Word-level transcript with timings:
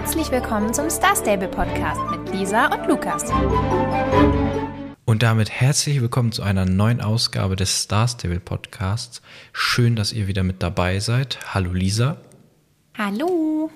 Herzlich 0.00 0.30
willkommen 0.30 0.72
zum 0.72 0.88
Star 0.90 1.16
Stable 1.16 1.48
Podcast 1.48 2.00
mit 2.12 2.32
Lisa 2.32 2.66
und 2.66 2.86
Lukas. 2.86 3.24
Und 5.04 5.24
damit 5.24 5.50
herzlich 5.50 6.00
willkommen 6.00 6.30
zu 6.30 6.44
einer 6.44 6.64
neuen 6.64 7.00
Ausgabe 7.00 7.56
des 7.56 7.82
Star 7.82 8.06
Stable 8.06 8.38
Podcasts. 8.38 9.22
Schön, 9.52 9.96
dass 9.96 10.12
ihr 10.12 10.28
wieder 10.28 10.44
mit 10.44 10.62
dabei 10.62 11.00
seid. 11.00 11.40
Hallo 11.52 11.72
Lisa. 11.72 12.16
Hallo. 12.96 13.72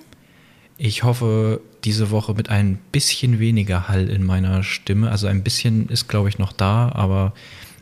Ich 0.78 1.02
hoffe, 1.02 1.60
diese 1.82 2.12
Woche 2.12 2.34
mit 2.34 2.50
ein 2.50 2.78
bisschen 2.92 3.40
weniger 3.40 3.88
Hall 3.88 4.08
in 4.08 4.24
meiner 4.24 4.62
Stimme. 4.62 5.10
Also 5.10 5.26
ein 5.26 5.42
bisschen 5.42 5.88
ist, 5.88 6.06
glaube 6.06 6.28
ich, 6.28 6.38
noch 6.38 6.52
da, 6.52 6.92
aber 6.94 7.34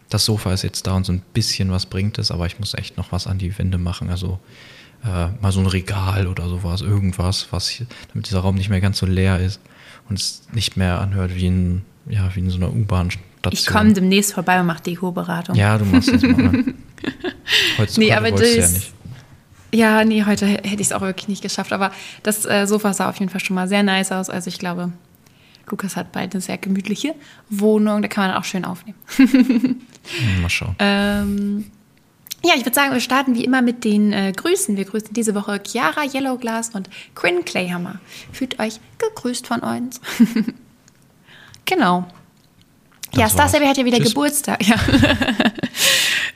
das 0.08 0.24
Sofa 0.24 0.54
ist 0.54 0.62
jetzt 0.62 0.86
da 0.86 0.94
und 0.96 1.04
so 1.04 1.12
ein 1.12 1.22
bisschen 1.34 1.70
was 1.70 1.84
bringt 1.84 2.18
es, 2.18 2.30
aber 2.30 2.46
ich 2.46 2.58
muss 2.58 2.72
echt 2.72 2.96
noch 2.96 3.12
was 3.12 3.26
an 3.26 3.36
die 3.36 3.58
Wände 3.58 3.76
machen. 3.76 4.08
Also 4.08 4.40
äh, 5.04 5.28
mal 5.40 5.52
so 5.52 5.60
ein 5.60 5.66
Regal 5.66 6.26
oder 6.26 6.48
sowas, 6.48 6.80
irgendwas, 6.80 7.48
was 7.50 7.68
hier, 7.68 7.86
damit 8.12 8.28
dieser 8.28 8.40
Raum 8.40 8.56
nicht 8.56 8.68
mehr 8.68 8.80
ganz 8.80 8.98
so 8.98 9.06
leer 9.06 9.38
ist 9.38 9.60
und 10.08 10.18
es 10.18 10.42
nicht 10.52 10.76
mehr 10.76 11.00
anhört 11.00 11.34
wie 11.34 11.46
in, 11.46 11.82
ja, 12.08 12.34
wie 12.34 12.40
in 12.40 12.50
so 12.50 12.56
einer 12.56 12.72
U-Bahn-Station. 12.72 13.52
Ich 13.52 13.66
komme 13.66 13.92
demnächst 13.92 14.34
vorbei 14.34 14.60
und 14.60 14.66
mache 14.66 14.82
Deko-Beratung. 14.82 15.54
Ja, 15.54 15.78
du 15.78 15.84
machst 15.84 16.12
das 16.12 16.22
mal. 16.22 16.64
Heute, 17.78 18.00
nee, 18.00 18.12
aber 18.12 18.30
das, 18.30 18.56
ja 18.56 18.68
nicht. 18.68 18.92
Ja, 19.72 20.04
nee, 20.04 20.24
heute 20.24 20.46
hätte 20.46 20.74
ich 20.74 20.88
es 20.88 20.92
auch 20.92 21.00
wirklich 21.00 21.28
nicht 21.28 21.42
geschafft. 21.42 21.72
Aber 21.72 21.92
das 22.22 22.44
äh, 22.44 22.66
Sofa 22.66 22.92
sah 22.92 23.08
auf 23.08 23.18
jeden 23.18 23.30
Fall 23.30 23.40
schon 23.40 23.54
mal 23.54 23.68
sehr 23.68 23.82
nice 23.82 24.12
aus. 24.12 24.28
Also 24.28 24.48
ich 24.48 24.58
glaube, 24.58 24.92
Lukas 25.68 25.96
hat 25.96 26.12
bald 26.12 26.34
eine 26.34 26.40
sehr 26.40 26.58
gemütliche 26.58 27.14
Wohnung. 27.48 28.02
Da 28.02 28.08
kann 28.08 28.28
man 28.28 28.36
auch 28.36 28.44
schön 28.44 28.64
aufnehmen. 28.64 28.98
mal 30.42 30.50
schauen. 30.50 30.74
Ähm, 30.78 31.70
ja, 32.42 32.54
ich 32.56 32.64
würde 32.64 32.74
sagen, 32.74 32.92
wir 32.92 33.00
starten 33.00 33.34
wie 33.34 33.44
immer 33.44 33.60
mit 33.60 33.84
den 33.84 34.12
äh, 34.12 34.32
Grüßen. 34.34 34.76
Wir 34.76 34.84
grüßen 34.84 35.12
diese 35.12 35.34
Woche 35.34 35.60
Chiara 35.62 36.04
Yellowglass 36.04 36.70
und 36.70 36.88
Quinn 37.14 37.44
Clayhammer. 37.44 38.00
Fühlt 38.32 38.58
euch 38.58 38.80
gegrüßt 38.98 39.46
von 39.46 39.60
uns. 39.60 40.00
genau. 41.66 42.06
Das 43.12 43.20
ja, 43.20 43.28
Starsy 43.28 43.58
hat 43.58 43.76
ja 43.76 43.84
wieder 43.84 43.98
Tschüss. 43.98 44.08
Geburtstag. 44.08 44.60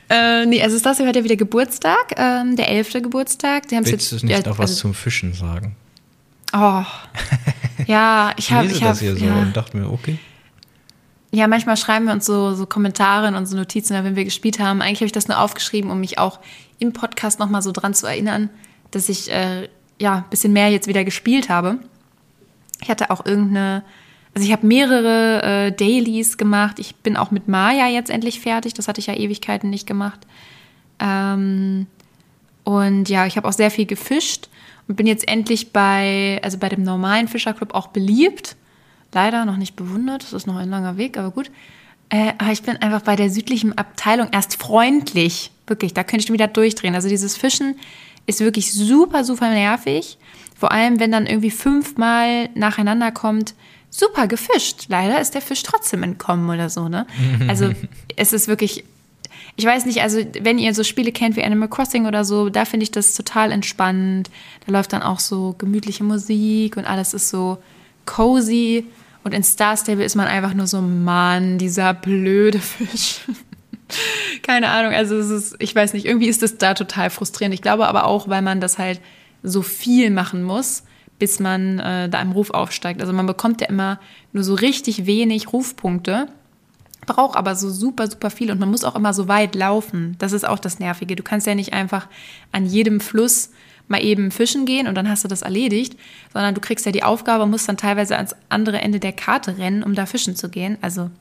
Ja. 0.09 0.41
äh, 0.41 0.45
nee, 0.45 0.61
also 0.61 0.77
Starsy 0.77 1.03
hat 1.03 1.15
ja 1.15 1.23
wieder 1.23 1.35
Geburtstag, 1.35 2.13
ähm, 2.17 2.55
der 2.55 2.69
elfte 2.69 3.01
Geburtstag. 3.01 3.63
Sie 3.67 3.75
Willst 3.75 3.91
jetzt, 3.91 4.11
du 4.11 4.15
nicht 4.27 4.29
ja, 4.29 4.39
noch 4.39 4.59
was 4.59 4.71
also, 4.71 4.81
zum 4.81 4.93
Fischen 4.93 5.33
sagen? 5.33 5.75
Oh, 6.53 6.83
ja, 7.87 8.31
ich 8.37 8.51
habe... 8.51 8.67
Ich, 8.67 8.73
ich 8.73 8.79
das 8.79 8.99
hier 8.99 9.15
so 9.15 9.25
ja. 9.25 9.35
und 9.35 9.57
dachte 9.57 9.75
mir, 9.77 9.91
okay. 9.91 10.19
Ja, 11.35 11.49
manchmal 11.49 11.75
schreiben 11.75 12.05
wir 12.05 12.13
uns 12.13 12.25
so, 12.25 12.53
so 12.55 12.65
Kommentare 12.65 13.27
in 13.27 13.35
unsere 13.35 13.59
Notizen, 13.59 13.93
wenn 14.05 14.15
wir 14.15 14.23
gespielt 14.23 14.59
haben. 14.59 14.81
Eigentlich 14.81 14.99
habe 14.99 15.07
ich 15.07 15.11
das 15.11 15.27
nur 15.27 15.37
aufgeschrieben, 15.37 15.91
um 15.91 15.99
mich 15.99 16.17
auch 16.17 16.39
im 16.79 16.93
Podcast 16.93 17.39
nochmal 17.39 17.61
so 17.61 17.73
dran 17.73 17.93
zu 17.93 18.07
erinnern, 18.07 18.49
dass 18.91 19.09
ich 19.09 19.29
äh, 19.29 19.67
ja 19.99 20.15
ein 20.15 20.29
bisschen 20.29 20.53
mehr 20.53 20.69
jetzt 20.69 20.87
wieder 20.87 21.03
gespielt 21.03 21.49
habe. 21.49 21.79
Ich 22.81 22.89
hatte 22.89 23.09
auch 23.11 23.25
irgendeine, 23.25 23.83
also 24.33 24.47
ich 24.47 24.53
habe 24.53 24.65
mehrere 24.65 25.43
äh, 25.43 25.71
Dailies 25.73 26.37
gemacht. 26.37 26.79
Ich 26.79 26.95
bin 26.95 27.17
auch 27.17 27.31
mit 27.31 27.49
Maya 27.49 27.89
jetzt 27.89 28.11
endlich 28.11 28.39
fertig. 28.39 28.73
Das 28.73 28.87
hatte 28.87 29.01
ich 29.01 29.07
ja 29.07 29.15
Ewigkeiten 29.15 29.69
nicht 29.69 29.85
gemacht. 29.85 30.21
Ähm, 30.99 31.87
und 32.63 33.09
ja, 33.09 33.25
ich 33.25 33.35
habe 33.35 33.45
auch 33.45 33.53
sehr 33.53 33.71
viel 33.71 33.85
gefischt 33.85 34.47
und 34.87 34.95
bin 34.95 35.05
jetzt 35.05 35.27
endlich 35.27 35.73
bei, 35.73 36.39
also 36.41 36.57
bei 36.59 36.69
dem 36.69 36.83
normalen 36.83 37.27
Fischerclub 37.27 37.73
auch 37.73 37.87
beliebt 37.87 38.55
leider 39.15 39.45
noch 39.45 39.57
nicht 39.57 39.75
bewundert. 39.75 40.23
Das 40.23 40.33
ist 40.33 40.45
noch 40.45 40.57
ein 40.57 40.69
langer 40.69 40.97
Weg, 40.97 41.17
aber 41.17 41.31
gut. 41.31 41.49
Äh, 42.09 42.33
aber 42.37 42.51
ich 42.51 42.61
bin 42.61 42.77
einfach 42.77 43.01
bei 43.01 43.15
der 43.15 43.31
südlichen 43.31 43.75
Abteilung 43.77 44.27
erst 44.31 44.61
freundlich. 44.61 45.51
Wirklich, 45.65 45.93
da 45.93 46.03
könnte 46.03 46.25
ich 46.25 46.31
wieder 46.31 46.47
durchdrehen. 46.47 46.93
Also 46.93 47.09
dieses 47.09 47.35
Fischen 47.35 47.75
ist 48.27 48.39
wirklich 48.41 48.71
super, 48.73 49.23
super 49.23 49.49
nervig. 49.49 50.17
Vor 50.55 50.71
allem, 50.71 50.99
wenn 50.99 51.11
dann 51.11 51.25
irgendwie 51.25 51.51
fünfmal 51.51 52.49
nacheinander 52.53 53.11
kommt, 53.11 53.55
super 53.89 54.27
gefischt. 54.27 54.85
Leider 54.89 55.19
ist 55.19 55.33
der 55.33 55.41
Fisch 55.41 55.63
trotzdem 55.63 56.03
entkommen 56.03 56.49
oder 56.49 56.69
so, 56.69 56.87
ne? 56.87 57.07
Also 57.47 57.71
es 58.15 58.33
ist 58.33 58.47
wirklich, 58.47 58.83
ich 59.55 59.65
weiß 59.65 59.85
nicht, 59.85 60.01
also 60.01 60.19
wenn 60.41 60.59
ihr 60.59 60.73
so 60.73 60.83
Spiele 60.83 61.11
kennt 61.11 61.35
wie 61.35 61.43
Animal 61.43 61.69
Crossing 61.69 62.05
oder 62.05 62.23
so, 62.25 62.49
da 62.49 62.65
finde 62.65 62.83
ich 62.83 62.91
das 62.91 63.15
total 63.15 63.51
entspannend. 63.51 64.29
Da 64.65 64.71
läuft 64.71 64.93
dann 64.93 65.01
auch 65.01 65.19
so 65.19 65.55
gemütliche 65.57 66.03
Musik 66.03 66.77
und 66.77 66.85
alles 66.85 67.13
ist 67.13 67.29
so 67.29 67.57
cozy. 68.05 68.85
Und 69.25 69.33
in 69.33 69.43
Star 69.43 69.75
Stable 69.75 70.05
ist 70.05 70.15
man 70.15 70.27
einfach 70.27 70.53
nur 70.53 70.67
so, 70.67 70.81
Mann, 70.81 71.57
dieser 71.57 71.95
blöde 71.95 72.59
Fisch. 72.59 73.21
Keine 74.43 74.69
Ahnung, 74.69 74.93
also 74.93 75.15
es 75.15 75.31
ist, 75.31 75.55
ich 75.57 75.73
weiß 75.73 75.93
nicht, 75.93 76.05
irgendwie 76.05 76.27
ist 76.27 76.43
das 76.43 76.59
da 76.59 76.75
total 76.75 77.09
frustrierend. 77.09 77.55
Ich 77.55 77.63
glaube 77.63 77.87
aber 77.87 78.05
auch, 78.05 78.27
weil 78.29 78.43
man 78.43 78.61
das 78.61 78.77
halt 78.77 79.01
so 79.41 79.63
viel 79.63 80.11
machen 80.11 80.43
muss, 80.43 80.83
bis 81.17 81.39
man 81.39 81.79
äh, 81.79 82.07
da 82.07 82.21
im 82.21 82.33
Ruf 82.33 82.51
aufsteigt. 82.51 83.01
Also 83.01 83.13
man 83.13 83.25
bekommt 83.25 83.61
ja 83.61 83.67
immer 83.67 83.99
nur 84.31 84.43
so 84.43 84.53
richtig 84.53 85.07
wenig 85.07 85.51
Rufpunkte, 85.51 86.27
braucht 87.07 87.35
aber 87.35 87.55
so 87.55 87.71
super, 87.71 88.07
super 88.07 88.29
viel 88.29 88.51
und 88.51 88.59
man 88.59 88.69
muss 88.69 88.83
auch 88.83 88.95
immer 88.95 89.15
so 89.15 89.27
weit 89.27 89.55
laufen. 89.55 90.15
Das 90.19 90.33
ist 90.33 90.47
auch 90.47 90.59
das 90.59 90.77
Nervige. 90.77 91.15
Du 91.15 91.23
kannst 91.23 91.47
ja 91.47 91.55
nicht 91.55 91.73
einfach 91.73 92.07
an 92.51 92.67
jedem 92.67 92.99
Fluss 92.99 93.49
mal 93.87 94.03
eben 94.03 94.31
fischen 94.31 94.65
gehen 94.65 94.87
und 94.87 94.95
dann 94.95 95.09
hast 95.09 95.23
du 95.23 95.27
das 95.27 95.41
erledigt, 95.41 95.95
sondern 96.33 96.55
du 96.55 96.61
kriegst 96.61 96.85
ja 96.85 96.91
die 96.91 97.03
Aufgabe, 97.03 97.45
musst 97.45 97.69
dann 97.69 97.77
teilweise 97.77 98.15
ans 98.15 98.35
andere 98.49 98.81
Ende 98.81 98.99
der 98.99 99.13
Karte 99.13 99.57
rennen, 99.57 99.83
um 99.83 99.95
da 99.95 100.05
fischen 100.05 100.35
zu 100.35 100.49
gehen. 100.49 100.77
Also 100.81 101.11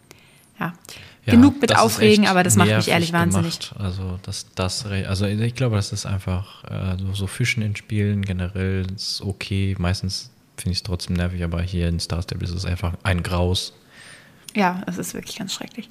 ja, 0.58 0.72
ja 1.26 1.32
genug 1.32 1.60
mit 1.60 1.76
Aufregen, 1.76 2.26
aber 2.26 2.42
das 2.42 2.56
macht 2.56 2.74
mich 2.74 2.88
ehrlich 2.88 3.12
wahnsinnig. 3.12 3.58
Gemacht. 3.58 3.74
Also 3.78 4.18
das, 4.22 4.46
das, 4.54 4.86
also 4.86 5.26
ich 5.26 5.54
glaube, 5.54 5.76
das 5.76 5.92
ist 5.92 6.06
einfach 6.06 6.64
äh, 6.64 6.96
so, 6.98 7.12
so 7.12 7.26
Fischen 7.26 7.62
in 7.62 7.76
Spielen 7.76 8.22
generell 8.22 8.86
ist 8.94 9.20
okay. 9.20 9.74
Meistens 9.78 10.30
finde 10.56 10.72
ich 10.72 10.78
es 10.78 10.82
trotzdem 10.82 11.16
nervig, 11.16 11.42
aber 11.42 11.60
hier 11.62 11.88
in 11.88 12.00
Star 12.00 12.22
Stable 12.22 12.44
ist 12.44 12.54
es 12.54 12.64
einfach 12.64 12.94
ein 13.02 13.22
Graus. 13.22 13.74
Ja, 14.54 14.82
es 14.86 14.98
ist 14.98 15.14
wirklich 15.14 15.36
ganz 15.36 15.52
schrecklich. 15.52 15.88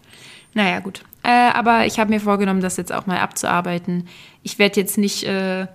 Naja, 0.54 0.80
gut. 0.80 1.04
Äh, 1.24 1.30
aber 1.30 1.86
ich 1.86 2.00
habe 2.00 2.10
mir 2.10 2.20
vorgenommen, 2.20 2.62
das 2.62 2.78
jetzt 2.78 2.94
auch 2.94 3.06
mal 3.06 3.20
abzuarbeiten. 3.20 4.08
Ich 4.44 4.60
werde 4.60 4.80
jetzt 4.80 4.98
nicht 4.98 5.24
äh, 5.24 5.68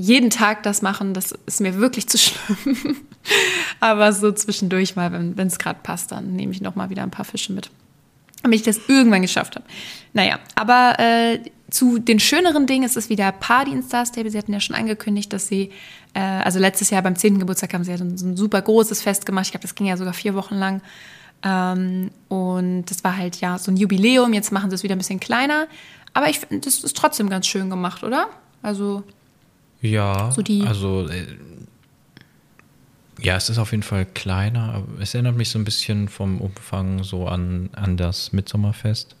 jeden 0.00 0.30
Tag 0.30 0.62
das 0.62 0.80
machen, 0.80 1.12
das 1.12 1.32
ist 1.44 1.60
mir 1.60 1.76
wirklich 1.76 2.08
zu 2.08 2.16
schlimm. 2.16 2.96
Aber 3.80 4.12
so 4.12 4.32
zwischendurch 4.32 4.96
mal, 4.96 5.12
wenn 5.12 5.46
es 5.46 5.58
gerade 5.58 5.80
passt, 5.82 6.10
dann 6.10 6.34
nehme 6.34 6.52
ich 6.52 6.62
noch 6.62 6.74
mal 6.74 6.88
wieder 6.88 7.02
ein 7.02 7.10
paar 7.10 7.26
Fische 7.26 7.52
mit. 7.52 7.70
Damit 8.42 8.60
ich 8.60 8.64
das 8.64 8.80
irgendwann 8.88 9.20
geschafft 9.20 9.56
habe. 9.56 9.66
Naja, 10.14 10.38
aber 10.54 10.98
äh, 10.98 11.40
zu 11.68 11.98
den 11.98 12.18
schöneren 12.18 12.66
Dingen 12.66 12.84
ist 12.84 12.96
es 12.96 13.10
wieder 13.10 13.30
Party 13.32 13.70
in 13.70 13.82
Star 13.82 14.06
Stable. 14.06 14.30
Sie 14.30 14.38
hatten 14.38 14.54
ja 14.54 14.60
schon 14.60 14.74
angekündigt, 14.74 15.30
dass 15.34 15.46
sie, 15.46 15.70
äh, 16.14 16.20
also 16.20 16.58
letztes 16.58 16.88
Jahr 16.88 17.02
beim 17.02 17.16
10. 17.16 17.38
Geburtstag 17.38 17.74
haben 17.74 17.84
sie 17.84 17.90
ja 17.90 17.98
so 17.98 18.04
ein, 18.04 18.36
super 18.36 18.62
großes 18.62 19.02
Fest 19.02 19.26
gemacht. 19.26 19.44
Ich 19.44 19.50
glaube, 19.50 19.62
das 19.62 19.74
ging 19.74 19.86
ja 19.86 19.98
sogar 19.98 20.14
vier 20.14 20.34
Wochen 20.34 20.54
lang. 20.54 20.80
Ähm, 21.42 22.10
und 22.28 22.86
das 22.86 23.04
war 23.04 23.18
halt 23.18 23.36
ja 23.42 23.58
so 23.58 23.70
ein 23.70 23.76
Jubiläum. 23.76 24.32
Jetzt 24.32 24.50
machen 24.50 24.70
sie 24.70 24.76
es 24.76 24.82
wieder 24.82 24.96
ein 24.96 24.98
bisschen 24.98 25.20
kleiner. 25.20 25.66
Aber 26.14 26.30
ich 26.30 26.40
finde, 26.40 26.64
das 26.64 26.82
ist 26.82 26.96
trotzdem 26.96 27.28
ganz 27.28 27.46
schön 27.46 27.68
gemacht, 27.68 28.02
oder? 28.02 28.28
Also 28.62 29.04
ja, 29.82 30.30
so 30.30 30.42
also 30.66 31.08
äh, 31.08 31.26
ja, 33.22 33.36
es 33.36 33.50
ist 33.50 33.58
auf 33.58 33.72
jeden 33.72 33.82
Fall 33.82 34.06
kleiner, 34.06 34.74
aber 34.74 35.00
es 35.00 35.14
erinnert 35.14 35.36
mich 35.36 35.50
so 35.50 35.58
ein 35.58 35.64
bisschen 35.64 36.08
vom 36.08 36.40
Umfang 36.40 37.02
so 37.02 37.26
an, 37.26 37.70
an 37.72 37.96
das 37.96 38.32
Mitsommerfest. 38.32 39.14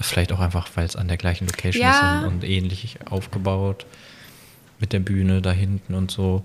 Vielleicht 0.00 0.32
auch 0.32 0.40
einfach, 0.40 0.68
weil 0.74 0.84
es 0.84 0.94
an 0.94 1.08
der 1.08 1.16
gleichen 1.16 1.46
Location 1.46 1.82
ja. 1.82 2.20
ist 2.20 2.26
und, 2.26 2.34
und, 2.34 2.44
ähnlich 2.44 2.98
aufgebaut 3.08 3.86
mit 4.78 4.92
der 4.92 5.00
Bühne 5.00 5.40
da 5.40 5.52
hinten 5.52 5.94
und 5.94 6.10
so. 6.10 6.44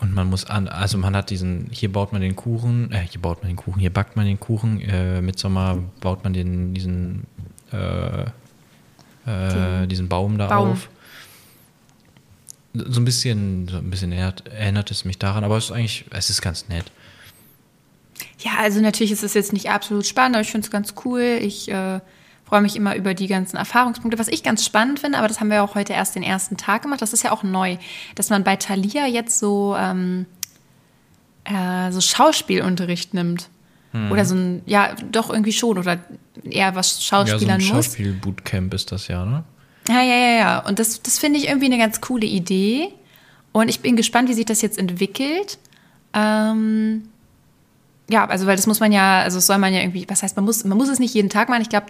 Und 0.00 0.14
man 0.14 0.28
muss 0.28 0.44
an, 0.46 0.66
also 0.66 0.98
man 0.98 1.14
hat 1.14 1.30
diesen, 1.30 1.68
hier 1.70 1.92
baut 1.92 2.12
man 2.12 2.20
den 2.20 2.34
Kuchen, 2.34 2.90
äh, 2.90 3.06
hier 3.08 3.20
baut 3.20 3.42
man 3.42 3.50
den 3.50 3.56
Kuchen, 3.56 3.78
hier 3.80 3.92
backt 3.92 4.16
man 4.16 4.26
den 4.26 4.40
Kuchen, 4.40 4.80
äh, 4.80 5.20
Mitsommer 5.20 5.78
baut 6.00 6.24
man 6.24 6.32
den, 6.32 6.74
diesen, 6.74 7.26
äh, 7.72 8.22
äh, 9.26 9.86
diesen 9.86 10.08
Baum 10.08 10.38
da 10.38 10.48
Baum. 10.48 10.72
auf 10.72 10.88
so 12.72 13.00
ein 13.00 13.04
bisschen, 13.04 13.68
so 13.68 13.78
ein 13.78 13.90
bisschen 13.90 14.12
erinnert, 14.12 14.90
es 14.90 15.04
mich 15.04 15.18
daran, 15.18 15.44
aber 15.44 15.56
es 15.56 15.66
ist 15.66 15.72
eigentlich, 15.72 16.04
es 16.10 16.30
ist 16.30 16.40
ganz 16.40 16.68
nett. 16.68 16.84
Ja, 18.38 18.52
also 18.58 18.80
natürlich 18.80 19.12
ist 19.12 19.22
es 19.22 19.34
jetzt 19.34 19.52
nicht 19.52 19.70
absolut 19.70 20.06
spannend, 20.06 20.36
aber 20.36 20.42
ich 20.42 20.50
finde 20.50 20.64
es 20.64 20.70
ganz 20.70 20.94
cool. 21.04 21.38
Ich 21.40 21.70
äh, 21.70 22.00
freue 22.44 22.60
mich 22.62 22.76
immer 22.76 22.96
über 22.96 23.14
die 23.14 23.26
ganzen 23.26 23.56
Erfahrungspunkte. 23.56 24.18
Was 24.18 24.28
ich 24.28 24.42
ganz 24.42 24.64
spannend 24.64 25.00
finde, 25.00 25.18
aber 25.18 25.28
das 25.28 25.40
haben 25.40 25.50
wir 25.50 25.62
auch 25.62 25.74
heute 25.74 25.92
erst 25.92 26.14
den 26.14 26.22
ersten 26.22 26.56
Tag 26.56 26.82
gemacht, 26.82 27.02
das 27.02 27.12
ist 27.12 27.22
ja 27.22 27.32
auch 27.32 27.42
neu, 27.42 27.76
dass 28.14 28.30
man 28.30 28.44
bei 28.44 28.56
Thalia 28.56 29.06
jetzt 29.06 29.38
so, 29.38 29.76
ähm, 29.78 30.26
äh, 31.44 31.90
so 31.92 32.00
Schauspielunterricht 32.00 33.14
nimmt. 33.14 33.48
Hm. 33.92 34.12
Oder 34.12 34.24
so 34.24 34.36
ein, 34.36 34.62
ja, 34.66 34.94
doch 35.10 35.30
irgendwie 35.30 35.52
schon, 35.52 35.76
oder 35.76 35.98
eher 36.44 36.74
was 36.76 37.04
Schauspielern 37.04 37.60
ja, 37.60 37.66
so 37.66 37.72
ein 37.72 37.82
Schauspiel-Bootcamp 37.82 38.72
ist 38.74 38.92
das 38.92 39.08
ja, 39.08 39.24
ne? 39.24 39.44
Ja, 39.88 40.02
ja, 40.02 40.16
ja, 40.16 40.38
ja. 40.38 40.58
Und 40.66 40.78
das, 40.78 41.02
das 41.02 41.18
finde 41.18 41.38
ich 41.38 41.48
irgendwie 41.48 41.66
eine 41.66 41.78
ganz 41.78 42.00
coole 42.00 42.26
Idee. 42.26 42.88
Und 43.52 43.68
ich 43.68 43.80
bin 43.80 43.96
gespannt, 43.96 44.28
wie 44.28 44.34
sich 44.34 44.46
das 44.46 44.62
jetzt 44.62 44.78
entwickelt. 44.78 45.58
Ähm, 46.12 47.08
ja, 48.08 48.26
also 48.26 48.46
weil 48.46 48.56
das 48.56 48.66
muss 48.66 48.80
man 48.80 48.92
ja, 48.92 49.20
also 49.20 49.38
soll 49.38 49.58
man 49.58 49.72
ja 49.72 49.80
irgendwie, 49.80 50.04
was 50.08 50.22
heißt, 50.22 50.36
man 50.36 50.44
muss, 50.44 50.64
man 50.64 50.76
muss 50.76 50.88
es 50.88 50.98
nicht 50.98 51.14
jeden 51.14 51.30
Tag 51.30 51.48
machen. 51.48 51.62
Ich 51.62 51.68
glaube, 51.68 51.86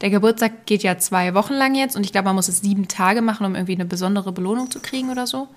der 0.00 0.10
Geburtstag 0.10 0.66
geht 0.66 0.82
ja 0.82 0.98
zwei 0.98 1.34
Wochen 1.34 1.54
lang 1.54 1.74
jetzt 1.74 1.96
und 1.96 2.04
ich 2.04 2.12
glaube, 2.12 2.26
man 2.26 2.36
muss 2.36 2.48
es 2.48 2.60
sieben 2.60 2.86
Tage 2.88 3.22
machen, 3.22 3.46
um 3.46 3.54
irgendwie 3.54 3.74
eine 3.74 3.86
besondere 3.86 4.32
Belohnung 4.32 4.70
zu 4.70 4.80
kriegen 4.80 5.10
oder 5.10 5.26
so. 5.26 5.48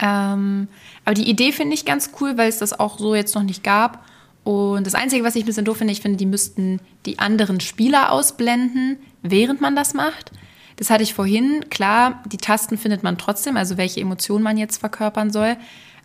Ähm, 0.00 0.68
aber 1.04 1.14
die 1.14 1.28
Idee 1.28 1.50
finde 1.50 1.74
ich 1.74 1.84
ganz 1.84 2.10
cool, 2.20 2.38
weil 2.38 2.48
es 2.48 2.58
das 2.58 2.78
auch 2.78 2.98
so 2.98 3.14
jetzt 3.14 3.34
noch 3.34 3.42
nicht 3.42 3.64
gab. 3.64 4.04
Und 4.44 4.86
das 4.86 4.94
Einzige, 4.94 5.24
was 5.24 5.34
ich 5.34 5.42
ein 5.42 5.46
bisschen 5.46 5.64
doof 5.64 5.78
finde, 5.78 5.92
ich 5.92 6.00
finde, 6.00 6.16
die 6.16 6.26
müssten 6.26 6.80
die 7.06 7.18
anderen 7.18 7.60
Spieler 7.60 8.12
ausblenden, 8.12 8.98
während 9.22 9.60
man 9.60 9.76
das 9.76 9.94
macht. 9.94 10.32
Das 10.76 10.90
hatte 10.90 11.02
ich 11.02 11.14
vorhin. 11.14 11.64
Klar, 11.70 12.22
die 12.26 12.36
Tasten 12.36 12.78
findet 12.78 13.02
man 13.02 13.18
trotzdem, 13.18 13.56
also 13.56 13.76
welche 13.76 14.00
Emotionen 14.00 14.44
man 14.44 14.56
jetzt 14.56 14.78
verkörpern 14.78 15.30
soll. 15.30 15.56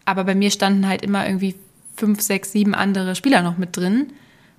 Aber 0.05 0.23
bei 0.23 0.35
mir 0.35 0.51
standen 0.51 0.87
halt 0.87 1.03
immer 1.03 1.25
irgendwie 1.25 1.55
fünf, 1.95 2.21
sechs, 2.21 2.51
sieben 2.51 2.73
andere 2.73 3.15
Spieler 3.15 3.41
noch 3.41 3.57
mit 3.57 3.77
drin. 3.77 4.13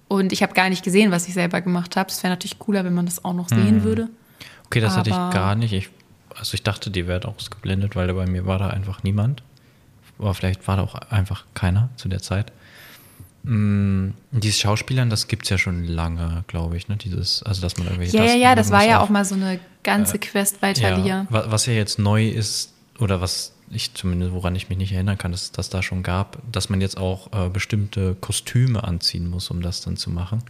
Und 0.07 0.33
ich 0.33 0.43
habe 0.43 0.55
gar 0.55 0.69
nicht 0.69 0.85
gesehen, 0.85 1.11
was 1.11 1.27
ich 1.27 1.35
selber 1.35 1.61
gemacht 1.61 1.97
habe. 1.97 2.11
Es 2.11 2.23
wäre 2.23 2.33
natürlich 2.33 2.59
cooler, 2.59 2.85
wenn 2.85 2.95
man 2.95 3.07
das 3.07 3.25
auch 3.25 3.33
noch 3.33 3.49
sehen 3.49 3.79
mhm. 3.79 3.83
würde. 3.83 4.09
Okay, 4.67 4.81
das 4.81 4.93
Aber 4.93 5.01
hatte 5.01 5.11
ich 5.11 5.17
gar 5.17 5.55
nicht. 5.57 5.73
Ich, 5.73 5.91
also 6.35 6.55
ich 6.55 6.63
dachte, 6.63 6.91
die 6.91 7.07
wäre 7.07 7.27
ausgeblendet, 7.27 7.97
weil 7.97 8.13
bei 8.15 8.27
mir 8.27 8.47
war 8.47 8.59
da 8.59 8.69
einfach 8.69 9.03
niemand. 9.03 9.43
Aber 10.19 10.35
vielleicht 10.35 10.67
war 10.69 10.77
da 10.77 10.83
auch 10.83 10.95
einfach 10.95 11.45
keiner 11.55 11.89
zu 11.97 12.09
der 12.09 12.21
Zeit. 12.21 12.53
Mm, 13.45 14.15
dieses 14.31 14.59
Schauspielern, 14.59 15.11
das 15.11 15.29
gibt 15.29 15.45
es 15.45 15.51
ja 15.51 15.59
schon 15.59 15.85
lange, 15.85 16.45
glaube 16.47 16.77
ich, 16.77 16.89
ne? 16.89 16.97
Dieses, 16.97 17.43
also 17.43 17.61
dass 17.61 17.77
man 17.77 17.87
irgendwelche 17.87 18.17
Ja, 18.17 18.25
ja, 18.25 18.35
ja, 18.35 18.55
das 18.55 18.71
war 18.71 18.85
ja 18.85 19.01
auch 19.01 19.11
mal 19.11 19.25
so 19.25 19.35
eine 19.35 19.61
ganze 19.83 20.17
äh, 20.17 20.19
Quest 20.19 20.63
weiter 20.63 20.99
ja, 20.99 21.27
Was 21.31 21.67
ja 21.67 21.75
jetzt 21.75 21.99
neu 21.99 22.27
ist, 22.27 22.73
oder 22.99 23.21
was 23.21 23.53
ich 23.71 23.93
zumindest, 23.93 24.33
woran 24.33 24.55
ich 24.57 24.69
mich 24.71 24.79
nicht 24.79 24.93
erinnern 24.93 25.19
kann, 25.19 25.33
dass 25.33 25.53
das 25.53 25.69
da 25.69 25.83
schon 25.83 26.03
gab, 26.03 26.39
dass 26.51 26.71
man 26.71 26.81
jetzt 26.81 26.97
auch 26.97 27.33
äh, 27.33 27.51
bestimmte 27.51 28.15
Kostüme 28.15 28.83
anziehen 28.85 29.29
muss, 29.29 29.51
um 29.51 29.61
das 29.61 29.83
dann 29.83 29.97
zu 29.97 30.11
machen. 30.11 30.43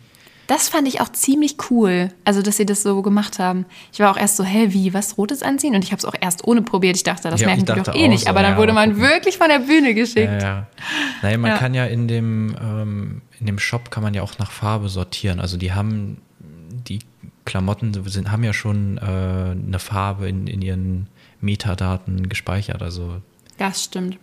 Das 0.46 0.68
fand 0.68 0.86
ich 0.86 1.00
auch 1.00 1.10
ziemlich 1.10 1.56
cool, 1.70 2.10
also 2.24 2.42
dass 2.42 2.58
sie 2.58 2.66
das 2.66 2.82
so 2.82 3.00
gemacht 3.02 3.38
haben. 3.38 3.64
Ich 3.92 4.00
war 4.00 4.10
auch 4.10 4.16
erst 4.16 4.36
so, 4.36 4.44
hä, 4.44 4.66
wie, 4.70 4.92
was 4.92 5.16
Rotes 5.16 5.42
anziehen? 5.42 5.74
Und 5.74 5.84
ich 5.84 5.90
habe 5.90 5.98
es 5.98 6.04
auch 6.04 6.14
erst 6.20 6.46
ohne 6.46 6.62
probiert. 6.62 6.96
Ich 6.96 7.02
dachte, 7.02 7.30
das 7.30 7.40
ja, 7.40 7.46
merken 7.46 7.64
die 7.64 7.72
doch 7.72 7.94
eh 7.94 8.08
nicht. 8.08 8.24
So, 8.24 8.30
aber 8.30 8.42
dann 8.42 8.52
ja, 8.52 8.58
wurde 8.58 8.72
man 8.72 9.00
wirklich 9.00 9.38
von 9.38 9.48
der 9.48 9.60
Bühne 9.60 9.94
geschickt. 9.94 10.26
Ja, 10.26 10.38
ja. 10.38 10.66
Naja, 11.22 11.38
man 11.38 11.52
ja. 11.52 11.56
kann 11.56 11.72
ja 11.74 11.86
in 11.86 12.08
dem, 12.08 12.56
ähm, 12.60 13.22
in 13.40 13.46
dem 13.46 13.58
Shop 13.58 13.90
kann 13.90 14.02
man 14.02 14.12
ja 14.12 14.22
auch 14.22 14.38
nach 14.38 14.50
Farbe 14.50 14.88
sortieren. 14.88 15.40
Also 15.40 15.56
die 15.56 15.72
haben, 15.72 16.18
die 16.40 16.98
Klamotten 17.46 17.94
sind, 18.06 18.30
haben 18.30 18.44
ja 18.44 18.52
schon 18.52 18.98
äh, 18.98 19.00
eine 19.02 19.78
Farbe 19.78 20.28
in, 20.28 20.46
in 20.46 20.60
ihren 20.60 21.08
Metadaten 21.40 22.28
gespeichert. 22.28 22.82
Also 22.82 23.22
das 23.56 23.84
stimmt. 23.84 24.18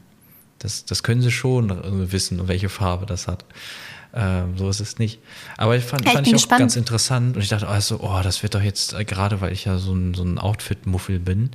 Das, 0.59 0.85
das 0.85 1.01
können 1.01 1.21
sie 1.21 1.31
schon 1.31 2.11
wissen, 2.11 2.47
welche 2.47 2.69
Farbe 2.69 3.07
das 3.07 3.27
hat. 3.27 3.45
Ähm, 4.13 4.57
so 4.57 4.69
ist 4.69 4.81
es 4.81 4.99
nicht. 4.99 5.19
Aber 5.57 5.77
ich 5.77 5.83
fand, 5.83 6.03
ja, 6.03 6.11
ich 6.11 6.15
fand 6.15 6.27
ich 6.27 6.33
auch 6.33 6.37
gespannt. 6.37 6.59
ganz 6.59 6.75
interessant 6.75 7.35
und 7.35 7.41
ich 7.41 7.49
dachte 7.49 7.67
also, 7.67 7.99
oh, 8.01 8.19
das 8.21 8.43
wird 8.43 8.55
doch 8.55 8.61
jetzt, 8.61 8.93
äh, 8.93 9.05
gerade 9.05 9.39
weil 9.39 9.53
ich 9.53 9.65
ja 9.65 9.77
so 9.77 9.93
ein, 9.93 10.13
so 10.13 10.23
ein 10.23 10.37
Outfit-Muffel 10.37 11.19
bin, 11.19 11.51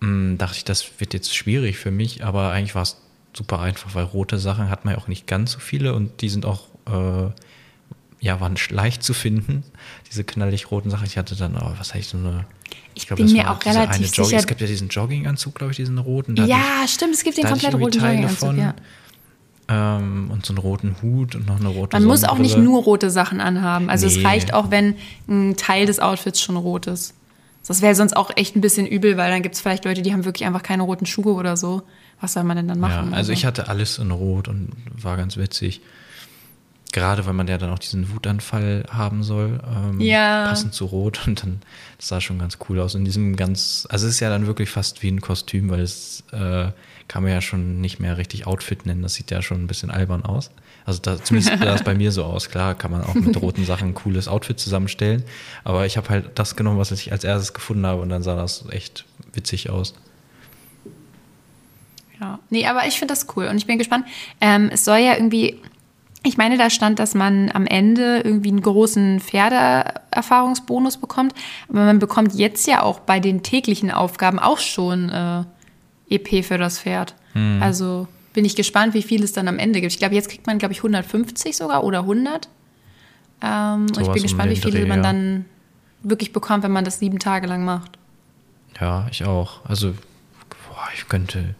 mh, 0.00 0.08
hm, 0.08 0.38
dachte 0.38 0.58
ich, 0.58 0.64
das 0.64 1.00
wird 1.00 1.14
jetzt 1.14 1.34
schwierig 1.34 1.78
für 1.78 1.90
mich, 1.90 2.24
aber 2.24 2.52
eigentlich 2.52 2.74
war 2.74 2.82
es 2.82 2.98
super 3.32 3.60
einfach, 3.60 3.94
weil 3.94 4.04
rote 4.04 4.38
Sachen 4.38 4.68
hat 4.68 4.84
man 4.84 4.94
ja 4.94 5.00
auch 5.00 5.08
nicht 5.08 5.26
ganz 5.26 5.52
so 5.52 5.58
viele 5.58 5.94
und 5.94 6.20
die 6.20 6.28
sind 6.28 6.44
auch, 6.44 6.68
äh, 6.86 7.30
ja, 8.20 8.40
waren 8.40 8.56
leicht 8.68 9.02
zu 9.02 9.14
finden, 9.14 9.64
diese 10.10 10.24
knallig 10.24 10.70
roten 10.70 10.90
Sachen. 10.90 11.06
Ich 11.06 11.16
hatte 11.16 11.34
dann, 11.36 11.56
oh, 11.56 11.72
was 11.78 11.90
hatte 11.90 12.00
ich 12.00 12.08
so 12.08 12.18
eine 12.18 12.44
ich, 12.94 13.02
ich 13.02 13.06
glaub, 13.06 13.16
bin 13.16 13.32
mir 13.32 13.50
auch 13.50 13.64
relativ 13.64 14.10
sicher. 14.10 14.36
Es 14.36 14.46
gibt 14.46 14.60
ja 14.60 14.66
diesen 14.66 14.88
Jogginganzug, 14.88 15.54
glaube 15.54 15.70
ich, 15.70 15.76
diesen 15.76 15.96
roten. 15.96 16.36
ja, 16.36 16.86
stimmt, 16.86 17.14
es 17.14 17.24
gibt 17.24 17.38
den 17.38 17.46
komplett 17.46 17.74
roten 17.74 17.98
Jogginganzug, 17.98 18.56
ja. 18.56 18.74
Ähm, 19.70 20.30
und 20.32 20.44
so 20.44 20.52
einen 20.52 20.58
roten 20.58 20.96
Hut 21.00 21.36
und 21.36 21.46
noch 21.46 21.60
eine 21.60 21.68
rote 21.68 21.96
Man 21.96 22.04
muss 22.04 22.24
auch 22.24 22.38
nicht 22.38 22.58
nur 22.58 22.82
rote 22.82 23.08
Sachen 23.08 23.40
anhaben. 23.40 23.88
Also 23.88 24.08
nee. 24.08 24.16
es 24.16 24.24
reicht 24.24 24.52
auch, 24.52 24.72
wenn 24.72 24.96
ein 25.28 25.56
Teil 25.56 25.86
des 25.86 26.00
Outfits 26.00 26.40
schon 26.40 26.56
rot 26.56 26.88
ist. 26.88 27.14
Das 27.66 27.80
wäre 27.80 27.94
sonst 27.94 28.16
auch 28.16 28.32
echt 28.36 28.56
ein 28.56 28.62
bisschen 28.62 28.84
übel, 28.86 29.16
weil 29.16 29.30
dann 29.30 29.42
gibt 29.42 29.54
es 29.54 29.60
vielleicht 29.60 29.84
Leute, 29.84 30.02
die 30.02 30.12
haben 30.12 30.24
wirklich 30.24 30.44
einfach 30.44 30.64
keine 30.64 30.82
roten 30.82 31.06
Schuhe 31.06 31.34
oder 31.34 31.56
so. 31.56 31.82
Was 32.20 32.32
soll 32.32 32.42
man 32.42 32.56
denn 32.56 32.66
dann 32.66 32.80
machen? 32.80 32.92
Ja, 32.92 33.00
also, 33.02 33.14
also 33.14 33.32
ich 33.32 33.46
hatte 33.46 33.68
alles 33.68 33.98
in 33.98 34.10
Rot 34.10 34.48
und 34.48 34.72
war 35.00 35.16
ganz 35.16 35.36
witzig. 35.36 35.80
Gerade 36.92 37.24
weil 37.26 37.34
man 37.34 37.46
ja 37.46 37.56
dann 37.56 37.70
auch 37.70 37.78
diesen 37.78 38.12
Wutanfall 38.12 38.84
haben 38.90 39.22
soll, 39.22 39.60
ähm, 39.72 40.00
ja. 40.00 40.46
passend 40.48 40.74
zu 40.74 40.86
Rot 40.86 41.28
und 41.28 41.44
dann 41.44 41.60
das 41.96 42.08
sah 42.08 42.20
schon 42.20 42.40
ganz 42.40 42.58
cool 42.68 42.80
aus. 42.80 42.96
In 42.96 43.04
diesem 43.04 43.36
ganz, 43.36 43.86
also 43.88 44.08
es 44.08 44.14
ist 44.14 44.20
ja 44.20 44.30
dann 44.30 44.48
wirklich 44.48 44.70
fast 44.70 45.04
wie 45.04 45.08
ein 45.08 45.20
Kostüm, 45.20 45.70
weil 45.70 45.80
es 45.80 46.24
äh, 46.32 46.72
kann 47.10 47.24
man 47.24 47.32
ja 47.32 47.40
schon 47.40 47.80
nicht 47.80 47.98
mehr 47.98 48.18
richtig 48.18 48.46
Outfit 48.46 48.86
nennen. 48.86 49.02
Das 49.02 49.14
sieht 49.14 49.32
ja 49.32 49.42
schon 49.42 49.64
ein 49.64 49.66
bisschen 49.66 49.90
albern 49.90 50.24
aus. 50.24 50.52
Also 50.84 51.00
da, 51.02 51.20
zumindest 51.20 51.58
sah 51.58 51.74
es 51.74 51.82
bei 51.82 51.92
mir 51.92 52.12
so 52.12 52.22
aus. 52.22 52.48
Klar 52.48 52.76
kann 52.76 52.92
man 52.92 53.02
auch 53.02 53.14
mit 53.14 53.36
roten 53.42 53.64
Sachen 53.64 53.88
ein 53.88 53.94
cooles 53.94 54.28
Outfit 54.28 54.60
zusammenstellen, 54.60 55.24
aber 55.64 55.86
ich 55.86 55.96
habe 55.96 56.08
halt 56.08 56.38
das 56.38 56.54
genommen, 56.54 56.78
was 56.78 56.92
ich 56.92 57.10
als 57.10 57.24
erstes 57.24 57.52
gefunden 57.52 57.84
habe 57.84 58.00
und 58.00 58.10
dann 58.10 58.22
sah 58.22 58.36
das 58.36 58.64
echt 58.70 59.06
witzig 59.32 59.70
aus. 59.70 59.94
Ja, 62.20 62.38
nee, 62.48 62.64
aber 62.64 62.86
ich 62.86 63.00
finde 63.00 63.12
das 63.12 63.26
cool 63.34 63.48
und 63.48 63.56
ich 63.56 63.66
bin 63.66 63.78
gespannt. 63.78 64.06
Ähm, 64.40 64.70
es 64.72 64.84
soll 64.84 64.98
ja 64.98 65.14
irgendwie 65.14 65.60
ich 66.22 66.36
meine, 66.36 66.58
da 66.58 66.68
stand, 66.68 66.98
dass 66.98 67.14
man 67.14 67.50
am 67.50 67.66
Ende 67.66 68.20
irgendwie 68.20 68.50
einen 68.50 68.60
großen 68.60 69.20
Pferdeerfahrungsbonus 69.20 70.98
bekommt. 70.98 71.32
Aber 71.70 71.80
man 71.86 71.98
bekommt 71.98 72.34
jetzt 72.34 72.66
ja 72.66 72.82
auch 72.82 73.00
bei 73.00 73.20
den 73.20 73.42
täglichen 73.42 73.90
Aufgaben 73.90 74.38
auch 74.38 74.58
schon 74.58 75.08
äh, 75.08 75.44
EP 76.10 76.44
für 76.44 76.58
das 76.58 76.80
Pferd. 76.80 77.14
Hm. 77.32 77.62
Also 77.62 78.08
bin 78.32 78.44
ich 78.44 78.56
gespannt, 78.56 78.94
wie 78.94 79.02
viel 79.02 79.22
es 79.22 79.32
dann 79.32 79.48
am 79.48 79.58
Ende 79.58 79.80
gibt. 79.80 79.92
Ich 79.92 79.98
glaube, 79.98 80.14
jetzt 80.14 80.28
kriegt 80.28 80.46
man, 80.46 80.58
glaube 80.58 80.72
ich, 80.72 80.80
150 80.80 81.56
sogar 81.56 81.84
oder 81.84 82.00
100. 82.00 82.48
Ähm, 83.42 83.82
und 83.82 84.00
ich 84.00 84.08
bin 84.08 84.22
gespannt, 84.22 84.50
wie 84.50 84.56
viele 84.56 84.80
Dreh, 84.80 84.86
man 84.86 85.02
dann 85.02 85.44
wirklich 86.02 86.32
bekommt, 86.32 86.62
wenn 86.62 86.72
man 86.72 86.84
das 86.84 86.98
sieben 86.98 87.18
Tage 87.18 87.46
lang 87.46 87.64
macht. 87.64 87.98
Ja, 88.80 89.06
ich 89.10 89.24
auch. 89.24 89.64
Also, 89.64 89.94
boah, 90.68 90.88
ich 90.94 91.08
könnte 91.08 91.54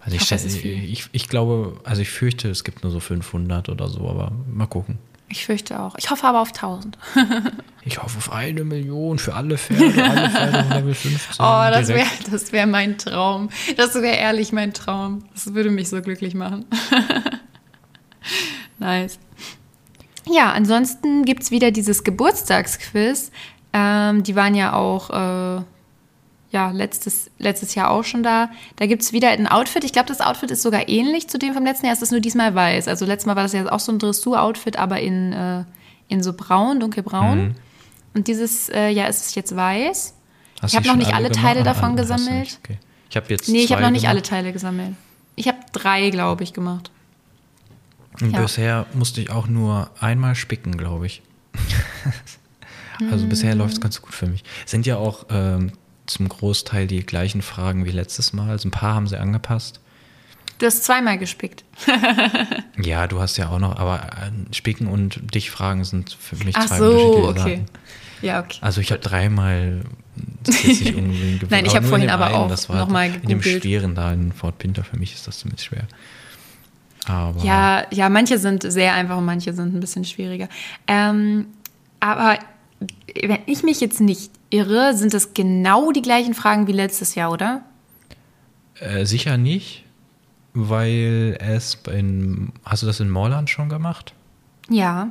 also 0.00 0.16
ich, 0.46 0.64
ich, 0.64 1.08
ich, 1.12 1.28
glaube, 1.28 1.78
also 1.84 2.00
ich 2.00 2.08
fürchte, 2.08 2.48
es 2.48 2.64
gibt 2.64 2.82
nur 2.82 2.90
so 2.90 3.00
500 3.00 3.68
oder 3.68 3.88
so, 3.88 4.08
aber 4.08 4.32
mal 4.50 4.66
gucken. 4.66 4.98
Ich 5.30 5.44
fürchte 5.44 5.78
auch. 5.80 5.94
Ich 5.98 6.10
hoffe 6.10 6.26
aber 6.26 6.40
auf 6.40 6.48
1000. 6.48 6.96
ich 7.84 8.02
hoffe 8.02 8.16
auf 8.16 8.32
eine 8.32 8.64
Million 8.64 9.18
für 9.18 9.34
alle 9.34 9.58
Pferde, 9.58 10.02
alle 10.02 10.30
Pferde 10.30 10.74
Level 10.74 10.94
15. 10.94 11.18
Oh, 11.38 11.66
das 11.70 11.88
wäre 11.88 12.06
das 12.30 12.52
wär 12.52 12.66
mein 12.66 12.96
Traum. 12.96 13.50
Das 13.76 13.94
wäre 13.94 14.16
ehrlich 14.16 14.52
mein 14.52 14.72
Traum. 14.72 15.24
Das 15.34 15.52
würde 15.54 15.70
mich 15.70 15.90
so 15.90 16.00
glücklich 16.00 16.34
machen. 16.34 16.64
nice. 18.78 19.18
Ja, 20.26 20.52
ansonsten 20.52 21.24
gibt 21.24 21.42
es 21.42 21.50
wieder 21.50 21.70
dieses 21.70 22.04
Geburtstagsquiz. 22.04 23.30
Ähm, 23.72 24.22
die 24.22 24.34
waren 24.34 24.54
ja 24.54 24.72
auch 24.72 25.10
äh, 25.10 25.62
ja, 26.50 26.70
letztes, 26.70 27.30
letztes 27.38 27.74
Jahr 27.74 27.90
auch 27.90 28.04
schon 28.04 28.22
da. 28.22 28.50
Da 28.76 28.86
gibt 28.86 29.02
es 29.02 29.12
wieder 29.12 29.28
ein 29.28 29.46
Outfit. 29.46 29.84
Ich 29.84 29.92
glaube, 29.92 30.08
das 30.08 30.20
Outfit 30.20 30.50
ist 30.50 30.62
sogar 30.62 30.88
ähnlich 30.88 31.28
zu 31.28 31.38
dem 31.38 31.52
vom 31.52 31.64
letzten 31.64 31.86
Jahr. 31.86 31.94
Es 31.94 32.02
ist 32.02 32.10
nur 32.10 32.20
diesmal 32.20 32.54
weiß. 32.54 32.88
Also 32.88 33.04
letztes 33.04 33.26
Mal 33.26 33.36
war 33.36 33.42
das 33.42 33.52
ja 33.52 33.70
auch 33.70 33.80
so 33.80 33.92
ein 33.92 33.98
Dressur-Outfit, 33.98 34.78
aber 34.78 35.00
in, 35.00 35.32
äh, 35.32 35.64
in 36.08 36.22
so 36.22 36.32
braun, 36.32 36.80
dunkelbraun. 36.80 37.48
Mhm. 37.48 37.54
Und 38.14 38.28
dieses 38.28 38.70
äh, 38.70 38.88
Jahr 38.88 39.08
ist 39.08 39.26
es 39.26 39.34
jetzt 39.34 39.54
weiß. 39.54 40.14
Hast 40.62 40.72
ich 40.72 40.76
habe 40.76 40.88
noch 40.88 40.96
nicht 40.96 41.14
alle, 41.14 41.26
alle 41.26 41.32
Teile 41.32 41.62
davon 41.62 41.96
gesammelt. 41.96 42.58
Okay. 42.64 42.78
Ich 43.10 43.16
habe 43.16 43.26
jetzt 43.28 43.48
Nee, 43.48 43.62
ich 43.62 43.72
habe 43.72 43.82
noch 43.82 43.90
nicht 43.90 44.08
alle 44.08 44.22
Teile 44.22 44.52
gesammelt. 44.52 44.94
Ich 45.36 45.48
habe 45.48 45.58
drei, 45.72 46.10
glaube 46.10 46.44
ich, 46.44 46.52
gemacht. 46.52 46.90
Und 48.20 48.32
ja. 48.32 48.40
bisher 48.40 48.86
musste 48.94 49.20
ich 49.20 49.30
auch 49.30 49.46
nur 49.46 49.90
einmal 50.00 50.34
spicken, 50.34 50.76
glaube 50.76 51.06
ich. 51.06 51.22
also 53.10 53.26
mhm. 53.26 53.28
bisher 53.28 53.54
läuft 53.54 53.74
es 53.74 53.80
ganz 53.80 54.02
gut 54.02 54.14
für 54.14 54.26
mich. 54.26 54.42
Sind 54.66 54.86
ja 54.86 54.96
auch 54.96 55.26
ähm, 55.30 55.72
zum 56.08 56.28
Großteil 56.28 56.86
die 56.86 57.04
gleichen 57.04 57.42
Fragen 57.42 57.84
wie 57.84 57.90
letztes 57.90 58.32
Mal. 58.32 58.50
Also 58.50 58.68
ein 58.68 58.72
paar 58.72 58.94
haben 58.94 59.06
sie 59.06 59.18
angepasst. 59.18 59.80
Du 60.58 60.66
hast 60.66 60.84
zweimal 60.84 61.18
gespickt. 61.18 61.64
ja, 62.82 63.06
du 63.06 63.20
hast 63.20 63.36
ja 63.36 63.48
auch 63.48 63.60
noch, 63.60 63.76
aber 63.76 64.02
äh, 64.02 64.54
Spicken 64.54 64.88
und 64.88 65.34
dich 65.34 65.50
fragen 65.50 65.84
sind 65.84 66.16
für 66.18 66.36
mich 66.44 66.56
Ach 66.56 66.66
zwei 66.66 66.78
so, 66.78 66.90
unterschiedliche 66.90 67.28
okay. 67.28 67.38
Sachen. 67.38 67.66
Ja, 68.22 68.40
okay. 68.40 68.58
Also 68.60 68.80
ich 68.80 68.90
habe 68.90 69.00
dreimal 69.00 69.82
Nein, 71.48 71.64
ich 71.64 71.76
habe 71.76 71.86
vorhin 71.86 72.10
aber 72.10 72.26
einen, 72.26 72.34
auch 72.34 72.48
das 72.48 72.68
war 72.68 72.76
nochmal 72.76 73.14
In 73.22 73.28
dem 73.28 73.42
schweren 73.42 73.94
da 73.94 74.12
in 74.12 74.32
Fort 74.32 74.58
Pinter, 74.58 74.82
für 74.82 74.96
mich 74.96 75.14
ist 75.14 75.26
das 75.28 75.38
ziemlich 75.38 75.62
schwer. 75.62 75.86
Aber 77.06 77.42
ja, 77.44 77.86
ja, 77.90 78.08
manche 78.08 78.38
sind 78.38 78.70
sehr 78.70 78.94
einfach 78.94 79.18
und 79.18 79.24
manche 79.24 79.52
sind 79.52 79.74
ein 79.74 79.80
bisschen 79.80 80.04
schwieriger. 80.04 80.48
Ähm, 80.86 81.46
aber 82.00 82.38
wenn 83.22 83.38
ich 83.46 83.62
mich 83.62 83.80
jetzt 83.80 84.00
nicht 84.00 84.30
irre, 84.50 84.94
sind 84.94 85.14
das 85.14 85.34
genau 85.34 85.92
die 85.92 86.02
gleichen 86.02 86.34
Fragen 86.34 86.66
wie 86.66 86.72
letztes 86.72 87.14
Jahr, 87.14 87.32
oder? 87.32 87.62
Äh, 88.80 89.04
sicher 89.06 89.36
nicht, 89.36 89.84
weil 90.54 91.36
es 91.40 91.78
in. 91.90 92.52
Hast 92.64 92.82
du 92.82 92.86
das 92.86 93.00
in 93.00 93.10
Morland 93.10 93.50
schon 93.50 93.68
gemacht? 93.68 94.14
Ja. 94.68 95.10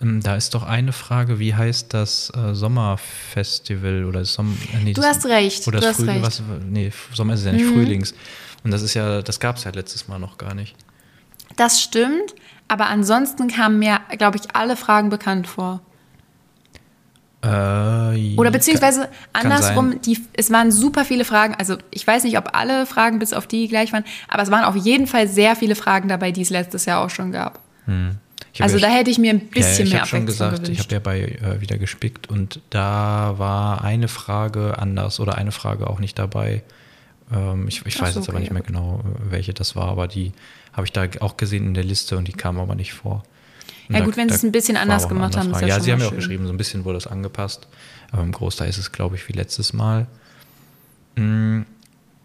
Ähm, 0.00 0.20
da 0.22 0.36
ist 0.36 0.54
doch 0.54 0.62
eine 0.62 0.92
Frage, 0.92 1.38
wie 1.38 1.54
heißt 1.54 1.92
das 1.92 2.30
äh, 2.36 2.54
Sommerfestival 2.54 4.04
oder 4.04 4.24
Sommer. 4.24 4.54
Äh, 4.74 4.84
nee, 4.84 4.92
du 4.92 5.02
hast 5.02 5.26
recht. 5.26 5.66
Oder 5.66 5.80
das 5.80 5.96
Frühling, 5.96 6.22
was, 6.22 6.42
nee, 6.68 6.92
Sommer 7.12 7.34
ist 7.34 7.44
ja 7.44 7.52
nicht 7.52 7.64
mhm. 7.64 7.74
Frühlings. 7.74 8.14
Und 8.64 8.70
das 8.70 8.82
ist 8.82 8.94
ja, 8.94 9.22
das 9.22 9.40
gab 9.40 9.56
es 9.56 9.64
ja 9.64 9.70
letztes 9.70 10.08
Mal 10.08 10.18
noch 10.18 10.38
gar 10.38 10.54
nicht. 10.54 10.76
Das 11.56 11.80
stimmt, 11.80 12.34
aber 12.68 12.86
ansonsten 12.86 13.48
kamen 13.48 13.78
mir, 13.78 14.00
glaube 14.16 14.36
ich, 14.36 14.54
alle 14.54 14.76
Fragen 14.76 15.08
bekannt 15.08 15.46
vor. 15.46 15.80
Äh, 17.40 18.36
Oder 18.36 18.50
beziehungsweise 18.50 19.08
kann 19.32 19.52
andersrum, 19.52 20.00
die, 20.02 20.18
es 20.32 20.50
waren 20.50 20.72
super 20.72 21.04
viele 21.04 21.24
Fragen. 21.24 21.54
Also 21.54 21.76
ich 21.90 22.04
weiß 22.04 22.24
nicht, 22.24 22.36
ob 22.36 22.56
alle 22.56 22.84
Fragen 22.84 23.20
bis 23.20 23.32
auf 23.32 23.46
die 23.46 23.68
gleich 23.68 23.92
waren, 23.92 24.04
aber 24.28 24.42
es 24.42 24.50
waren 24.50 24.64
auf 24.64 24.74
jeden 24.74 25.06
Fall 25.06 25.28
sehr 25.28 25.54
viele 25.54 25.76
Fragen 25.76 26.08
dabei, 26.08 26.32
die 26.32 26.42
es 26.42 26.50
letztes 26.50 26.84
Jahr 26.84 27.04
auch 27.04 27.10
schon 27.10 27.30
gab. 27.30 27.60
Hm. 27.84 28.16
Ich 28.52 28.62
Also 28.62 28.76
ja, 28.76 28.88
da 28.88 28.92
hätte 28.92 29.10
ich 29.10 29.18
mir 29.18 29.30
ein 29.30 29.40
bisschen 29.48 29.78
ja, 29.78 29.84
ich 29.84 29.92
mehr 29.92 30.02
Abwechslung 30.02 30.26
gesagt, 30.26 30.54
ich 30.54 30.62
gewünscht. 30.62 30.84
habe 30.84 30.94
ja 30.94 30.98
bei 30.98 31.20
äh, 31.20 31.60
wieder 31.60 31.78
gespickt 31.78 32.28
und 32.28 32.60
da 32.70 33.34
war 33.36 33.84
eine 33.84 34.08
Frage 34.08 34.78
anders 34.78 35.20
oder 35.20 35.36
eine 35.36 35.52
Frage 35.52 35.88
auch 35.88 36.00
nicht 36.00 36.18
dabei. 36.18 36.62
Ähm, 37.32 37.68
ich 37.68 37.86
ich 37.86 37.96
Ach 37.98 38.02
weiß 38.02 38.14
so, 38.14 38.20
jetzt 38.20 38.28
aber 38.28 38.38
okay, 38.38 38.44
nicht 38.44 38.52
mehr 38.52 38.62
genau, 38.62 39.00
welche 39.30 39.54
das 39.54 39.76
war, 39.76 39.88
aber 39.88 40.08
die 40.08 40.32
habe 40.72 40.86
ich 40.86 40.92
da 40.92 41.06
auch 41.20 41.36
gesehen 41.36 41.66
in 41.66 41.74
der 41.74 41.84
Liste 41.84 42.16
und 42.16 42.26
die 42.26 42.32
kam 42.32 42.58
aber 42.58 42.74
nicht 42.74 42.94
vor. 42.94 43.22
Ja 43.88 43.98
da- 44.00 44.04
gut, 44.04 44.16
wenn 44.16 44.28
sie 44.28 44.34
es 44.34 44.42
ein 44.44 44.52
bisschen 44.52 44.76
anders 44.76 45.08
gemacht 45.08 45.36
andere 45.36 45.40
haben, 45.40 45.50
ist 45.54 45.60
ja 45.62 45.76
Ja, 45.76 45.80
sie 45.80 45.92
haben 45.92 46.00
ja 46.00 46.06
auch 46.06 46.10
schön. 46.10 46.18
geschrieben, 46.18 46.46
so 46.46 46.52
ein 46.52 46.56
bisschen 46.58 46.84
wurde 46.84 46.96
das 46.98 47.06
angepasst, 47.06 47.68
aber 48.10 48.22
im 48.22 48.32
Großteil 48.32 48.68
ist 48.68 48.78
es, 48.78 48.92
glaube 48.92 49.16
ich, 49.16 49.28
wie 49.28 49.32
letztes 49.32 49.72
Mal. 49.72 50.06
Mm, 51.16 51.62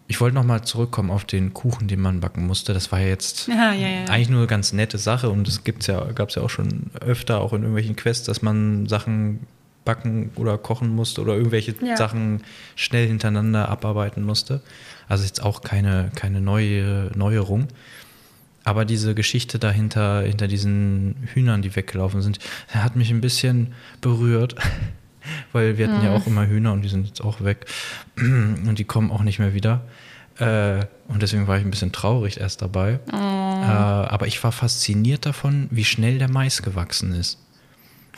Ich 0.10 0.20
wollte 0.20 0.36
noch 0.36 0.43
mal 0.43 0.62
zurückkommen 0.63 1.10
auf 1.10 1.24
den 1.24 1.53
Kuchen, 1.53 1.88
den 1.88 2.01
man 2.01 2.20
backen 2.20 2.46
musste. 2.46 2.74
Das 2.74 2.91
war 2.91 3.00
ja 3.00 3.08
jetzt 3.08 3.48
Ja, 3.48 3.72
ja, 3.74 3.88
ja. 3.88 4.03
eigentlich 4.10 4.29
nur 4.29 4.39
eine 4.39 4.48
ganz 4.48 4.74
nette 4.74 4.98
Sache 4.98 5.29
und 5.29 5.48
es 5.48 5.63
gibt's 5.63 5.88
ja, 5.88 6.03
gab 6.12 6.29
es 6.29 6.36
ja 6.36 6.41
auch 6.41 6.50
schon 6.50 6.91
öfter, 7.00 7.39
auch 7.39 7.53
in 7.53 7.62
irgendwelchen 7.62 7.96
Quests, 7.96 8.25
dass 8.25 8.41
man 8.41 8.86
Sachen 8.88 9.39
backen 9.86 10.32
oder 10.36 10.58
kochen 10.58 10.89
musste 10.89 11.22
oder 11.22 11.36
irgendwelche 11.36 11.74
Ja. 11.82 11.96
Sachen 11.98 12.43
schnell 12.75 13.08
hintereinander 13.08 13.70
abarbeiten 13.70 14.24
musste. 14.24 14.62
Also 15.08 15.24
jetzt 15.24 15.41
auch 15.41 15.62
keine, 15.62 16.12
keine 16.15 16.41
neue 16.41 17.10
Neuerung. 17.15 17.70
Aber 18.65 18.86
diese 18.86 19.13
Geschichte 19.15 19.60
dahinter, 19.60 20.22
hinter 20.22 20.48
diesen 20.48 21.15
Hühnern, 21.34 21.62
die 21.62 21.75
weggelaufen 21.75 22.22
sind, 22.22 22.39
hat 22.70 22.96
mich 22.96 23.10
ein 23.12 23.22
bisschen 23.22 23.74
berührt. 24.01 24.55
Weil 25.53 25.77
wir 25.77 25.88
hatten 25.88 26.00
Mhm. 26.00 26.05
ja 26.05 26.15
auch 26.15 26.27
immer 26.27 26.48
Hühner 26.48 26.74
und 26.74 26.82
die 26.82 26.89
sind 26.89 27.05
jetzt 27.08 27.22
auch 27.22 27.41
weg. 27.41 27.65
Und 28.17 28.75
die 28.77 28.84
kommen 28.84 29.10
auch 29.12 29.22
nicht 29.24 29.39
mehr 29.39 29.53
wieder. 29.53 29.82
Äh, 30.39 30.86
und 31.08 31.22
deswegen 31.22 31.48
war 31.48 31.58
ich 31.60 31.63
ein 31.63 31.70
bisschen 31.72 31.91
traurig 31.91 32.39
erst 32.39 32.62
dabei. 32.63 33.00
Äh, 33.12 33.15
aber 33.15 34.25
ich 34.27 34.43
war 34.43 34.51
fasziniert 34.51 35.25
davon, 35.27 35.67
wie 35.72 35.86
schnell 35.86 36.17
der 36.17 36.27
Mais 36.29 36.62
gewachsen 36.63 37.13
ist. 37.13 37.38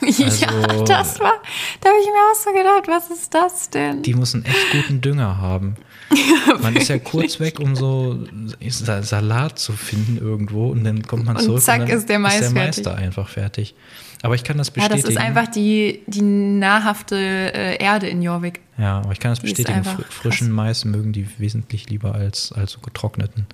ja, 0.00 0.26
Also- 0.48 0.84
das 0.84 1.20
war, 1.20 1.34
da 1.80 1.88
habe 1.90 1.98
ich 2.00 2.06
mir 2.06 2.12
auch 2.30 2.34
so 2.34 2.52
gedacht, 2.52 2.88
was 2.88 3.10
ist 3.16 3.32
das 3.34 3.70
denn? 3.70 4.02
Die 4.02 4.14
müssen 4.14 4.44
echt 4.44 4.70
guten 4.72 5.00
Dünger 5.00 5.38
haben. 5.38 5.76
Man 6.62 6.76
ist 6.76 6.88
ja 6.88 6.98
kurz 6.98 7.40
weg, 7.40 7.58
um 7.58 7.74
so 7.74 8.24
Sa- 8.68 9.02
Salat 9.02 9.58
zu 9.58 9.72
finden 9.72 10.18
irgendwo 10.18 10.68
und 10.68 10.84
dann 10.84 11.02
kommt 11.02 11.24
man 11.24 11.36
Und 11.36 11.42
zurück 11.42 11.60
zack 11.62 11.80
und 11.80 11.88
dann 11.88 11.98
ist 11.98 12.08
der 12.08 12.18
Mais 12.20 12.34
ist 12.34 12.40
der 12.42 12.50
Mais 12.52 12.76
fertig. 12.76 13.02
einfach 13.02 13.28
fertig. 13.28 13.74
Aber 14.22 14.34
ich 14.34 14.44
kann 14.44 14.56
das 14.56 14.68
ja, 14.68 14.74
das 14.88 14.88
bestätigen. 15.02 15.10
ist 15.12 15.18
einfach 15.18 15.46
die, 15.48 16.02
die 16.06 16.22
nahrhafte 16.22 17.16
äh, 17.16 17.82
Erde 17.82 18.06
in 18.08 18.22
Jorvik. 18.22 18.60
ja, 18.78 18.98
aber 19.00 19.12
ich 19.12 19.18
kann 19.20 19.32
das 19.32 19.40
Die 19.40 19.46
bestätigen. 19.46 19.78
einfach 19.78 19.96
Fr 19.96 20.02
krass. 20.04 20.14
frischen 20.14 20.50
Mais 20.52 20.84
mögen 20.84 21.12
die 21.12 21.26
wesentlich 21.38 21.90
lieber 21.90 22.14
als, 22.14 22.52
als 22.52 22.72
so 22.72 22.80
getrockneten. 22.80 23.46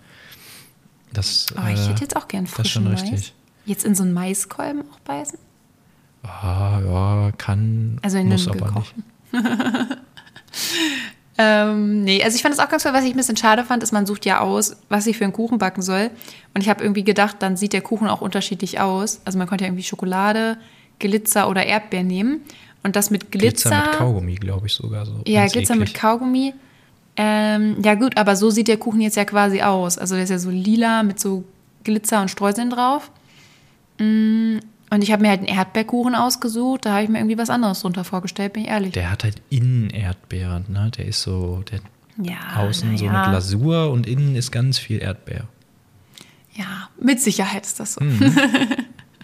Das, 1.12 1.46
Aber 1.56 1.70
ich 1.70 1.80
äh, 1.80 1.88
hätte 1.88 2.02
jetzt 2.02 2.16
auch 2.16 2.28
gern 2.28 2.44
das 2.44 2.58
ist 2.58 2.68
schon 2.70 2.84
frischen 2.84 2.84
Mais. 2.84 3.02
richtig. 3.12 3.34
Jetzt 3.64 3.84
in 3.84 3.94
so 3.94 4.02
einen 4.02 4.12
Maiskolben 4.12 4.82
auch 4.92 5.00
beißen? 5.00 5.38
Ah, 6.22 6.80
ja, 6.84 7.32
kann, 7.38 7.98
Also 8.02 8.18
in 8.18 8.28
muss 8.28 8.46
aber 8.46 8.70
nicht. 8.72 8.94
Ähm, 11.38 12.04
nee, 12.04 12.22
also 12.22 12.36
ich 12.36 12.42
fand 12.42 12.54
es 12.54 12.60
auch 12.60 12.68
ganz 12.68 12.82
toll, 12.82 12.92
was 12.92 13.04
ich 13.04 13.12
ein 13.12 13.16
bisschen 13.16 13.36
schade 13.36 13.64
fand, 13.64 13.82
ist, 13.82 13.92
man 13.92 14.06
sucht 14.06 14.26
ja 14.26 14.40
aus, 14.40 14.76
was 14.88 15.04
sie 15.04 15.14
für 15.14 15.24
einen 15.24 15.32
Kuchen 15.32 15.58
backen 15.58 15.82
soll. 15.82 16.10
Und 16.54 16.60
ich 16.60 16.68
habe 16.68 16.82
irgendwie 16.82 17.04
gedacht, 17.04 17.36
dann 17.40 17.56
sieht 17.56 17.72
der 17.72 17.80
Kuchen 17.80 18.08
auch 18.08 18.20
unterschiedlich 18.20 18.80
aus. 18.80 19.20
Also 19.24 19.38
man 19.38 19.46
konnte 19.46 19.64
ja 19.64 19.68
irgendwie 19.68 19.84
Schokolade, 19.84 20.58
Glitzer 20.98 21.48
oder 21.48 21.64
Erdbeer 21.64 22.02
nehmen. 22.02 22.42
Und 22.82 22.96
das 22.96 23.10
mit 23.10 23.30
Glitzer. 23.30 23.70
Glitzer 23.70 23.86
mit 23.90 23.98
Kaugummi, 23.98 24.34
glaube 24.34 24.66
ich 24.66 24.74
sogar 24.74 25.06
so. 25.06 25.22
Ja, 25.26 25.46
Glitzer 25.46 25.74
mit 25.74 25.90
eklig. 25.90 26.00
Kaugummi. 26.00 26.54
Ähm, 27.16 27.76
ja 27.82 27.94
gut, 27.94 28.16
aber 28.16 28.36
so 28.36 28.50
sieht 28.50 28.68
der 28.68 28.78
Kuchen 28.78 29.00
jetzt 29.00 29.16
ja 29.16 29.24
quasi 29.24 29.62
aus. 29.62 29.98
Also 29.98 30.14
der 30.14 30.24
ist 30.24 30.30
ja 30.30 30.38
so 30.38 30.50
lila 30.50 31.02
mit 31.02 31.20
so 31.20 31.44
Glitzer 31.84 32.20
und 32.20 32.30
Streuseln 32.30 32.70
drauf. 32.70 33.10
Mm, 33.98 34.58
Und 34.92 35.02
ich 35.02 35.10
habe 35.10 35.22
mir 35.22 35.30
halt 35.30 35.38
einen 35.38 35.48
Erdbeerkuchen 35.48 36.14
ausgesucht. 36.14 36.84
Da 36.84 36.92
habe 36.92 37.04
ich 37.04 37.08
mir 37.08 37.16
irgendwie 37.16 37.38
was 37.38 37.48
anderes 37.48 37.80
drunter 37.80 38.04
vorgestellt, 38.04 38.52
bin 38.52 38.64
ich 38.64 38.68
ehrlich. 38.68 38.92
Der 38.92 39.10
hat 39.10 39.24
halt 39.24 39.40
innen 39.48 39.88
Erdbeeren, 39.88 40.66
ne? 40.68 40.90
Der 40.94 41.06
ist 41.06 41.22
so, 41.22 41.64
der 41.70 41.80
ja, 42.22 42.56
außen 42.56 42.98
so 42.98 43.06
ja. 43.06 43.22
eine 43.22 43.30
Glasur 43.30 43.90
und 43.90 44.06
innen 44.06 44.36
ist 44.36 44.50
ganz 44.50 44.78
viel 44.78 45.00
Erdbeer. 45.00 45.48
Ja, 46.52 46.90
mit 47.00 47.22
Sicherheit 47.22 47.64
ist 47.64 47.80
das 47.80 47.94
so. 47.94 48.04
Mhm. 48.04 48.36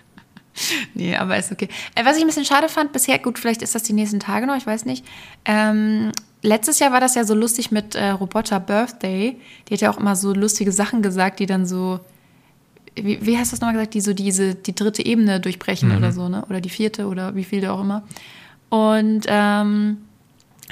nee, 0.95 1.15
aber 1.15 1.37
ist 1.37 1.53
okay. 1.53 1.69
Äh, 1.95 2.07
was 2.07 2.17
ich 2.17 2.23
ein 2.23 2.29
bisschen 2.29 2.47
schade 2.47 2.71
fand 2.71 2.93
bisher, 2.93 3.19
gut, 3.19 3.39
vielleicht 3.39 3.61
ist 3.61 3.75
das 3.75 3.83
die 3.83 3.93
nächsten 3.93 4.21
Tage 4.21 4.47
noch, 4.47 4.57
ich 4.57 4.67
weiß 4.67 4.87
nicht. 4.87 5.05
Ähm, 5.45 6.13
letztes 6.41 6.79
Jahr 6.79 6.93
war 6.93 7.01
das 7.01 7.15
ja 7.15 7.25
so 7.25 7.35
lustig 7.35 7.71
mit 7.71 7.95
äh, 7.95 8.09
Roboter 8.09 8.59
Birthday. 8.59 9.39
Die 9.69 9.75
hat 9.75 9.83
ja 9.83 9.91
auch 9.91 9.99
immer 9.99 10.17
so 10.17 10.33
lustige 10.33 10.73
Sachen 10.73 11.03
gesagt, 11.03 11.41
die 11.41 11.47
dann 11.47 11.67
so, 11.67 12.01
wie, 13.05 13.25
wie 13.25 13.38
hast 13.38 13.50
du 13.50 13.55
das 13.55 13.61
nochmal 13.61 13.75
gesagt, 13.75 13.95
die 13.95 14.00
so 14.00 14.12
diese, 14.14 14.55
die 14.55 14.75
dritte 14.75 15.05
Ebene 15.05 15.40
durchbrechen 15.40 15.97
oder 15.97 16.12
so, 16.12 16.28
ne? 16.28 16.45
Oder 16.49 16.61
die 16.61 16.71
vierte 16.71 17.07
oder 17.07 17.35
wie 17.35 17.45
viele 17.45 17.73
auch 17.73 17.81
immer. 17.81 18.02
Und 18.69 19.25
ähm, 19.28 19.99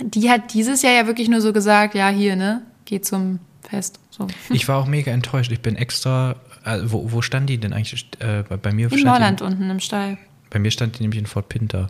die 0.02 0.28
hat 0.30 0.52
dieses 0.52 0.82
Jahr 0.82 0.92
ja 0.92 1.06
wirklich 1.06 1.28
nur 1.28 1.40
so 1.40 1.52
gesagt, 1.52 1.94
ja, 1.94 2.08
hier, 2.08 2.36
ne, 2.36 2.62
geh 2.84 3.00
zum 3.00 3.38
Fest. 3.62 3.98
So. 4.10 4.26
Ich 4.50 4.68
war 4.68 4.78
auch 4.78 4.86
mega 4.86 5.12
enttäuscht. 5.12 5.50
Ich 5.52 5.60
bin 5.60 5.76
extra. 5.76 6.36
Äh, 6.64 6.80
wo, 6.84 7.12
wo 7.12 7.22
stand 7.22 7.48
die 7.48 7.58
denn 7.58 7.72
eigentlich? 7.72 8.08
Äh, 8.18 8.42
bei, 8.48 8.56
bei 8.56 8.72
mir 8.72 8.90
In 8.92 9.02
Norland 9.04 9.40
unten 9.42 9.70
im 9.70 9.80
Stall. 9.80 10.18
bei 10.50 10.58
mir 10.58 10.70
stand 10.70 10.98
die 10.98 11.02
nämlich 11.02 11.18
in 11.18 11.26
Fort 11.26 11.48
Pinter. 11.48 11.88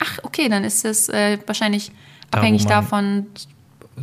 Ach, 0.00 0.18
okay, 0.22 0.48
dann 0.48 0.64
ist 0.64 0.84
es 0.84 1.08
äh, 1.08 1.38
wahrscheinlich 1.46 1.92
Da, 2.30 2.38
abhängig 2.38 2.66
davon. 2.66 3.26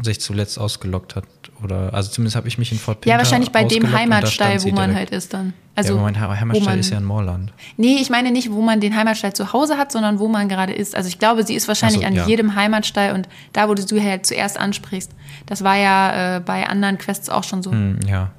Sich 0.03 0.21
zuletzt 0.21 0.59
ausgelockt 0.59 1.15
hat. 1.15 1.25
Oder, 1.63 1.93
also 1.93 2.09
zumindest 2.09 2.35
habe 2.35 2.47
ich 2.47 2.57
mich 2.57 2.71
in 2.71 2.77
Fort 2.77 3.01
Pinter 3.01 3.15
Ja, 3.15 3.17
wahrscheinlich 3.17 3.51
bei 3.51 3.63
dem 3.63 3.91
Heimatstall, 3.91 4.59
sie 4.59 4.71
wo 4.71 4.75
man 4.75 4.91
direkt. 4.91 5.11
halt 5.11 5.17
ist 5.17 5.33
dann. 5.33 5.53
Also, 5.75 5.95
ja, 5.95 6.01
mein 6.01 6.19
Heimatstall 6.19 6.67
man, 6.67 6.79
ist 6.79 6.89
ja 6.89 6.97
in 6.97 7.05
Moorland. 7.05 7.53
Nee, 7.77 7.97
ich 8.01 8.09
meine 8.09 8.31
nicht, 8.31 8.51
wo 8.51 8.61
man 8.61 8.81
den 8.81 8.95
Heimatstall 8.95 9.33
zu 9.33 9.53
Hause 9.53 9.77
hat, 9.77 9.91
sondern 9.91 10.19
wo 10.19 10.27
man 10.27 10.49
gerade 10.49 10.73
ist. 10.73 10.95
Also 10.95 11.07
ich 11.07 11.19
glaube, 11.19 11.43
sie 11.45 11.55
ist 11.55 11.67
wahrscheinlich 11.67 12.01
so, 12.01 12.07
an 12.07 12.13
ja. 12.13 12.27
jedem 12.27 12.55
Heimatstall 12.55 13.13
und 13.13 13.29
da, 13.53 13.69
wo 13.69 13.73
du 13.73 14.03
halt 14.03 14.25
zuerst 14.25 14.57
ansprichst. 14.59 15.11
Das 15.45 15.63
war 15.63 15.77
ja 15.77 16.37
äh, 16.37 16.39
bei 16.41 16.67
anderen 16.67 16.97
Quests 16.97 17.29
auch 17.29 17.43
schon 17.43 17.63
so. 17.63 17.71
Hm, 17.71 17.99
ja. 18.07 18.31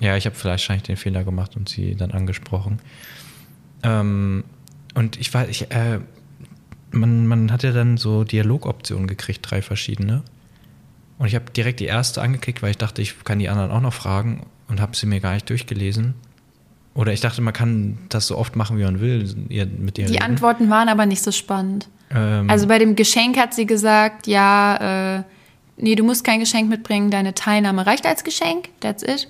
Ja, 0.00 0.16
ich 0.16 0.26
habe 0.26 0.36
vielleicht 0.36 0.62
wahrscheinlich 0.62 0.84
den 0.84 0.96
Fehler 0.96 1.24
gemacht 1.24 1.56
und 1.56 1.68
sie 1.68 1.94
dann 1.94 2.10
angesprochen. 2.10 2.80
Ähm, 3.82 4.44
und 4.94 5.18
ich 5.18 5.32
weiß, 5.32 5.48
ich, 5.48 5.70
äh, 5.70 6.00
man, 6.90 7.26
man 7.26 7.52
hat 7.52 7.62
ja 7.62 7.72
dann 7.72 7.96
so 7.96 8.24
Dialogoptionen 8.24 9.06
gekriegt, 9.06 9.40
drei 9.42 9.62
verschiedene. 9.62 10.22
Und 11.18 11.26
ich 11.26 11.34
habe 11.34 11.50
direkt 11.50 11.80
die 11.80 11.86
erste 11.86 12.20
angeklickt, 12.20 12.62
weil 12.62 12.70
ich 12.70 12.78
dachte, 12.78 13.00
ich 13.02 13.24
kann 13.24 13.38
die 13.38 13.48
anderen 13.48 13.70
auch 13.70 13.80
noch 13.80 13.94
fragen 13.94 14.46
und 14.68 14.80
habe 14.80 14.96
sie 14.96 15.06
mir 15.06 15.20
gar 15.20 15.34
nicht 15.34 15.48
durchgelesen. 15.48 16.14
Oder 16.94 17.12
ich 17.12 17.20
dachte, 17.20 17.42
man 17.42 17.52
kann 17.52 17.98
das 18.08 18.26
so 18.26 18.38
oft 18.38 18.56
machen, 18.56 18.78
wie 18.78 18.84
man 18.84 19.00
will, 19.00 19.34
mit 19.48 19.50
ihr 19.50 19.66
Die 19.66 20.02
reden. 20.02 20.22
Antworten 20.22 20.70
waren 20.70 20.88
aber 20.88 21.06
nicht 21.06 21.22
so 21.22 21.30
spannend. 21.30 21.88
Ähm, 22.10 22.48
Also 22.48 22.66
bei 22.66 22.78
dem 22.78 22.96
Geschenk 22.96 23.36
hat 23.38 23.54
sie 23.54 23.66
gesagt, 23.66 24.26
ja, 24.26 25.18
äh, 25.18 25.22
nee, 25.76 25.94
du 25.94 26.04
musst 26.04 26.24
kein 26.24 26.40
Geschenk 26.40 26.68
mitbringen, 26.68 27.10
deine 27.10 27.34
Teilnahme 27.34 27.86
reicht 27.86 28.06
als 28.06 28.24
Geschenk, 28.24 28.68
that's 28.80 29.02
it. 29.02 29.28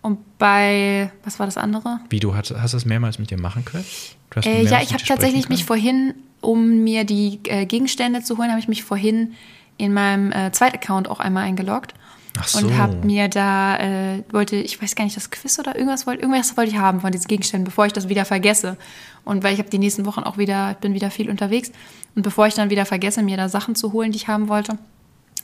Und 0.00 0.18
bei, 0.38 1.10
was 1.24 1.38
war 1.38 1.46
das 1.46 1.56
andere? 1.56 2.00
wie, 2.10 2.18
du 2.18 2.34
hast, 2.34 2.50
hast 2.50 2.74
das 2.74 2.84
mehrmals 2.84 3.18
mit 3.18 3.30
ihr 3.30 3.40
machen 3.40 3.64
können? 3.64 3.84
Du 4.30 4.36
hast 4.36 4.46
Äh, 4.46 4.64
ja, 4.64 4.80
ich 4.82 4.92
habe 4.92 5.02
tatsächlich 5.04 5.48
mich 5.48 5.64
vorhin, 5.64 6.14
um 6.40 6.82
mir 6.82 7.04
die 7.04 7.38
äh, 7.44 7.66
Gegenstände 7.66 8.22
zu 8.22 8.38
holen, 8.38 8.50
habe 8.50 8.58
ich 8.60 8.68
mich 8.68 8.82
vorhin 8.82 9.34
in 9.82 9.92
meinem 9.92 10.30
äh, 10.30 10.52
Zweit-Account 10.52 11.08
auch 11.08 11.18
einmal 11.18 11.44
eingeloggt. 11.44 11.94
Ach 12.38 12.48
so. 12.48 12.64
Und 12.64 12.78
habe 12.78 12.96
mir 13.04 13.28
da, 13.28 13.76
äh, 13.78 14.22
wollte, 14.30 14.56
ich 14.56 14.80
weiß 14.80 14.94
gar 14.94 15.04
nicht, 15.04 15.16
das 15.16 15.30
Quiz 15.30 15.58
oder 15.58 15.76
irgendwas 15.76 16.06
wollte, 16.06 16.22
irgendwas 16.22 16.56
wollte 16.56 16.70
ich 16.70 16.78
haben 16.78 17.00
von 17.00 17.12
diesen 17.12 17.26
Gegenständen, 17.26 17.64
bevor 17.64 17.86
ich 17.86 17.92
das 17.92 18.08
wieder 18.08 18.24
vergesse. 18.24 18.76
Und 19.24 19.42
weil 19.42 19.52
ich 19.52 19.58
habe 19.58 19.68
die 19.68 19.78
nächsten 19.78 20.06
Wochen 20.06 20.22
auch 20.22 20.38
wieder, 20.38 20.76
bin 20.80 20.94
wieder 20.94 21.10
viel 21.10 21.28
unterwegs. 21.28 21.72
Und 22.14 22.22
bevor 22.22 22.46
ich 22.46 22.54
dann 22.54 22.70
wieder 22.70 22.86
vergesse, 22.86 23.22
mir 23.22 23.36
da 23.36 23.48
Sachen 23.48 23.74
zu 23.74 23.92
holen, 23.92 24.12
die 24.12 24.16
ich 24.16 24.28
haben 24.28 24.48
wollte, 24.48 24.78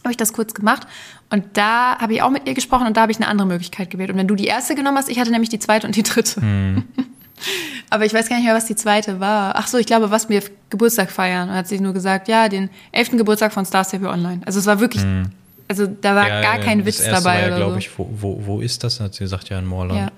habe 0.05 0.13
ich 0.13 0.17
das 0.17 0.33
kurz 0.33 0.55
gemacht. 0.55 0.87
Und 1.31 1.45
da 1.55 1.99
habe 1.99 2.15
ich 2.15 2.23
auch 2.23 2.31
mit 2.31 2.47
ihr 2.47 2.55
gesprochen 2.55 2.87
und 2.87 2.97
da 2.97 3.03
habe 3.03 3.13
ich 3.13 3.19
eine 3.19 3.27
andere 3.27 3.49
Möglichkeit 3.49 3.91
gewählt. 3.91 4.11
Und 4.11 4.17
wenn 4.17 4.29
du 4.29 4.37
die 4.37 4.47
erste 4.47 4.75
genommen 4.75 4.97
hast, 4.97 5.09
ich 5.09 5.19
hatte 5.19 5.33
nämlich 5.33 5.51
die 5.51 5.59
zweite 5.59 5.87
und 5.87 5.97
die 5.97 6.05
dritte. 6.05 6.41
Hm. 6.41 6.85
Aber 7.91 8.05
ich 8.05 8.13
weiß 8.13 8.29
gar 8.29 8.37
nicht 8.37 8.45
mehr, 8.45 8.55
was 8.55 8.67
die 8.67 8.77
zweite 8.77 9.21
war. 9.21 9.55
Ach 9.57 9.67
so, 9.67 9.79
ich 9.79 9.87
glaube, 9.87 10.11
was 10.11 10.29
wir 10.29 10.43
Geburtstag 10.71 11.11
feiern. 11.11 11.49
Und 11.49 11.55
hat 11.55 11.69
sie 11.69 11.81
nur 11.81 11.93
gesagt, 11.93 12.29
ja, 12.29 12.49
den 12.49 12.71
elften 12.93 13.19
Geburtstag 13.19 13.53
von 13.53 13.65
Star 13.65 13.85
Stable 13.85 14.09
Online. 14.09 14.41
Also 14.45 14.59
es 14.59 14.67
war 14.67 14.81
wirklich, 14.81 15.05
also 15.69 15.87
da 15.87 16.15
war. 16.15 16.29
Ja, 16.29 16.43
gar 16.43 16.59
kein 16.59 16.85
Witz 16.85 17.05
dabei 17.05 17.25
war 17.25 17.41
ja, 17.41 17.57
glaube 17.57 17.73
so. 17.73 17.79
ich, 17.79 17.99
wo, 17.99 18.09
wo, 18.13 18.47
wo 18.47 18.61
ist 18.61 18.85
das? 18.85 18.99
Dann 18.99 19.07
hat 19.07 19.15
sie 19.15 19.25
gesagt, 19.25 19.49
ja, 19.49 19.59
in 19.59 19.67
Moorland. 19.67 20.01
Ja. 20.01 20.13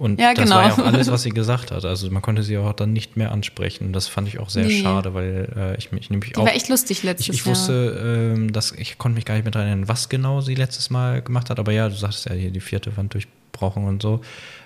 Und 0.00 0.18
ja, 0.18 0.32
das 0.32 0.44
genau. 0.44 0.56
war 0.56 0.68
ja 0.68 0.72
auch 0.72 0.78
alles, 0.86 1.10
was 1.10 1.24
sie 1.24 1.28
gesagt 1.28 1.72
hat. 1.72 1.84
Also 1.84 2.10
man 2.10 2.22
konnte 2.22 2.42
sie 2.42 2.56
auch 2.56 2.72
dann 2.72 2.94
nicht 2.94 3.18
mehr 3.18 3.32
ansprechen. 3.32 3.92
Das 3.92 4.08
fand 4.08 4.28
ich 4.28 4.38
auch 4.38 4.48
sehr 4.48 4.64
nee. 4.64 4.80
schade, 4.80 5.12
weil 5.12 5.52
äh, 5.54 5.76
ich 5.76 5.92
mich 5.92 6.08
nämlich 6.08 6.38
auch. 6.38 6.46
war 6.46 6.54
echt 6.54 6.70
lustig 6.70 7.02
letztes 7.02 7.28
Ich, 7.28 7.40
ich 7.40 7.46
wusste, 7.46 8.32
ähm, 8.34 8.50
dass 8.50 8.72
ich 8.72 8.96
konnte 8.96 9.16
mich 9.16 9.26
gar 9.26 9.34
nicht 9.34 9.44
mehr 9.44 9.50
daran 9.50 9.68
erinnern, 9.68 9.88
was 9.88 10.08
genau 10.08 10.40
sie 10.40 10.54
letztes 10.54 10.88
Mal 10.88 11.20
gemacht 11.20 11.50
hat. 11.50 11.58
Aber 11.58 11.72
ja, 11.72 11.86
du 11.90 11.94
sagst 11.94 12.24
ja 12.30 12.34
hier 12.34 12.50
die 12.50 12.60
vierte 12.60 12.96
Wand 12.96 13.12
durchbrochen 13.12 13.84
und 13.84 14.00
so 14.00 14.22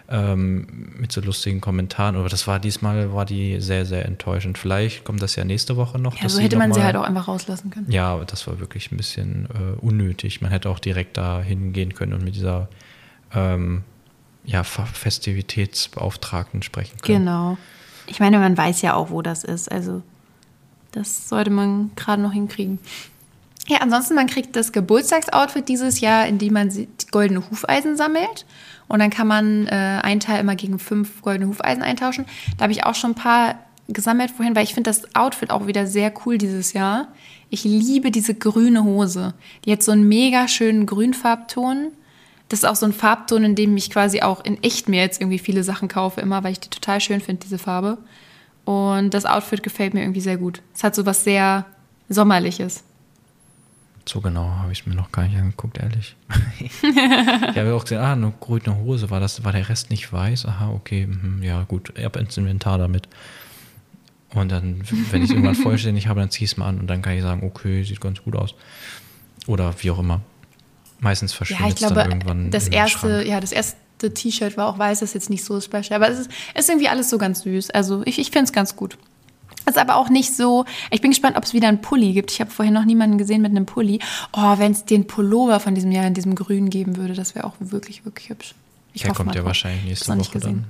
ähm, 0.08 0.66
mit 0.99 1.12
so 1.12 1.20
lustigen 1.20 1.61
Kommentaren. 1.61 2.16
Aber 2.16 2.28
das 2.28 2.46
war 2.46 2.58
diesmal 2.58 3.12
war 3.12 3.25
die 3.25 3.61
sehr 3.61 3.87
sehr 3.87 4.06
enttäuschend. 4.06 4.58
Vielleicht 4.58 5.04
kommt 5.04 5.23
das 5.23 5.37
ja 5.37 5.44
nächste 5.44 5.76
Woche 5.76 5.99
noch. 5.99 6.20
Ja, 6.20 6.28
so 6.28 6.40
hätte 6.40 6.56
man 6.56 6.73
sie 6.73 6.82
halt 6.82 6.96
auch 6.96 7.04
einfach 7.04 7.28
rauslassen 7.28 7.70
können. 7.70 7.90
Ja, 7.90 8.12
aber 8.12 8.25
das 8.25 8.46
war 8.46 8.61
wirklich 8.61 8.92
ein 8.92 8.96
bisschen 8.96 9.46
äh, 9.46 9.80
unnötig. 9.80 10.40
Man 10.40 10.50
hätte 10.50 10.68
auch 10.68 10.78
direkt 10.78 11.16
da 11.16 11.40
hingehen 11.40 11.94
können 11.94 12.12
und 12.12 12.25
mit 12.25 12.37
dieser 12.37 12.68
ähm, 13.34 13.82
ja, 14.44 14.62
Festivitätsbeauftragten 14.62 16.62
sprechen 16.62 16.99
können. 17.00 17.25
Genau. 17.25 17.56
Ich 18.06 18.20
meine, 18.20 18.38
man 18.38 18.56
weiß 18.56 18.82
ja 18.82 18.94
auch, 18.94 19.11
wo 19.11 19.23
das 19.23 19.42
ist. 19.44 19.73
Also 19.73 20.02
das 20.92 21.28
sollte 21.28 21.50
man 21.50 21.90
gerade 21.96 22.23
noch 22.23 22.32
hinkriegen. 22.32 22.78
Ja, 23.68 23.78
ansonsten, 23.78 24.14
man 24.14 24.26
kriegt 24.26 24.56
das 24.56 24.73
Geburtstagsoutfit 24.73 25.68
dieses 25.68 26.00
Jahr, 26.00 26.26
in 26.26 26.38
dem 26.38 26.52
man 26.52 26.71
goldene 27.11 27.42
Hufeisen 27.50 27.97
sammelt. 27.97 28.44
Und 28.88 28.99
dann 28.99 29.11
kann 29.11 29.26
man 29.26 29.66
äh, 29.66 30.00
einen 30.02 30.21
Teil 30.21 30.40
immer 30.40 30.54
gegen 30.54 30.78
fünf 30.78 31.23
goldene 31.23 31.49
Hufeisen 31.49 31.83
eintauschen. 31.83 32.26
Da 32.59 32.64
habe 32.64 32.73
ich 32.73 32.85
auch 32.85 32.94
schon 32.94 33.12
ein 33.12 33.16
paar 33.16 33.54
gesammelt 33.88 34.30
vorhin, 34.30 34.54
weil 34.54 34.64
ich 34.64 34.75
finde 34.75 34.90
das 34.90 35.14
Outfit 35.14 35.50
auch 35.50 35.66
wieder 35.66 35.87
sehr 35.87 36.12
cool 36.25 36.38
dieses 36.38 36.73
Jahr. 36.75 37.09
Ich 37.49 37.64
liebe 37.64 38.11
diese 38.11 38.35
grüne 38.35 38.85
Hose. 38.85 39.35
Die 39.64 39.73
hat 39.73 39.83
so 39.83 39.92
einen 39.92 40.09
mega 40.09 40.49
schönen 40.49 40.87
Grünfarbton 40.87 41.92
das 42.49 42.61
ist 42.61 42.64
auch 42.66 42.76
so 42.76 42.87
ein 42.87 42.92
Farbton, 42.92 43.44
in 43.44 43.54
dem 43.54 43.76
ich 43.76 43.90
quasi 43.90 44.21
auch 44.21 44.44
in 44.44 44.62
echt 44.62 44.88
mir 44.88 45.00
jetzt 45.00 45.21
irgendwie 45.21 45.38
viele 45.38 45.64
Sachen 45.64 45.88
kaufe, 45.88 46.21
immer, 46.21 46.44
weil 46.44 46.52
ich 46.52 46.61
die 46.61 46.71
total 46.71 47.00
schön 47.00 47.21
finde, 47.21 47.42
diese 47.42 47.59
Farbe. 47.59 47.99
Und 48.64 49.14
das 49.14 49.26
Outfit 49.26 49.62
gefällt 49.62 49.94
mir 49.94 50.02
irgendwie 50.02 50.21
sehr 50.21 50.37
gut. 50.37 50.62
Es 50.75 50.85
hat 50.85 50.94
so 50.94 51.06
was 51.06 51.25
sehr 51.25 51.66
Sommerliches. 52.09 52.85
So 54.06 54.20
genau 54.20 54.50
habe 54.58 54.73
ich 54.73 54.80
es 54.80 54.87
mir 54.87 54.94
noch 54.94 55.11
gar 55.12 55.26
nicht 55.26 55.37
angeguckt, 55.37 55.78
ehrlich. 55.78 56.14
ich 56.61 57.58
habe 57.58 57.75
auch 57.75 57.82
gesehen, 57.82 57.99
ah, 57.99 58.12
eine 58.12 58.32
grüne 58.38 58.76
Hose, 58.76 59.08
war, 59.11 59.18
das, 59.18 59.44
war 59.44 59.52
der 59.52 59.68
Rest 59.68 59.90
nicht 59.90 60.12
weiß? 60.12 60.46
Aha, 60.46 60.70
okay, 60.70 61.06
mh, 61.06 61.44
ja 61.44 61.62
gut, 61.62 61.92
ich 61.96 62.04
habe 62.04 62.18
ins 62.18 62.37
Inventar 62.37 62.76
damit. 62.78 63.08
Und 64.34 64.50
dann, 64.52 64.82
wenn 65.11 65.23
ich 65.23 65.30
es 65.30 65.34
irgendwann 65.34 65.54
vollständig 65.62 66.06
habe, 66.08 66.20
dann 66.20 66.30
ziehe 66.30 66.44
ich 66.44 66.52
es 66.52 66.56
mal 66.56 66.68
an 66.68 66.80
und 66.80 66.87
dann 66.88 67.00
kann 67.00 67.14
ich 67.14 67.23
sagen, 67.23 67.46
okay, 67.46 67.82
sieht 67.82 68.00
ganz 68.00 68.23
gut 68.23 68.37
aus. 68.37 68.54
Oder 69.46 69.75
wie 69.80 69.90
auch 69.90 69.99
immer. 69.99 70.20
Meistens 71.00 71.32
verschwindet 71.32 71.66
ja, 71.66 71.70
ich 71.70 71.76
glaube, 71.76 71.94
dann 71.94 72.11
irgendwann. 72.11 72.50
Das 72.50 72.68
erste, 72.68 73.25
ja, 73.26 73.40
das 73.40 73.52
erste 73.52 74.12
T-Shirt 74.12 74.56
war 74.56 74.68
auch 74.68 74.78
weiß, 74.78 75.00
das 75.00 75.11
ist 75.11 75.14
jetzt 75.14 75.30
nicht 75.30 75.44
so 75.44 75.61
special. 75.61 75.92
Aber 75.92 76.08
es 76.08 76.20
ist, 76.20 76.30
ist 76.54 76.68
irgendwie 76.68 76.88
alles 76.88 77.11
so 77.11 77.18
ganz 77.18 77.42
süß. 77.42 77.70
Also 77.70 78.02
ich, 78.04 78.18
ich 78.18 78.30
finde 78.30 78.44
es 78.44 78.52
ganz 78.52 78.76
gut. 78.76 78.99
Ist 79.66 79.78
aber 79.78 79.97
auch 79.97 80.09
nicht 80.09 80.35
so. 80.37 80.64
Ich 80.90 81.00
bin 81.00 81.11
gespannt, 81.11 81.37
ob 81.37 81.44
es 81.44 81.54
wieder 81.54 81.68
einen 81.68 81.80
Pulli 81.80 82.12
gibt. 82.12 82.30
Ich 82.33 82.40
habe 82.40 82.50
vorhin 82.50 82.75
noch 82.75 82.85
niemanden 82.85 83.18
gesehen 83.18 83.42
mit 83.42 83.50
einem 83.50 83.66
Pulli. 83.66 84.00
Oh, 84.33 84.59
wenn 84.59 84.73
es 84.73 84.85
den 84.85 85.06
Pullover 85.06 85.61
von 85.61 85.75
diesem 85.75 85.92
Jahr 85.92 86.06
in 86.06 86.14
diesem 86.14 86.35
Grün 86.35 86.71
geben 86.71 86.97
würde, 86.97 87.14
das 87.14 87.35
wäre 87.35 87.47
auch 87.47 87.54
wirklich, 87.61 88.04
wirklich 88.04 88.28
hübsch. 88.28 88.54
Ich 88.92 89.02
der 89.02 89.12
kommt 89.12 89.35
ja 89.35 89.44
wahrscheinlich 89.44 89.85
nächste 89.85 90.16
Woche 90.16 90.38
dann. 90.38 90.64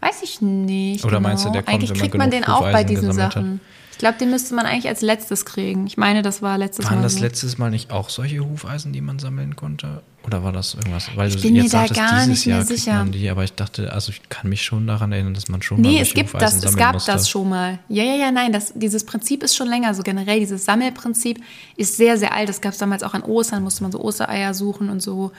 Weiß 0.00 0.22
ich 0.22 0.40
nicht. 0.40 1.04
Oder 1.04 1.18
genau. 1.18 1.28
meinst 1.28 1.44
du, 1.44 1.50
der 1.50 1.62
kommt, 1.62 1.74
Eigentlich 1.74 1.94
kriegt 1.94 2.14
man 2.16 2.30
den 2.30 2.44
auch 2.44 2.62
bei 2.62 2.84
diesen 2.84 3.12
Sachen. 3.12 3.54
Hat? 3.54 3.60
glaube, 4.00 4.18
den 4.18 4.30
müsste 4.30 4.54
man 4.54 4.66
eigentlich 4.66 4.88
als 4.88 5.02
letztes 5.02 5.44
kriegen. 5.44 5.86
Ich 5.86 5.96
meine, 5.96 6.22
das 6.22 6.42
war 6.42 6.58
letztes 6.58 6.86
Waren 6.86 6.94
Mal. 6.94 6.96
Waren 6.96 7.02
das 7.04 7.14
so. 7.14 7.20
letztes 7.20 7.58
Mal 7.58 7.70
nicht 7.70 7.92
auch 7.92 8.08
solche 8.08 8.40
Hufeisen, 8.40 8.92
die 8.92 9.02
man 9.02 9.18
sammeln 9.18 9.54
konnte? 9.54 10.02
Oder 10.26 10.42
war 10.44 10.52
das 10.52 10.74
irgendwas? 10.74 11.10
Weil 11.16 11.28
ich 11.28 11.40
bin 11.40 11.54
mir 11.54 11.68
da 11.68 11.86
gar 11.86 12.26
nicht 12.26 12.46
mehr 12.46 12.56
Jahr 12.56 12.66
sicher. 12.66 13.06
Die, 13.06 13.28
aber 13.30 13.44
ich 13.44 13.54
dachte, 13.54 13.92
also 13.92 14.12
ich 14.12 14.28
kann 14.28 14.50
mich 14.50 14.62
schon 14.62 14.86
daran 14.86 15.12
erinnern, 15.12 15.34
dass 15.34 15.48
man 15.48 15.62
schon 15.62 15.80
nee, 15.80 15.98
es 16.00 16.12
gibt 16.12 16.34
das, 16.34 16.62
es 16.62 16.76
gab 16.76 16.94
musste. 16.94 17.12
das 17.12 17.28
schon 17.28 17.48
mal. 17.48 17.78
Ja, 17.88 18.04
ja, 18.04 18.14
ja, 18.14 18.30
nein, 18.30 18.52
das, 18.52 18.72
dieses 18.74 19.04
Prinzip 19.04 19.42
ist 19.42 19.56
schon 19.56 19.68
länger. 19.68 19.94
So 19.94 20.02
generell 20.02 20.38
dieses 20.38 20.64
Sammelprinzip 20.64 21.42
ist 21.76 21.96
sehr, 21.96 22.18
sehr 22.18 22.34
alt. 22.34 22.48
Das 22.48 22.60
gab 22.60 22.72
es 22.72 22.78
damals 22.78 23.02
auch 23.02 23.14
an 23.14 23.22
Ostern, 23.22 23.62
musste 23.62 23.82
man 23.82 23.92
so 23.92 24.00
Ostereier 24.00 24.52
suchen 24.52 24.90
und 24.90 25.00
so. 25.00 25.32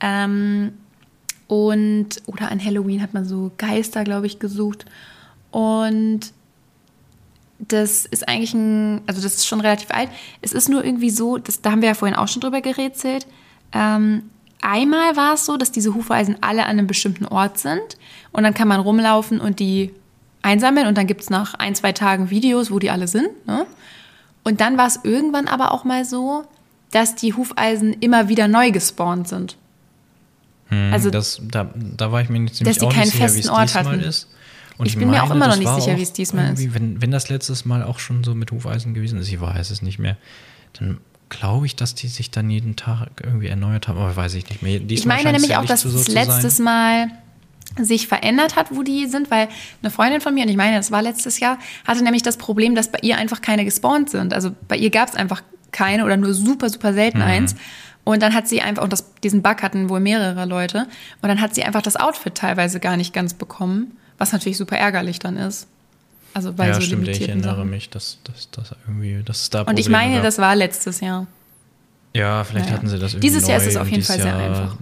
Ähm, 0.00 0.72
und 1.48 2.08
oder 2.26 2.50
an 2.50 2.64
Halloween 2.64 3.02
hat 3.02 3.14
man 3.14 3.24
so 3.24 3.50
Geister, 3.58 4.04
glaube 4.04 4.26
ich, 4.26 4.38
gesucht. 4.38 4.84
Und 5.50 6.32
das 7.58 8.06
ist 8.06 8.28
eigentlich 8.28 8.54
ein, 8.54 9.00
also 9.06 9.20
das 9.20 9.34
ist 9.34 9.46
schon 9.46 9.60
relativ 9.60 9.90
alt. 9.90 10.10
Es 10.42 10.52
ist 10.52 10.68
nur 10.68 10.84
irgendwie 10.84 11.10
so, 11.10 11.38
das, 11.38 11.60
da 11.60 11.72
haben 11.72 11.82
wir 11.82 11.88
ja 11.88 11.94
vorhin 11.94 12.16
auch 12.16 12.28
schon 12.28 12.40
drüber 12.40 12.60
gerätselt. 12.60 13.26
Ähm, 13.72 14.24
einmal 14.60 15.16
war 15.16 15.34
es 15.34 15.46
so, 15.46 15.56
dass 15.56 15.72
diese 15.72 15.94
Hufeisen 15.94 16.36
alle 16.40 16.64
an 16.64 16.70
einem 16.70 16.86
bestimmten 16.86 17.26
Ort 17.26 17.58
sind 17.58 17.98
und 18.32 18.42
dann 18.42 18.54
kann 18.54 18.68
man 18.68 18.80
rumlaufen 18.80 19.40
und 19.40 19.60
die 19.60 19.92
einsammeln 20.42 20.86
und 20.86 20.96
dann 20.96 21.06
gibt 21.06 21.22
es 21.22 21.30
nach 21.30 21.54
ein, 21.54 21.74
zwei 21.74 21.92
Tagen 21.92 22.30
Videos, 22.30 22.70
wo 22.70 22.78
die 22.78 22.90
alle 22.90 23.08
sind. 23.08 23.28
Ne? 23.46 23.66
Und 24.44 24.60
dann 24.60 24.78
war 24.78 24.86
es 24.86 25.00
irgendwann 25.02 25.48
aber 25.48 25.72
auch 25.72 25.84
mal 25.84 26.04
so, 26.04 26.44
dass 26.90 27.14
die 27.14 27.34
Hufeisen 27.34 27.92
immer 28.00 28.28
wieder 28.28 28.48
neu 28.48 28.70
gespawnt 28.70 29.28
sind. 29.28 29.56
Hm, 30.68 30.92
also 30.92 31.10
das, 31.10 31.40
da, 31.50 31.70
da 31.74 32.12
war 32.12 32.22
ich 32.22 32.28
mir 32.28 32.40
nicht 32.40 32.54
ziemlich 32.54 32.78
dass 32.78 32.88
die 32.88 32.94
keinen 32.94 33.10
sicher, 33.10 33.28
festen 33.28 33.50
Ort 33.50 33.74
hatten. 33.74 34.00
Ist. 34.00 34.28
Und 34.78 34.86
ich, 34.86 34.92
ich 34.92 34.98
bin 34.98 35.08
meine, 35.08 35.22
mir 35.22 35.26
auch 35.26 35.34
immer 35.34 35.48
noch 35.48 35.56
nicht 35.56 35.74
sicher, 35.74 35.96
wie 35.96 36.02
es 36.02 36.12
diesmal 36.12 36.52
ist. 36.54 36.74
Wenn, 36.74 37.02
wenn 37.02 37.10
das 37.10 37.28
letztes 37.28 37.64
Mal 37.64 37.82
auch 37.82 37.98
schon 37.98 38.22
so 38.24 38.34
mit 38.34 38.52
Hufeisen 38.52 38.94
gewesen 38.94 39.18
ist, 39.18 39.28
ich 39.28 39.40
weiß 39.40 39.70
es 39.70 39.82
nicht 39.82 39.98
mehr, 39.98 40.16
dann 40.74 40.98
glaube 41.28 41.66
ich, 41.66 41.76
dass 41.76 41.94
die 41.94 42.08
sich 42.08 42.30
dann 42.30 42.50
jeden 42.50 42.76
Tag 42.76 43.08
irgendwie 43.22 43.48
erneuert 43.48 43.88
haben, 43.88 43.98
aber 43.98 44.14
weiß 44.14 44.34
ich 44.34 44.48
nicht 44.48 44.62
mehr. 44.62 44.78
Diesmal 44.78 45.18
ich 45.18 45.24
meine 45.24 45.38
nämlich 45.38 45.56
auch, 45.56 45.64
dass 45.64 45.82
so 45.82 45.90
das 45.90 46.08
letztes 46.08 46.58
Mal 46.58 47.08
sich 47.76 48.08
verändert 48.08 48.56
hat, 48.56 48.74
wo 48.74 48.82
die 48.82 49.06
sind, 49.06 49.30
weil 49.30 49.48
eine 49.82 49.90
Freundin 49.90 50.20
von 50.20 50.34
mir, 50.34 50.44
und 50.44 50.48
ich 50.48 50.56
meine, 50.56 50.76
das 50.76 50.90
war 50.90 51.02
letztes 51.02 51.38
Jahr, 51.38 51.58
hatte 51.86 52.02
nämlich 52.02 52.22
das 52.22 52.36
Problem, 52.36 52.74
dass 52.74 52.90
bei 52.90 52.98
ihr 53.02 53.18
einfach 53.18 53.42
keine 53.42 53.64
gespawnt 53.64 54.10
sind. 54.10 54.32
Also 54.32 54.50
bei 54.66 54.76
ihr 54.76 54.90
gab 54.90 55.08
es 55.08 55.14
einfach 55.14 55.42
keine 55.70 56.04
oder 56.04 56.16
nur 56.16 56.34
super, 56.34 56.70
super 56.70 56.92
selten 56.92 57.18
mhm. 57.18 57.24
eins. 57.24 57.54
Und 58.04 58.22
dann 58.22 58.32
hat 58.32 58.48
sie 58.48 58.62
einfach, 58.62 58.82
und 58.82 58.92
das, 58.92 59.12
diesen 59.22 59.42
Bug 59.42 59.62
hatten 59.62 59.90
wohl 59.90 60.00
mehrere 60.00 60.46
Leute, 60.46 60.88
und 61.20 61.28
dann 61.28 61.40
hat 61.40 61.54
sie 61.54 61.62
einfach 61.62 61.82
das 61.82 61.96
Outfit 61.96 62.34
teilweise 62.34 62.80
gar 62.80 62.96
nicht 62.96 63.12
ganz 63.12 63.34
bekommen. 63.34 63.96
Was 64.16 64.32
natürlich 64.32 64.56
super 64.56 64.76
ärgerlich 64.76 65.18
dann 65.20 65.36
ist. 65.36 65.68
Also 66.38 66.52
bei 66.52 66.68
ja, 66.68 66.74
so 66.74 66.82
stimmt, 66.82 67.08
ich 67.08 67.28
erinnere 67.28 67.56
Sachen. 67.56 67.68
mich, 67.70 67.90
dass 67.90 68.18
das 68.22 68.48
irgendwie, 68.86 69.24
dass 69.24 69.40
es 69.40 69.50
da 69.50 69.62
Und 69.62 69.76
ich 69.76 69.88
meine, 69.88 70.14
gab. 70.14 70.22
das 70.22 70.38
war 70.38 70.54
letztes 70.54 71.00
Jahr. 71.00 71.26
Ja, 72.14 72.44
vielleicht 72.44 72.66
naja. 72.66 72.76
hatten 72.76 72.86
sie 72.86 72.96
das 72.96 73.14
irgendwie 73.14 73.26
Dieses 73.26 73.48
Jahr 73.48 73.58
ist 73.58 73.66
es 73.66 73.76
auf 73.76 73.88
jeden 73.88 74.04
Fall 74.04 74.20
sehr 74.20 74.26
Jahr, 74.26 74.38
einfach. 74.38 74.76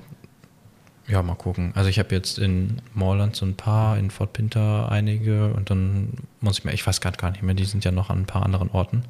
Ja, 1.08 1.22
mal 1.22 1.34
gucken. 1.34 1.72
Also 1.74 1.88
ich 1.88 1.98
habe 1.98 2.14
jetzt 2.14 2.38
in 2.38 2.82
Moorland 2.92 3.36
so 3.36 3.46
ein 3.46 3.54
paar, 3.54 3.96
in 3.96 4.10
Fort 4.10 4.34
Pinter 4.34 4.92
einige 4.92 5.54
und 5.54 5.70
dann 5.70 6.10
muss 6.40 6.58
ich 6.58 6.66
mir, 6.66 6.74
ich 6.74 6.86
weiß 6.86 7.00
gerade 7.00 7.16
gar 7.16 7.30
nicht 7.30 7.42
mehr, 7.42 7.54
die 7.54 7.64
sind 7.64 7.86
ja 7.86 7.90
noch 7.90 8.10
an 8.10 8.18
ein 8.18 8.26
paar 8.26 8.42
anderen 8.44 8.68
Orten. 8.68 9.04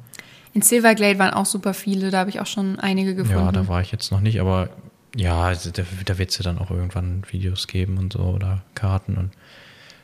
In 0.53 0.61
Silverglade 0.61 1.19
waren 1.19 1.33
auch 1.33 1.45
super 1.45 1.73
viele, 1.73 2.11
da 2.11 2.19
habe 2.19 2.29
ich 2.29 2.39
auch 2.39 2.45
schon 2.45 2.79
einige 2.79 3.13
gefunden. 3.13 3.43
Ja, 3.43 3.51
da 3.51 3.67
war 3.67 3.81
ich 3.81 3.91
jetzt 3.91 4.09
noch 4.13 4.21
nicht, 4.21 4.39
aber 4.39 4.69
ja, 5.17 5.43
also 5.43 5.69
da, 5.69 5.83
da 6.05 6.17
wird 6.17 6.29
es 6.29 6.37
ja 6.37 6.43
dann 6.43 6.59
auch 6.59 6.71
irgendwann 6.71 7.23
Videos 7.29 7.67
geben 7.67 7.97
und 7.97 8.13
so 8.13 8.19
oder 8.19 8.63
Karten 8.73 9.17
und 9.17 9.31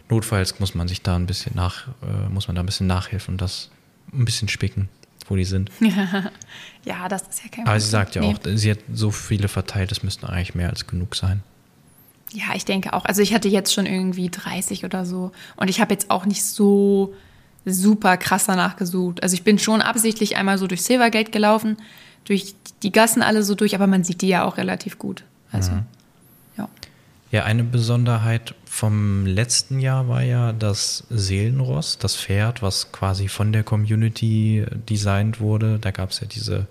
Notfalls 0.09 0.59
muss 0.59 0.75
man 0.75 0.87
sich 0.87 1.01
da 1.01 1.15
ein 1.15 1.25
bisschen 1.25 1.55
nach, 1.55 1.87
äh, 2.01 2.29
muss 2.29 2.47
man 2.47 2.55
da 2.55 2.63
ein 2.63 2.65
bisschen 2.65 2.87
nachhelfen 2.87 3.35
und 3.35 3.41
das 3.41 3.69
ein 4.11 4.25
bisschen 4.25 4.47
spicken, 4.47 4.89
wo 5.27 5.35
die 5.35 5.45
sind. 5.45 5.71
ja, 6.85 7.07
das 7.07 7.23
ist 7.23 7.43
ja 7.43 7.49
kein 7.49 7.49
Problem. 7.49 7.67
Aber 7.67 7.79
sie 7.79 7.89
sagt 7.89 8.15
ja 8.15 8.21
nee. 8.21 8.35
auch, 8.35 8.39
sie 8.55 8.71
hat 8.71 8.79
so 8.93 9.11
viele 9.11 9.47
verteilt, 9.47 9.91
das 9.91 10.03
müssten 10.03 10.25
eigentlich 10.25 10.55
mehr 10.55 10.69
als 10.69 10.87
genug 10.87 11.15
sein. 11.15 11.41
Ja, 12.31 12.55
ich 12.55 12.65
denke 12.65 12.93
auch. 12.93 13.05
Also 13.05 13.21
ich 13.21 13.33
hatte 13.33 13.47
jetzt 13.47 13.73
schon 13.73 13.85
irgendwie 13.85 14.29
30 14.29 14.85
oder 14.85 15.05
so. 15.05 15.31
Und 15.55 15.69
ich 15.69 15.79
habe 15.79 15.93
jetzt 15.93 16.09
auch 16.09 16.25
nicht 16.25 16.43
so 16.43 17.13
super 17.65 18.17
krass 18.17 18.45
danach 18.45 18.75
gesucht. 18.75 19.21
Also 19.21 19.35
ich 19.35 19.43
bin 19.43 19.59
schon 19.59 19.81
absichtlich 19.81 20.35
einmal 20.35 20.57
so 20.57 20.67
durch 20.67 20.81
Silvergate 20.81 21.31
gelaufen, 21.31 21.77
durch 22.25 22.55
die 22.81 22.91
Gassen 22.91 23.21
alle 23.21 23.43
so 23.43 23.55
durch, 23.55 23.75
aber 23.75 23.87
man 23.87 24.03
sieht 24.03 24.21
die 24.21 24.27
ja 24.27 24.43
auch 24.43 24.57
relativ 24.57 24.97
gut. 24.97 25.23
Also, 25.51 25.71
mhm. 25.71 25.85
Ja. 27.33 27.43
Eine 27.43 27.63
Besonderheit 27.63 28.55
vom 28.65 29.25
letzten 29.25 29.79
Jahr 29.79 30.07
war 30.07 30.23
ja 30.23 30.53
das 30.53 31.05
Seelenross, 31.09 31.97
das 31.97 32.15
Pferd, 32.15 32.61
was 32.61 32.91
quasi 32.91 33.27
von 33.27 33.51
der 33.51 33.63
Community 33.63 34.65
designt 34.89 35.39
wurde. 35.39 35.79
Da 35.79 35.91
gab 35.91 36.11
es 36.11 36.19
ja 36.21 36.27
diese, 36.27 36.67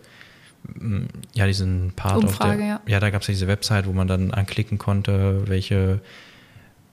mm, 0.74 1.04
ja, 1.34 1.46
diesen 1.46 1.92
Part 1.94 2.22
Umfrage, 2.22 2.58
der, 2.58 2.66
ja. 2.66 2.80
ja, 2.86 3.00
da 3.00 3.10
gab 3.10 3.22
es 3.22 3.28
ja 3.28 3.32
diese 3.32 3.48
Website, 3.48 3.86
wo 3.86 3.92
man 3.92 4.08
dann 4.08 4.32
anklicken 4.32 4.78
konnte, 4.78 5.48
welche, 5.48 6.00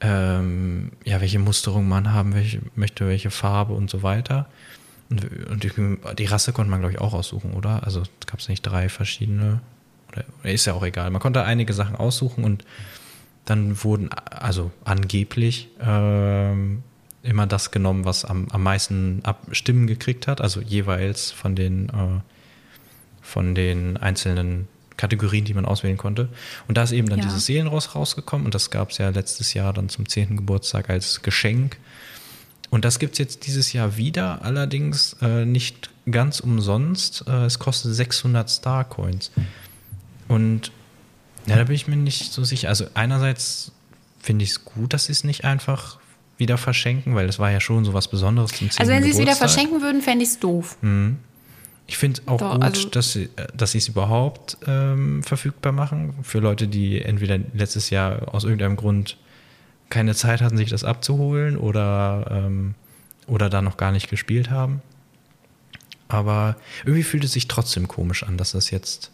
ähm, 0.02 0.92
ja, 1.06 1.22
welche 1.22 1.40
Musterung 1.40 1.88
man 1.88 2.14
haben 2.14 2.34
welche, 2.34 2.60
möchte, 2.76 3.08
welche 3.08 3.32
Farbe 3.32 3.74
und 3.74 3.90
so 3.90 4.04
weiter. 4.04 4.48
Und, 5.10 5.24
und 5.50 5.64
die, 5.64 5.72
die, 6.18 6.26
Rasse 6.26 6.54
konnte 6.54 6.70
man, 6.70 6.82
glaube 6.82 6.94
ich, 6.94 7.02
auch 7.02 7.14
aussuchen, 7.14 7.54
oder? 7.54 7.84
Also 7.84 8.04
gab 8.26 8.40
es 8.40 8.48
nicht 8.48 8.62
drei 8.62 8.90
verschiedene, 8.90 9.62
oder 10.12 10.52
ist 10.52 10.66
ja 10.66 10.74
auch 10.74 10.84
egal. 10.84 11.10
Man 11.10 11.22
konnte 11.22 11.44
einige 11.44 11.74
Sachen 11.74 11.96
aussuchen 11.96 12.44
und 12.44 12.64
dann 13.50 13.84
wurden 13.84 14.10
also 14.12 14.72
angeblich 14.84 15.70
ähm, 15.82 16.84
immer 17.24 17.48
das 17.48 17.72
genommen, 17.72 18.06
was 18.06 18.26
am, 18.26 18.48
am 18.52 18.64
meisten 18.64 19.22
Ab 19.24 19.48
Stimmen 19.52 19.88
gekriegt 19.88 20.28
hat, 20.28 20.42
also 20.42 20.62
jeweils 20.62 21.32
von 21.32 21.56
den, 21.56 21.90
äh, 21.90 22.22
von 23.22 23.56
den 23.56 23.98
einzelnen 23.98 24.68
Kategorien, 24.98 25.46
die 25.46 25.54
man 25.54 25.66
auswählen 25.66 25.98
konnte. 25.98 26.30
Und 26.68 26.78
da 26.78 26.84
ist 26.84 26.92
eben 26.92 27.10
dann 27.10 27.20
ja. 27.20 27.26
dieses 27.26 27.46
Seelenross 27.46 27.96
rausgekommen 27.96 28.46
und 28.46 28.54
das 28.54 28.70
gab 28.70 28.92
es 28.92 28.98
ja 28.98 29.10
letztes 29.10 29.54
Jahr 29.54 29.74
dann 29.74 29.90
zum 29.90 30.08
10. 30.08 30.38
Geburtstag 30.38 30.90
als 30.90 31.22
Geschenk. 31.22 31.78
Und 32.70 32.86
das 32.86 33.00
gibt 33.00 33.14
es 33.14 33.20
jetzt 33.20 33.48
dieses 33.48 33.74
Jahr 33.74 33.98
wieder, 33.98 34.44
allerdings 34.44 35.16
äh, 35.22 35.46
nicht 35.46 35.90
ganz 36.12 36.40
umsonst. 36.40 37.26
Äh, 37.28 37.46
es 37.46 37.58
kostet 37.58 37.96
600 37.96 38.50
Star-Coins. 38.50 39.32
Und 40.28 40.72
ja, 41.50 41.58
da 41.58 41.64
bin 41.66 41.76
ich 41.76 41.88
mir 41.88 41.96
nicht 41.96 42.32
so 42.32 42.44
sicher. 42.44 42.70
Also 42.70 42.86
einerseits 42.94 43.72
finde 44.20 44.44
ich 44.44 44.52
es 44.52 44.66
gut, 44.66 44.94
dass 44.94 45.06
sie 45.06 45.12
es 45.12 45.24
nicht 45.24 45.46
einfach 45.46 46.00
wieder 46.38 46.58
verschenken, 46.58 47.16
weil 47.16 47.28
es 47.28 47.40
war 47.40 47.52
ja 47.52 47.60
schon 47.60 47.86
so 47.86 47.94
was 47.94 48.08
Besonderes 48.08 48.52
zum 48.52 48.70
10. 48.70 48.80
Also 48.80 48.92
wenn 48.92 49.04
sie 49.04 49.12
es 49.12 49.18
wieder 49.18 49.36
verschenken 49.36 49.82
würden, 49.82 50.02
fände 50.02 50.24
ich 50.24 50.30
es 50.30 50.40
doof. 50.40 50.78
Mhm. 50.82 51.18
Ich 51.88 51.98
finde 51.98 52.22
auch 52.28 52.38
Doch, 52.38 52.54
gut, 52.54 52.64
also 52.64 52.90
dass 52.90 53.14
sie 53.14 53.30
dass 53.56 53.74
es 53.74 53.88
überhaupt 53.88 54.58
ähm, 54.68 55.24
verfügbar 55.24 55.72
machen 55.72 56.14
für 56.22 56.40
Leute, 56.40 56.68
die 56.68 57.02
entweder 57.02 57.40
letztes 57.54 57.90
Jahr 57.90 58.34
aus 58.34 58.44
irgendeinem 58.44 58.76
Grund 58.76 59.18
keine 59.90 60.14
Zeit 60.14 60.42
hatten, 60.42 60.56
sich 60.56 60.70
das 60.70 60.84
abzuholen 60.84 61.58
oder, 61.58 62.28
ähm, 62.30 62.76
oder 63.28 63.50
da 63.50 63.62
noch 63.62 63.78
gar 63.78 63.92
nicht 63.92 64.10
gespielt 64.10 64.50
haben. 64.50 64.82
Aber 66.08 66.58
irgendwie 66.86 67.04
fühlt 67.04 67.24
es 67.24 67.34
sich 67.34 67.48
trotzdem 67.48 67.88
komisch 67.88 68.24
an, 68.24 68.38
dass 68.38 68.52
das 68.52 68.72
jetzt, 68.72 69.12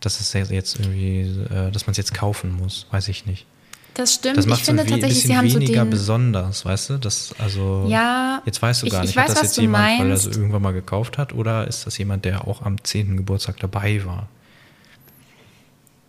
dass 0.00 0.20
es 0.20 0.32
jetzt 0.32 0.78
irgendwie, 0.78 1.20
äh, 1.20 1.70
dass 1.70 1.86
man 1.86 1.92
es 1.92 1.96
jetzt 1.96 2.14
kaufen 2.14 2.56
muss, 2.56 2.86
weiß 2.90 3.08
ich 3.08 3.26
nicht. 3.26 3.46
Das 3.94 4.14
stimmt. 4.14 4.38
Das 4.38 4.46
macht 4.46 4.60
ich 4.60 4.66
finde 4.66 4.84
tatsächlich, 4.84 5.22
sie 5.22 5.36
haben 5.36 5.52
weniger 5.52 5.80
so 5.80 5.84
den 5.84 5.90
besonders, 5.90 6.64
weißt 6.64 6.90
du? 6.90 6.98
Das 6.98 7.34
also. 7.38 7.86
Ja. 7.88 8.42
Jetzt 8.46 8.62
weißt 8.62 8.82
du 8.82 8.88
gar 8.88 9.00
ich, 9.00 9.08
nicht, 9.08 9.10
ich 9.10 9.16
weiß, 9.16 9.30
hat 9.30 9.36
das 9.36 9.42
jetzt 9.42 9.56
jemand, 9.58 9.84
meinst. 9.84 10.00
weil 10.00 10.10
er 10.10 10.16
so 10.16 10.30
irgendwann 10.30 10.62
mal 10.62 10.72
gekauft 10.72 11.18
hat, 11.18 11.32
oder 11.34 11.66
ist 11.66 11.86
das 11.86 11.98
jemand, 11.98 12.24
der 12.24 12.46
auch 12.46 12.62
am 12.62 12.82
10. 12.82 13.16
Geburtstag 13.16 13.58
dabei 13.58 14.04
war? 14.04 14.28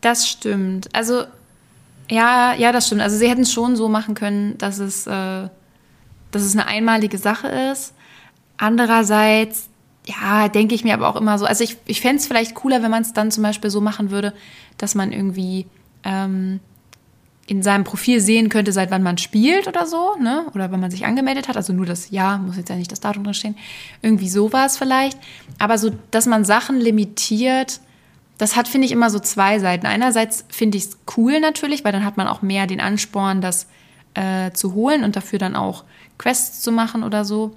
Das 0.02 0.28
stimmt. 0.28 0.90
Also 0.94 1.26
ja, 2.10 2.54
ja, 2.56 2.72
das 2.72 2.88
stimmt. 2.88 3.02
Also 3.02 3.18
sie 3.18 3.30
hätten 3.30 3.44
es 3.44 3.54
schon 3.54 3.76
so 3.76 3.88
machen 3.88 4.16
können, 4.16 4.58
dass 4.58 4.80
es, 4.80 5.08
äh, 5.08 5.12
dass 6.32 6.42
es 6.44 6.54
eine 6.54 6.68
einmalige 6.68 7.18
Sache 7.18 7.48
ist. 7.48 7.94
Andererseits, 8.58 9.70
ja, 10.08 10.48
denke 10.48 10.74
ich 10.74 10.84
mir 10.84 10.94
aber 10.94 11.08
auch 11.08 11.16
immer 11.16 11.38
so. 11.38 11.46
Also 11.46 11.64
ich, 11.64 11.78
ich 11.86 12.02
fände 12.02 12.18
es 12.18 12.28
vielleicht 12.28 12.56
cooler, 12.56 12.82
wenn 12.82 12.92
man 12.92 13.04
es 13.04 13.14
dann 13.14 13.32
zum 13.32 13.44
Beispiel 13.44 13.70
so 13.70 13.82
machen 13.82 14.10
würde, 14.12 14.34
dass 14.78 14.96
man 14.96 15.12
irgendwie 15.12 15.68
ähm, 16.04 16.60
in 17.46 17.62
seinem 17.62 17.84
Profil 17.84 18.20
sehen 18.20 18.50
könnte, 18.50 18.72
seit 18.72 18.92
wann 18.92 19.04
man 19.04 19.18
spielt 19.18 19.68
oder 19.68 19.86
so, 19.86 20.16
ne? 20.20 20.46
Oder 20.56 20.72
wann 20.72 20.80
man 20.80 20.90
sich 20.90 21.06
angemeldet 21.06 21.48
hat. 21.48 21.58
Also 21.58 21.74
nur 21.74 21.86
das 21.86 22.10
Jahr, 22.10 22.38
muss 22.38 22.58
jetzt 22.58 22.70
ja 22.70 22.76
nicht 22.76 22.92
das 22.92 23.02
Datum 23.02 23.24
drin 23.24 23.34
stehen. 23.34 23.58
Irgendwie 24.02 24.30
sowas 24.30 24.78
vielleicht. 24.78 25.18
Aber 25.60 25.78
so, 25.78 25.92
dass 26.12 26.26
man 26.26 26.46
Sachen 26.46 26.80
limitiert, 26.80 27.82
das 28.38 28.56
hat, 28.56 28.68
finde 28.68 28.86
ich, 28.86 28.92
immer 28.92 29.10
so 29.10 29.20
zwei 29.20 29.60
Seiten. 29.60 29.86
Einerseits 29.86 30.46
finde 30.50 30.78
ich 30.78 30.86
es 30.86 30.98
cool 31.16 31.40
natürlich, 31.40 31.84
weil 31.84 31.92
dann 31.92 32.06
hat 32.06 32.18
man 32.18 32.28
auch 32.28 32.42
mehr 32.42 32.68
den 32.68 32.82
Ansporn, 32.82 33.42
das 33.42 33.68
äh, 34.14 34.52
zu 34.52 34.74
holen 34.74 35.04
und 35.04 35.16
dafür 35.16 35.38
dann 35.38 35.56
auch 35.56 35.84
Quests 36.18 36.62
zu 36.62 36.72
machen 36.72 37.04
oder 37.04 37.26
so. 37.26 37.56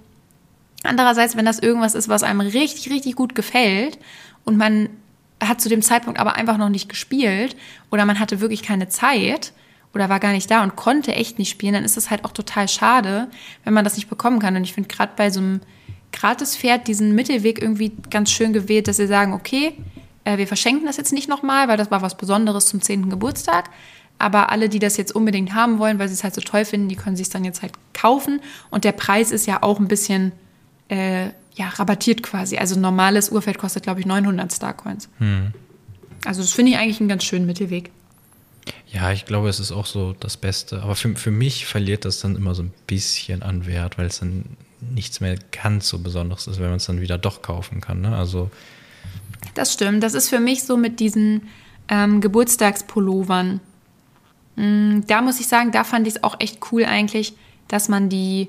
Andererseits, 0.84 1.36
wenn 1.36 1.44
das 1.44 1.58
irgendwas 1.58 1.94
ist, 1.94 2.08
was 2.08 2.22
einem 2.22 2.40
richtig, 2.40 2.90
richtig 2.90 3.16
gut 3.16 3.34
gefällt 3.34 3.98
und 4.44 4.56
man 4.56 4.88
hat 5.42 5.60
zu 5.60 5.68
dem 5.68 5.82
Zeitpunkt 5.82 6.20
aber 6.20 6.36
einfach 6.36 6.56
noch 6.56 6.68
nicht 6.68 6.88
gespielt 6.88 7.56
oder 7.90 8.06
man 8.06 8.20
hatte 8.20 8.40
wirklich 8.40 8.62
keine 8.62 8.88
Zeit, 8.88 9.52
oder 9.94 10.08
war 10.08 10.20
gar 10.20 10.32
nicht 10.32 10.50
da 10.50 10.62
und 10.62 10.76
konnte 10.76 11.14
echt 11.14 11.38
nicht 11.38 11.50
spielen, 11.50 11.74
dann 11.74 11.84
ist 11.84 11.96
es 11.96 12.10
halt 12.10 12.24
auch 12.24 12.32
total 12.32 12.68
schade, 12.68 13.28
wenn 13.62 13.72
man 13.72 13.84
das 13.84 13.96
nicht 13.96 14.10
bekommen 14.10 14.40
kann. 14.40 14.56
Und 14.56 14.64
ich 14.64 14.72
finde 14.72 14.88
gerade 14.88 15.12
bei 15.16 15.30
so 15.30 15.40
einem 15.40 15.60
Gratis-Pferd 16.12 16.88
diesen 16.88 17.14
Mittelweg 17.14 17.62
irgendwie 17.62 17.92
ganz 18.10 18.30
schön 18.30 18.52
gewählt, 18.52 18.88
dass 18.88 18.96
sie 18.96 19.06
sagen, 19.06 19.32
okay, 19.32 19.74
äh, 20.24 20.36
wir 20.36 20.46
verschenken 20.46 20.86
das 20.86 20.96
jetzt 20.96 21.12
nicht 21.12 21.28
nochmal, 21.28 21.68
weil 21.68 21.76
das 21.76 21.90
war 21.90 22.02
was 22.02 22.16
Besonderes 22.16 22.66
zum 22.66 22.82
10. 22.82 23.08
Geburtstag. 23.08 23.70
Aber 24.18 24.50
alle, 24.50 24.68
die 24.68 24.78
das 24.78 24.96
jetzt 24.96 25.14
unbedingt 25.14 25.54
haben 25.54 25.78
wollen, 25.78 25.98
weil 25.98 26.08
sie 26.08 26.14
es 26.14 26.24
halt 26.24 26.34
so 26.34 26.40
toll 26.40 26.64
finden, 26.64 26.88
die 26.88 26.96
können 26.96 27.16
sich 27.16 27.30
dann 27.30 27.44
jetzt 27.44 27.62
halt 27.62 27.72
kaufen. 27.92 28.40
Und 28.70 28.84
der 28.84 28.92
Preis 28.92 29.30
ist 29.32 29.46
ja 29.46 29.62
auch 29.62 29.80
ein 29.80 29.88
bisschen 29.88 30.32
äh, 30.88 31.26
ja, 31.54 31.68
rabattiert 31.68 32.22
quasi. 32.22 32.56
Also 32.56 32.74
ein 32.74 32.80
normales 32.80 33.30
Urfeld 33.30 33.58
kostet, 33.58 33.84
glaube 33.84 34.00
ich, 34.00 34.06
900 34.06 34.52
Starcoins. 34.52 35.08
Hm. 35.18 35.52
Also 36.24 36.42
das 36.42 36.52
finde 36.52 36.72
ich 36.72 36.78
eigentlich 36.78 37.00
einen 37.00 37.08
ganz 37.08 37.24
schönen 37.24 37.46
Mittelweg. 37.46 37.90
Ja, 38.88 39.12
ich 39.12 39.24
glaube, 39.24 39.48
es 39.48 39.60
ist 39.60 39.72
auch 39.72 39.86
so 39.86 40.14
das 40.18 40.36
Beste. 40.36 40.82
Aber 40.82 40.94
für, 40.94 41.14
für 41.16 41.30
mich 41.30 41.66
verliert 41.66 42.04
das 42.04 42.20
dann 42.20 42.36
immer 42.36 42.54
so 42.54 42.62
ein 42.62 42.72
bisschen 42.86 43.42
an 43.42 43.66
Wert, 43.66 43.98
weil 43.98 44.06
es 44.06 44.20
dann 44.20 44.44
nichts 44.80 45.20
mehr 45.20 45.36
ganz 45.50 45.88
so 45.88 45.98
Besonderes 45.98 46.46
ist, 46.46 46.58
wenn 46.58 46.68
man 46.68 46.76
es 46.76 46.86
dann 46.86 47.00
wieder 47.00 47.18
doch 47.18 47.42
kaufen 47.42 47.80
kann. 47.80 48.00
Ne? 48.00 48.16
Also 48.16 48.50
das 49.54 49.72
stimmt. 49.72 50.02
Das 50.02 50.14
ist 50.14 50.28
für 50.28 50.40
mich 50.40 50.64
so 50.64 50.76
mit 50.76 51.00
diesen 51.00 51.42
ähm, 51.88 52.20
Geburtstagspullovern. 52.20 53.60
Mm, 54.56 55.00
da 55.06 55.22
muss 55.22 55.40
ich 55.40 55.48
sagen, 55.48 55.72
da 55.72 55.84
fand 55.84 56.06
ich 56.06 56.16
es 56.16 56.24
auch 56.24 56.40
echt 56.40 56.60
cool 56.72 56.84
eigentlich, 56.84 57.34
dass 57.68 57.88
man 57.88 58.08
die 58.08 58.48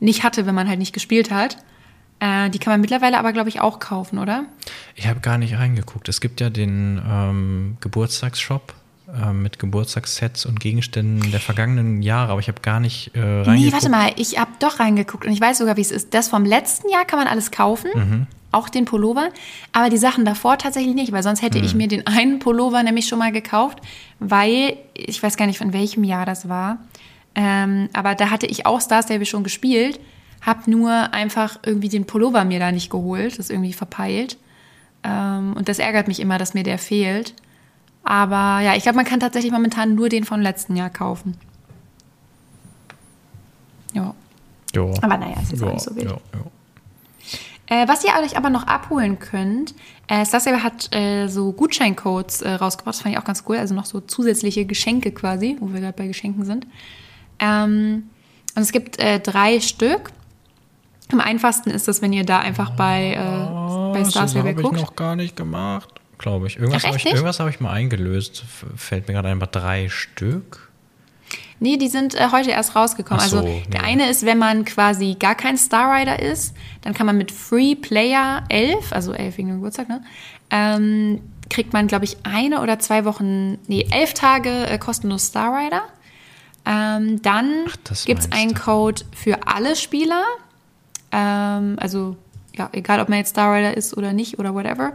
nicht 0.00 0.22
hatte, 0.22 0.46
wenn 0.46 0.54
man 0.54 0.68
halt 0.68 0.78
nicht 0.78 0.92
gespielt 0.92 1.30
hat. 1.30 1.56
Äh, 2.20 2.50
die 2.50 2.58
kann 2.58 2.72
man 2.72 2.80
mittlerweile 2.80 3.18
aber, 3.18 3.32
glaube 3.32 3.48
ich, 3.48 3.60
auch 3.60 3.78
kaufen, 3.78 4.18
oder? 4.18 4.44
Ich 4.96 5.06
habe 5.06 5.20
gar 5.20 5.38
nicht 5.38 5.56
reingeguckt. 5.56 6.08
Es 6.08 6.20
gibt 6.20 6.40
ja 6.40 6.50
den 6.50 7.00
ähm, 7.08 7.76
Geburtstagsshop 7.80 8.74
äh, 9.08 9.32
mit 9.32 9.58
Geburtstagssets 9.58 10.44
und 10.44 10.60
Gegenständen 10.60 11.30
der 11.30 11.40
vergangenen 11.40 12.02
Jahre, 12.02 12.32
aber 12.32 12.40
ich 12.40 12.48
habe 12.48 12.60
gar 12.60 12.78
nicht 12.78 13.14
äh, 13.14 13.20
reingeguckt. 13.20 13.58
Nee, 13.58 13.72
warte 13.72 13.88
mal, 13.88 14.12
ich 14.16 14.38
habe 14.38 14.50
doch 14.58 14.80
reingeguckt 14.80 15.24
und 15.24 15.32
ich 15.32 15.40
weiß 15.40 15.58
sogar, 15.58 15.78
wie 15.78 15.80
es 15.80 15.90
ist. 15.90 16.12
Das 16.12 16.28
vom 16.28 16.44
letzten 16.44 16.90
Jahr 16.90 17.06
kann 17.06 17.18
man 17.18 17.26
alles 17.26 17.50
kaufen, 17.50 17.90
mhm. 17.94 18.26
auch 18.52 18.68
den 18.68 18.84
Pullover, 18.84 19.30
aber 19.72 19.88
die 19.88 19.96
Sachen 19.96 20.26
davor 20.26 20.58
tatsächlich 20.58 20.94
nicht, 20.94 21.12
weil 21.12 21.22
sonst 21.22 21.40
hätte 21.40 21.58
mhm. 21.58 21.64
ich 21.64 21.74
mir 21.74 21.88
den 21.88 22.06
einen 22.06 22.38
Pullover 22.38 22.82
nämlich 22.82 23.08
schon 23.08 23.18
mal 23.18 23.32
gekauft, 23.32 23.78
weil 24.18 24.76
ich 24.92 25.22
weiß 25.22 25.38
gar 25.38 25.46
nicht, 25.46 25.58
von 25.58 25.72
welchem 25.72 26.04
Jahr 26.04 26.26
das 26.26 26.48
war, 26.50 26.76
ähm, 27.34 27.88
aber 27.94 28.14
da 28.14 28.28
hatte 28.28 28.46
ich 28.46 28.66
auch 28.66 28.80
Star 28.82 29.02
Stable 29.02 29.24
schon 29.24 29.42
gespielt, 29.42 30.00
habe 30.40 30.70
nur 30.70 31.12
einfach 31.12 31.58
irgendwie 31.64 31.88
den 31.88 32.06
Pullover 32.06 32.44
mir 32.44 32.58
da 32.58 32.72
nicht 32.72 32.90
geholt, 32.90 33.32
das 33.32 33.46
ist 33.46 33.50
irgendwie 33.50 33.72
verpeilt. 33.72 34.38
Ähm, 35.02 35.54
und 35.56 35.68
das 35.68 35.78
ärgert 35.78 36.08
mich 36.08 36.20
immer, 36.20 36.38
dass 36.38 36.54
mir 36.54 36.62
der 36.62 36.78
fehlt. 36.78 37.34
Aber 38.04 38.60
ja, 38.60 38.74
ich 38.74 38.82
glaube, 38.82 38.96
man 38.96 39.04
kann 39.04 39.20
tatsächlich 39.20 39.52
momentan 39.52 39.94
nur 39.94 40.08
den 40.08 40.24
vom 40.24 40.40
letzten 40.40 40.76
Jahr 40.76 40.90
kaufen. 40.90 41.36
Ja. 43.92 44.14
Jo. 44.74 44.94
Aber 45.02 45.16
naja, 45.16 45.40
ist 45.42 45.52
jetzt 45.52 45.60
jo. 45.60 45.68
auch 45.68 45.72
nicht 45.72 45.84
so 45.84 45.96
wild. 45.96 46.08
Jo. 46.08 46.20
Äh, 47.70 47.86
was 47.86 48.02
ihr 48.02 48.12
euch 48.22 48.36
aber 48.36 48.48
noch 48.48 48.66
abholen 48.66 49.18
könnt, 49.18 49.74
äh, 50.06 50.24
Stassia 50.24 50.62
hat 50.62 50.94
äh, 50.94 51.28
so 51.28 51.52
Gutscheincodes 51.52 52.40
äh, 52.40 52.52
rausgebracht. 52.52 52.94
Das 52.94 53.02
fand 53.02 53.14
ich 53.14 53.20
auch 53.20 53.26
ganz 53.26 53.44
cool. 53.46 53.58
Also 53.58 53.74
noch 53.74 53.84
so 53.84 54.00
zusätzliche 54.00 54.64
Geschenke 54.64 55.12
quasi, 55.12 55.56
wo 55.60 55.72
wir 55.72 55.80
gerade 55.80 55.96
bei 55.96 56.06
Geschenken 56.06 56.44
sind. 56.44 56.66
Ähm, 57.38 58.08
und 58.54 58.62
es 58.62 58.72
gibt 58.72 58.98
äh, 58.98 59.20
drei 59.20 59.60
Stück. 59.60 60.10
Am 61.10 61.20
einfachsten 61.20 61.70
ist 61.70 61.88
das, 61.88 62.02
wenn 62.02 62.12
ihr 62.12 62.24
da 62.24 62.38
einfach 62.40 62.70
bei, 62.70 63.12
äh, 63.12 63.92
bei 63.92 64.04
Star 64.04 64.28
Stable 64.28 64.54
guckt. 64.54 64.58
Das 64.58 64.64
habe 64.64 64.76
ich 64.76 64.82
noch 64.82 64.96
gar 64.96 65.16
nicht 65.16 65.36
gemacht 65.36 65.98
glaube 66.18 66.48
ich. 66.48 66.56
Irgendwas 66.58 66.84
habe 66.84 66.96
ich, 66.96 67.06
hab 67.06 67.48
ich 67.48 67.60
mal 67.60 67.72
eingelöst. 67.72 68.44
Fällt 68.76 69.08
mir 69.08 69.14
gerade 69.14 69.28
einfach 69.28 69.46
drei 69.46 69.88
Stück. 69.88 70.68
Nee, 71.60 71.76
die 71.76 71.88
sind 71.88 72.14
äh, 72.14 72.28
heute 72.30 72.50
erst 72.50 72.76
rausgekommen. 72.76 73.26
So, 73.26 73.38
also 73.38 73.62
der 73.68 73.82
nee. 73.82 73.86
eine 73.86 74.10
ist, 74.10 74.24
wenn 74.24 74.38
man 74.38 74.64
quasi 74.64 75.16
gar 75.18 75.34
kein 75.34 75.56
Star 75.56 75.94
Rider 75.94 76.20
ist, 76.20 76.54
dann 76.82 76.94
kann 76.94 77.06
man 77.06 77.16
mit 77.16 77.32
Free 77.32 77.74
Player 77.74 78.44
11, 78.48 78.92
also 78.92 79.12
11 79.12 79.38
wegen 79.38 79.48
dem 79.48 79.56
Geburtstag, 79.56 79.88
ne, 79.88 80.02
ähm, 80.50 81.20
kriegt 81.50 81.72
man, 81.72 81.86
glaube 81.86 82.04
ich, 82.04 82.18
eine 82.24 82.60
oder 82.62 82.78
zwei 82.78 83.04
Wochen, 83.04 83.58
nee, 83.66 83.86
elf 83.90 84.14
Tage 84.14 84.66
äh, 84.68 84.78
kostenlos 84.78 85.26
Star 85.26 85.52
Rider. 85.56 85.82
Ähm, 86.64 87.20
dann 87.22 87.64
gibt 88.04 88.20
es 88.20 88.30
einen 88.30 88.54
Code 88.54 89.02
für 89.12 89.46
alle 89.46 89.74
Spieler. 89.74 90.22
Ähm, 91.12 91.76
also, 91.78 92.16
ja, 92.56 92.68
egal 92.72 93.00
ob 93.00 93.08
man 93.08 93.18
jetzt 93.18 93.30
Star 93.30 93.54
Rider 93.54 93.76
ist 93.76 93.96
oder 93.96 94.12
nicht 94.12 94.38
oder 94.38 94.54
whatever. 94.54 94.92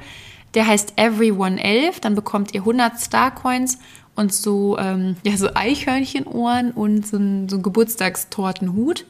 Der 0.53 0.67
heißt 0.67 0.93
Everyone 0.97 1.61
11. 1.61 1.99
Dann 2.01 2.15
bekommt 2.15 2.53
ihr 2.53 2.61
100 2.61 2.99
Star 2.99 3.33
Coins 3.33 3.79
und 4.15 4.33
so, 4.33 4.77
ähm, 4.77 5.15
ja, 5.23 5.37
so 5.37 5.49
Eichhörnchenohren 5.53 6.71
und 6.71 7.07
so 7.07 7.17
ein, 7.17 7.49
so 7.49 7.59
Geburtstagstortenhut. 7.59 9.05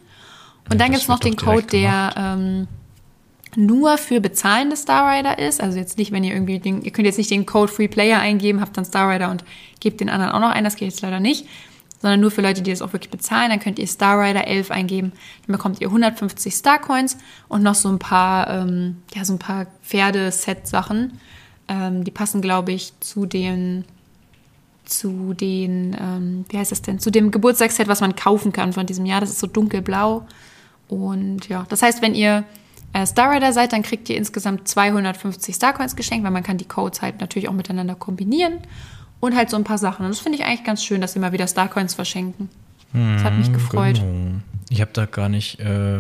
Und 0.66 0.74
ja, 0.74 0.78
dann 0.78 0.92
gibt 0.92 1.02
es 1.02 1.08
noch 1.08 1.20
den 1.20 1.36
Code, 1.36 1.64
der 1.64 2.14
ähm, 2.16 2.68
nur 3.56 3.98
für 3.98 4.22
bezahlende 4.22 4.76
Star 4.76 5.12
Rider 5.12 5.40
ist. 5.40 5.62
Also 5.62 5.78
jetzt 5.78 5.98
nicht, 5.98 6.12
wenn 6.12 6.24
ihr 6.24 6.34
irgendwie 6.34 6.60
den, 6.60 6.82
ihr 6.82 6.92
könnt 6.92 7.06
jetzt 7.06 7.18
nicht 7.18 7.32
den 7.32 7.46
Code 7.46 7.72
Free 7.72 7.88
Player 7.88 8.20
eingeben, 8.20 8.62
habt 8.62 8.78
dann 8.78 8.86
Star 8.86 9.14
Rider 9.14 9.30
und 9.30 9.44
gebt 9.80 10.00
den 10.00 10.10
anderen 10.10 10.32
auch 10.32 10.40
noch 10.40 10.52
ein. 10.52 10.64
Das 10.64 10.76
geht 10.76 10.90
jetzt 10.90 11.02
leider 11.02 11.20
nicht. 11.20 11.48
Sondern 12.04 12.20
nur 12.20 12.32
für 12.32 12.42
Leute, 12.42 12.62
die 12.62 12.70
das 12.70 12.82
auch 12.82 12.92
wirklich 12.92 13.10
bezahlen. 13.10 13.50
Dann 13.50 13.62
könnt 13.62 13.80
ihr 13.80 13.88
Star 13.88 14.22
Rider 14.22 14.46
11 14.46 14.72
eingeben. 14.72 15.14
Dann 15.48 15.56
bekommt 15.56 15.80
ihr 15.80 15.88
150 15.88 16.54
Star 16.54 16.78
Coins 16.80 17.18
und 17.48 17.64
noch 17.64 17.76
so 17.76 17.88
ein 17.88 17.98
paar, 17.98 18.50
ähm, 18.50 18.98
ja, 19.16 19.24
so 19.24 19.32
ein 19.32 19.40
paar 19.40 19.68
Pferdeset-Sachen. 19.84 21.18
Ähm, 21.70 22.04
die 22.04 22.12
passen, 22.12 22.42
glaube 22.42 22.74
ich, 22.74 22.92
zu 23.00 23.26
den, 23.26 23.86
zu 24.84 25.34
den, 25.34 25.96
ähm, 25.98 26.44
wie 26.50 26.58
heißt 26.58 26.74
das 26.74 26.82
denn, 26.82 27.00
zu 27.00 27.10
dem 27.10 27.32
Geburtstagsset, 27.32 27.88
was 27.88 28.02
man 28.02 28.18
kaufen 28.18 28.52
kann 28.52 28.74
von 28.74 28.86
diesem 28.86 29.06
Jahr. 29.06 29.22
Das 29.22 29.30
ist 29.30 29.40
so 29.40 29.48
dunkelblau. 29.48 30.28
Und 30.90 31.48
ja, 31.48 31.66
das 31.70 31.84
heißt, 31.84 32.02
wenn 32.02 32.16
ihr 32.16 32.44
äh, 32.92 33.08
Starrider 33.08 33.54
seid, 33.54 33.72
dann 33.72 33.82
kriegt 33.82 34.10
ihr 34.10 34.18
insgesamt 34.18 34.68
250 34.68 35.56
Starcoins 35.56 35.96
geschenkt, 35.96 36.26
weil 36.26 36.32
man 36.32 36.44
kann 36.44 36.58
die 36.58 36.68
Codes 36.68 37.02
halt 37.02 37.22
natürlich 37.22 37.48
auch 37.48 37.54
miteinander 37.54 37.96
kombinieren 37.96 38.60
und 39.24 39.36
halt 39.38 39.50
so 39.50 39.56
ein 39.56 39.64
paar 39.64 39.78
Sachen. 39.78 40.06
Und 40.06 40.12
das 40.12 40.20
finde 40.20 40.38
ich 40.38 40.46
eigentlich 40.46 40.66
ganz 40.66 40.84
schön, 40.84 41.00
dass 41.00 41.14
sie 41.14 41.20
mal 41.20 41.32
wieder 41.32 41.48
Starcoins 41.48 41.94
verschenken. 41.94 42.50
Das 42.92 43.24
hat 43.24 43.34
mich 43.38 43.48
Hm, 43.48 43.54
gefreut. 43.54 43.96
Genau. 43.96 44.42
Ich 44.70 44.82
habe 44.82 44.92
da 44.94 45.06
gar 45.06 45.30
nicht, 45.30 45.60
äh, 45.60 45.98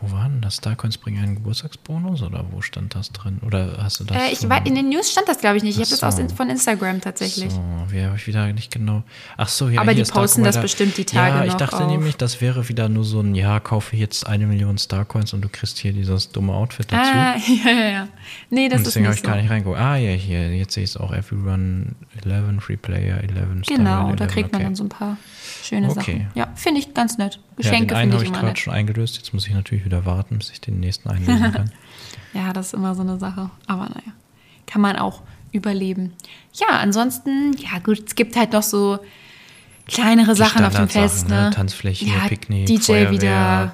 wo 0.00 0.12
waren 0.12 0.40
das? 0.40 0.56
Starcoins 0.56 0.98
bringen 0.98 1.22
einen 1.22 1.34
Geburtstagsbonus 1.36 2.22
oder 2.22 2.44
wo 2.50 2.60
stand 2.60 2.94
das 2.94 3.12
drin? 3.12 3.40
Oder 3.44 3.78
hast 3.82 4.00
du 4.00 4.04
das? 4.04 4.16
Äh, 4.16 4.32
ich 4.32 4.48
weiß, 4.48 4.62
in 4.64 4.74
den 4.74 4.88
News 4.88 5.10
stand 5.10 5.28
das, 5.28 5.38
glaube 5.38 5.56
ich, 5.56 5.62
nicht. 5.62 5.76
Ich 5.78 5.82
habe 5.82 5.90
das 5.90 6.02
aus, 6.02 6.32
von 6.32 6.50
Instagram 6.50 7.00
tatsächlich. 7.00 7.52
So, 7.52 7.62
wie 7.88 8.02
habe 8.02 8.16
ich 8.16 8.26
wieder 8.26 8.52
nicht 8.52 8.72
genau. 8.72 9.02
Ach 9.36 9.48
so, 9.48 9.68
ja. 9.68 9.80
Aber 9.80 9.94
die 9.94 10.02
posten 10.02 10.44
das 10.44 10.60
bestimmt 10.60 10.96
die 10.96 11.04
Tage 11.04 11.36
Ja, 11.38 11.44
ich 11.44 11.54
dachte 11.54 11.84
auf. 11.84 11.90
nämlich, 11.90 12.16
das 12.16 12.40
wäre 12.40 12.68
wieder 12.68 12.88
nur 12.88 13.04
so 13.04 13.20
ein, 13.20 13.34
ja, 13.34 13.60
kaufe 13.60 13.96
jetzt 13.96 14.26
eine 14.26 14.46
Million 14.46 14.78
Starcoins 14.78 15.32
und 15.32 15.42
du 15.42 15.48
kriegst 15.48 15.78
hier 15.78 15.92
dieses 15.92 16.30
dumme 16.32 16.52
Outfit 16.52 16.92
dazu. 16.92 17.10
Ah, 17.14 17.34
ja, 17.64 17.70
ja, 17.70 17.88
ja. 17.90 18.08
Nee, 18.50 18.68
das 18.68 18.78
und 18.78 18.86
deswegen 18.86 19.06
habe 19.06 19.16
ich 19.16 19.22
gar 19.22 19.34
so. 19.34 19.40
nicht 19.40 19.50
reingeguckt. 19.50 19.78
Ah, 19.78 19.96
ja, 19.96 20.12
hier, 20.12 20.54
jetzt 20.56 20.74
sehe 20.74 20.84
ich 20.84 20.90
es 20.90 20.96
auch. 20.96 21.12
Everyone 21.12 21.94
11, 22.24 22.62
Free 22.62 22.76
Player 22.76 23.18
11, 23.22 23.64
Star 23.64 23.76
Genau, 23.76 24.12
da 24.14 24.24
11, 24.24 24.32
kriegt 24.32 24.52
man 24.52 24.60
okay. 24.60 24.64
dann 24.64 24.74
so 24.74 24.84
ein 24.84 24.88
paar 24.88 25.16
schöne 25.62 25.88
Okay. 25.90 25.94
Sachen. 25.94 26.30
Ja, 26.34 26.48
finde 26.54 26.80
ich 26.80 26.94
ganz 26.94 27.18
nett. 27.18 27.40
Ja, 27.58 27.70
Geschenke 27.90 27.94
den 27.94 27.96
einen 27.96 28.12
habe 28.12 28.24
ich 28.24 28.32
gerade 28.32 28.56
schon 28.60 28.72
eingelöst. 28.72 29.16
Jetzt 29.16 29.32
muss 29.34 29.46
ich 29.46 29.54
natürlich 29.54 29.84
wieder 29.84 30.04
warten, 30.06 30.38
bis 30.38 30.50
ich 30.50 30.60
den 30.60 30.80
nächsten 30.80 31.08
einlösen 31.10 31.52
kann. 31.52 31.70
Ja, 32.32 32.52
das 32.52 32.68
ist 32.68 32.74
immer 32.74 32.94
so 32.94 33.02
eine 33.02 33.18
Sache. 33.18 33.50
Aber 33.66 33.82
naja, 33.84 34.12
kann 34.66 34.80
man 34.80 34.96
auch 34.96 35.22
überleben. 35.52 36.12
Ja, 36.54 36.78
ansonsten, 36.78 37.56
ja 37.58 37.78
gut, 37.80 38.02
es 38.06 38.14
gibt 38.14 38.36
halt 38.36 38.52
noch 38.52 38.62
so 38.62 38.98
kleinere 39.88 40.32
Die 40.32 40.38
Sachen 40.38 40.64
auf 40.64 40.74
dem 40.74 40.88
Standardsachen, 40.88 41.08
Fest. 41.08 41.28
Ne? 41.28 41.50
Tanzfläche, 41.54 42.04
ja, 42.06 42.28
Picknick, 42.28 42.66
DJ 42.66 42.78
Feuerwerk, 42.82 43.12
wieder. 43.12 43.72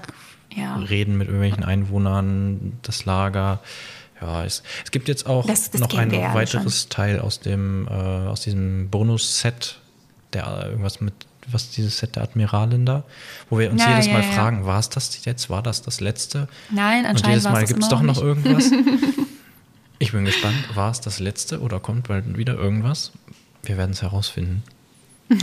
Ja. 0.54 0.76
Reden 0.76 1.18
mit 1.18 1.28
irgendwelchen 1.28 1.64
Einwohnern, 1.64 2.72
das 2.82 3.04
Lager. 3.04 3.60
Ja, 4.22 4.44
es, 4.46 4.62
es 4.82 4.90
gibt 4.90 5.08
jetzt 5.08 5.26
auch 5.26 5.46
Das- 5.46 5.70
das 5.70 5.80
noch 5.82 5.92
ein 5.94 6.10
weiteres 6.10 6.88
Teil 6.88 7.20
aus 7.20 7.40
dem 7.40 7.86
äh, 7.88 7.90
aus 7.92 8.40
diesem 8.40 8.88
Bonus-Set, 8.88 9.78
der 10.32 10.46
äh, 10.46 10.68
irgendwas 10.70 11.02
mit 11.02 11.12
was 11.50 11.64
ist 11.64 11.76
dieses 11.76 11.98
Set 11.98 12.16
der 12.16 12.22
Admiralin 12.22 12.86
da, 12.86 13.04
wo 13.50 13.58
wir 13.58 13.70
uns 13.70 13.82
Ja, 13.82 13.90
jedes 13.90 14.08
Mal 14.08 14.22
ja. 14.22 14.32
fragen, 14.32 14.66
war 14.66 14.78
es 14.78 14.88
das 14.88 15.24
jetzt, 15.24 15.50
war 15.50 15.62
das 15.62 15.82
das 15.82 16.00
letzte? 16.00 16.48
Nein, 16.70 17.00
Und 17.00 17.06
anscheinend 17.06 17.28
jedes 17.28 17.44
war 17.44 17.52
Mal 17.52 17.66
gibt 17.66 17.82
es 17.82 17.88
doch 17.88 18.02
noch 18.02 18.20
irgendwas. 18.20 18.70
ich 19.98 20.12
bin 20.12 20.24
gespannt, 20.24 20.56
war 20.74 20.90
es 20.90 21.00
das 21.00 21.18
letzte 21.18 21.60
oder 21.60 21.80
kommt 21.80 22.08
bald 22.08 22.36
wieder 22.36 22.54
irgendwas? 22.54 23.12
Wir 23.62 23.76
werden 23.76 23.92
es 23.92 24.02
herausfinden. 24.02 24.62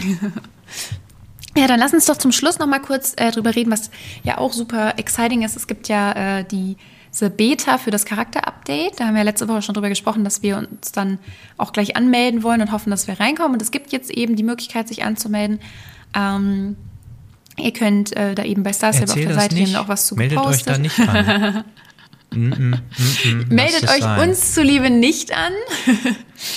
Ja, 1.55 1.67
dann 1.67 1.79
lass 1.79 1.93
uns 1.93 2.05
doch 2.05 2.17
zum 2.17 2.31
Schluss 2.31 2.57
noch 2.57 2.65
mal 2.65 2.79
kurz 2.79 3.13
äh, 3.17 3.31
drüber 3.31 3.55
reden, 3.55 3.71
was 3.71 3.91
ja 4.23 4.39
auch 4.39 4.53
super 4.53 4.97
exciting 4.97 5.43
ist. 5.43 5.55
Es 5.55 5.67
gibt 5.67 5.87
ja 5.87 6.39
äh, 6.39 6.43
die, 6.43 6.77
diese 7.13 7.29
Beta 7.29 7.77
für 7.77 7.91
das 7.91 8.05
Charakter-Update. 8.05 8.99
Da 8.99 9.05
haben 9.05 9.15
wir 9.15 9.23
letzte 9.23 9.47
Woche 9.47 9.61
schon 9.61 9.73
drüber 9.75 9.89
gesprochen, 9.89 10.23
dass 10.23 10.41
wir 10.41 10.57
uns 10.57 10.91
dann 10.91 11.19
auch 11.57 11.71
gleich 11.71 11.95
anmelden 11.95 12.43
wollen 12.43 12.61
und 12.61 12.71
hoffen, 12.71 12.89
dass 12.89 13.07
wir 13.07 13.19
reinkommen. 13.19 13.53
Und 13.53 13.61
es 13.61 13.71
gibt 13.71 13.91
jetzt 13.91 14.09
eben 14.09 14.35
die 14.35 14.43
Möglichkeit, 14.43 14.87
sich 14.87 15.03
anzumelden. 15.03 15.59
Ähm, 16.15 16.75
ihr 17.57 17.71
könnt 17.71 18.15
äh, 18.17 18.33
da 18.33 18.43
eben 18.43 18.63
bei 18.63 18.73
Star 18.73 18.93
Stable 18.93 19.13
auf 19.13 19.19
der 19.19 19.33
Seite 19.35 19.55
nicht. 19.55 19.75
auch 19.75 19.87
was 19.87 20.07
zu 20.07 20.15
Meldet 20.15 20.39
euch 20.39 20.65
gepostet. 20.65 20.67
da 20.67 20.77
nicht 20.79 20.99
an. 20.99 21.63
Mm, 22.35 22.47
mm, 22.47 22.69
mm, 22.71 23.29
mm, 23.29 23.45
Meldet 23.49 23.83
euch 23.83 24.01
sein. 24.01 24.27
uns 24.27 24.55
zuliebe 24.55 24.89
nicht 24.89 25.37
an. 25.37 25.53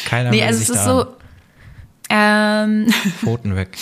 Keiner 0.07 0.31
nee, 0.31 0.43
also 0.43 0.59
sich 0.59 0.71
es 0.71 0.75
ist 0.75 0.87
da 0.87 1.01
so. 1.03 1.17
Ähm, 2.09 2.87
Pfoten 3.21 3.57
weg. 3.57 3.77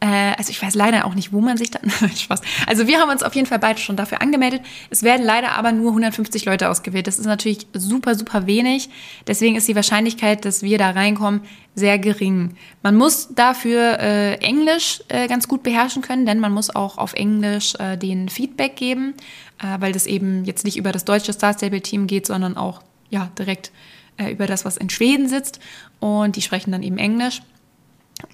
Äh, 0.00 0.34
also 0.36 0.50
ich 0.50 0.62
weiß 0.62 0.74
leider 0.74 1.06
auch 1.06 1.14
nicht, 1.14 1.32
wo 1.32 1.40
man 1.40 1.56
sich 1.56 1.70
dann. 1.70 1.90
Spaß. 2.16 2.40
Also 2.66 2.86
wir 2.86 3.00
haben 3.00 3.10
uns 3.10 3.22
auf 3.22 3.34
jeden 3.34 3.46
Fall 3.46 3.58
beide 3.58 3.80
schon 3.80 3.96
dafür 3.96 4.22
angemeldet. 4.22 4.62
Es 4.90 5.02
werden 5.02 5.24
leider 5.24 5.52
aber 5.52 5.72
nur 5.72 5.90
150 5.90 6.44
Leute 6.44 6.68
ausgewählt. 6.68 7.06
Das 7.06 7.18
ist 7.18 7.26
natürlich 7.26 7.66
super, 7.72 8.14
super 8.14 8.46
wenig. 8.46 8.90
Deswegen 9.26 9.56
ist 9.56 9.66
die 9.66 9.74
Wahrscheinlichkeit, 9.74 10.44
dass 10.44 10.62
wir 10.62 10.78
da 10.78 10.90
reinkommen, 10.90 11.40
sehr 11.74 11.98
gering. 11.98 12.56
Man 12.82 12.96
muss 12.96 13.28
dafür 13.34 13.98
äh, 14.00 14.34
Englisch 14.36 15.02
äh, 15.08 15.26
ganz 15.26 15.48
gut 15.48 15.62
beherrschen 15.62 16.02
können, 16.02 16.26
denn 16.26 16.38
man 16.38 16.52
muss 16.52 16.74
auch 16.74 16.98
auf 16.98 17.14
Englisch 17.14 17.74
äh, 17.78 17.96
den 17.96 18.28
Feedback 18.28 18.76
geben, 18.76 19.14
äh, 19.58 19.80
weil 19.80 19.92
das 19.92 20.06
eben 20.06 20.44
jetzt 20.44 20.64
nicht 20.64 20.76
über 20.76 20.92
das 20.92 21.04
deutsche 21.04 21.32
Star 21.32 21.54
Stable 21.54 21.80
Team 21.80 22.06
geht, 22.06 22.26
sondern 22.26 22.56
auch 22.56 22.82
ja 23.10 23.30
direkt 23.38 23.72
äh, 24.16 24.30
über 24.30 24.46
das, 24.46 24.64
was 24.64 24.76
in 24.76 24.90
Schweden 24.90 25.28
sitzt. 25.28 25.58
Und 25.98 26.36
die 26.36 26.42
sprechen 26.42 26.70
dann 26.70 26.82
eben 26.84 26.98
Englisch. 26.98 27.42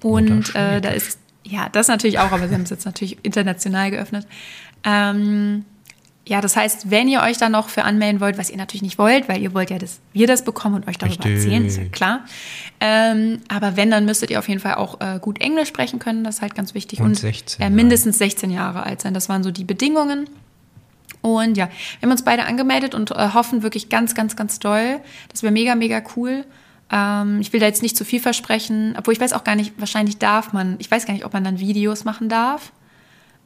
Und 0.01 0.55
äh, 0.55 0.81
da 0.81 0.89
ist, 0.89 1.19
ja, 1.45 1.69
das 1.69 1.87
natürlich 1.87 2.19
auch, 2.19 2.31
aber 2.31 2.47
sie 2.47 2.53
haben 2.55 2.63
es 2.63 2.69
jetzt 2.69 2.85
natürlich 2.85 3.23
international 3.23 3.91
geöffnet. 3.91 4.27
Ähm, 4.83 5.65
ja, 6.27 6.41
das 6.41 6.55
heißt, 6.55 6.89
wenn 6.89 7.07
ihr 7.07 7.21
euch 7.21 7.37
da 7.37 7.49
noch 7.49 7.69
für 7.69 7.83
anmelden 7.83 8.19
wollt, 8.19 8.39
was 8.39 8.49
ihr 8.49 8.57
natürlich 8.57 8.81
nicht 8.81 8.97
wollt, 8.97 9.29
weil 9.29 9.41
ihr 9.41 9.53
wollt 9.53 9.69
ja, 9.69 9.77
dass 9.77 9.99
wir 10.11 10.25
das 10.25 10.43
bekommen 10.43 10.75
und 10.75 10.87
euch 10.87 10.97
darüber 10.97 11.23
Richtig. 11.23 11.45
erzählen, 11.45 11.65
ist 11.65 11.77
ja 11.77 11.83
klar. 11.85 12.25
Ähm, 12.79 13.41
aber 13.47 13.77
wenn, 13.77 13.91
dann 13.91 14.05
müsstet 14.05 14.31
ihr 14.31 14.39
auf 14.39 14.49
jeden 14.49 14.59
Fall 14.59 14.75
auch 14.75 14.99
äh, 15.01 15.19
gut 15.19 15.39
Englisch 15.39 15.67
sprechen 15.67 15.99
können, 15.99 16.23
das 16.23 16.35
ist 16.35 16.41
halt 16.41 16.55
ganz 16.55 16.73
wichtig. 16.73 16.99
Und 16.99 17.15
16 17.15 17.61
äh, 17.61 17.69
mindestens 17.69 18.17
16 18.17 18.49
Jahre 18.49 18.83
alt 18.83 19.01
sein, 19.03 19.13
das 19.13 19.29
waren 19.29 19.43
so 19.43 19.51
die 19.51 19.65
Bedingungen. 19.65 20.27
Und 21.21 21.57
ja, 21.57 21.69
wir 21.99 22.07
haben 22.07 22.11
uns 22.11 22.23
beide 22.23 22.45
angemeldet 22.45 22.95
und 22.95 23.11
äh, 23.11 23.29
hoffen 23.33 23.61
wirklich 23.61 23.89
ganz, 23.89 24.15
ganz, 24.15 24.35
ganz 24.35 24.57
doll. 24.57 24.99
Das 25.29 25.43
wäre 25.43 25.53
mega, 25.53 25.75
mega 25.75 26.01
cool. 26.15 26.43
Ähm, 26.91 27.41
ich 27.41 27.51
will 27.53 27.59
da 27.59 27.65
jetzt 27.65 27.81
nicht 27.81 27.97
zu 27.97 28.05
viel 28.05 28.19
versprechen, 28.19 28.95
obwohl 28.97 29.13
ich 29.13 29.19
weiß 29.19 29.33
auch 29.33 29.43
gar 29.43 29.55
nicht, 29.55 29.73
wahrscheinlich 29.79 30.17
darf 30.17 30.53
man, 30.53 30.75
ich 30.79 30.89
weiß 30.89 31.05
gar 31.05 31.13
nicht, 31.13 31.25
ob 31.25 31.33
man 31.33 31.43
dann 31.43 31.59
Videos 31.59 32.03
machen 32.05 32.29
darf. 32.29 32.71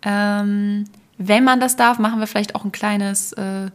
Ähm, 0.01 0.85
wenn 1.17 1.43
man 1.43 1.59
das 1.59 1.75
darf, 1.75 1.99
machen 1.99 2.19
wir 2.19 2.27
vielleicht 2.27 2.55
auch 2.55 2.63
ein 2.63 2.71
kleines 2.71 3.33
äh, 3.33 3.69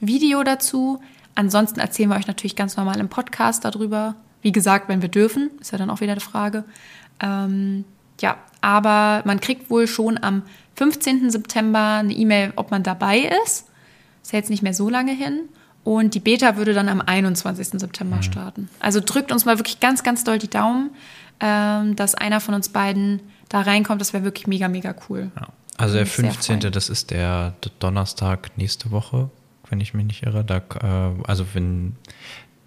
Video 0.00 0.42
dazu. 0.42 1.00
Ansonsten 1.34 1.80
erzählen 1.80 2.10
wir 2.10 2.16
euch 2.16 2.26
natürlich 2.26 2.56
ganz 2.56 2.76
normal 2.76 2.98
im 2.98 3.08
Podcast 3.08 3.64
darüber. 3.64 4.16
Wie 4.42 4.52
gesagt, 4.52 4.88
wenn 4.88 5.02
wir 5.02 5.08
dürfen, 5.08 5.50
ist 5.60 5.72
ja 5.72 5.78
dann 5.78 5.90
auch 5.90 6.00
wieder 6.00 6.12
eine 6.12 6.20
Frage. 6.20 6.64
Ähm, 7.20 7.84
ja, 8.20 8.36
aber 8.60 9.22
man 9.24 9.40
kriegt 9.40 9.70
wohl 9.70 9.86
schon 9.86 10.22
am 10.22 10.42
15. 10.76 11.30
September 11.30 11.98
eine 11.98 12.12
E-Mail, 12.12 12.52
ob 12.56 12.70
man 12.70 12.82
dabei 12.82 13.30
ist. 13.44 13.66
Ist 14.22 14.32
ja 14.32 14.38
jetzt 14.38 14.50
nicht 14.50 14.62
mehr 14.62 14.74
so 14.74 14.88
lange 14.88 15.12
hin. 15.12 15.48
Und 15.88 16.12
die 16.12 16.20
Beta 16.20 16.58
würde 16.58 16.74
dann 16.74 16.90
am 16.90 17.00
21. 17.00 17.80
September 17.80 18.22
starten. 18.22 18.68
Also 18.78 19.00
drückt 19.02 19.32
uns 19.32 19.46
mal 19.46 19.58
wirklich 19.58 19.80
ganz, 19.80 20.02
ganz 20.02 20.22
doll 20.22 20.36
die 20.36 20.50
Daumen, 20.50 20.90
ähm, 21.40 21.96
dass 21.96 22.14
einer 22.14 22.40
von 22.40 22.52
uns 22.52 22.68
beiden 22.68 23.20
da 23.48 23.62
reinkommt. 23.62 23.98
Das 23.98 24.12
wäre 24.12 24.22
wirklich 24.22 24.46
mega, 24.46 24.68
mega 24.68 24.94
cool. 25.08 25.30
Ja. 25.34 25.48
Also 25.78 25.94
der 25.94 26.04
Würde 26.04 26.22
mich 26.26 26.32
sehr 26.32 26.32
15. 26.32 26.60
freuen. 26.60 26.72
das 26.74 26.90
ist 26.90 27.10
der 27.10 27.54
Donnerstag 27.78 28.50
nächste 28.58 28.90
Woche, 28.90 29.30
wenn 29.70 29.80
ich 29.80 29.94
mich 29.94 30.04
nicht 30.04 30.24
irre. 30.24 30.44
Da, 30.44 30.58
äh, 30.58 31.22
also 31.26 31.46
wenn 31.54 31.96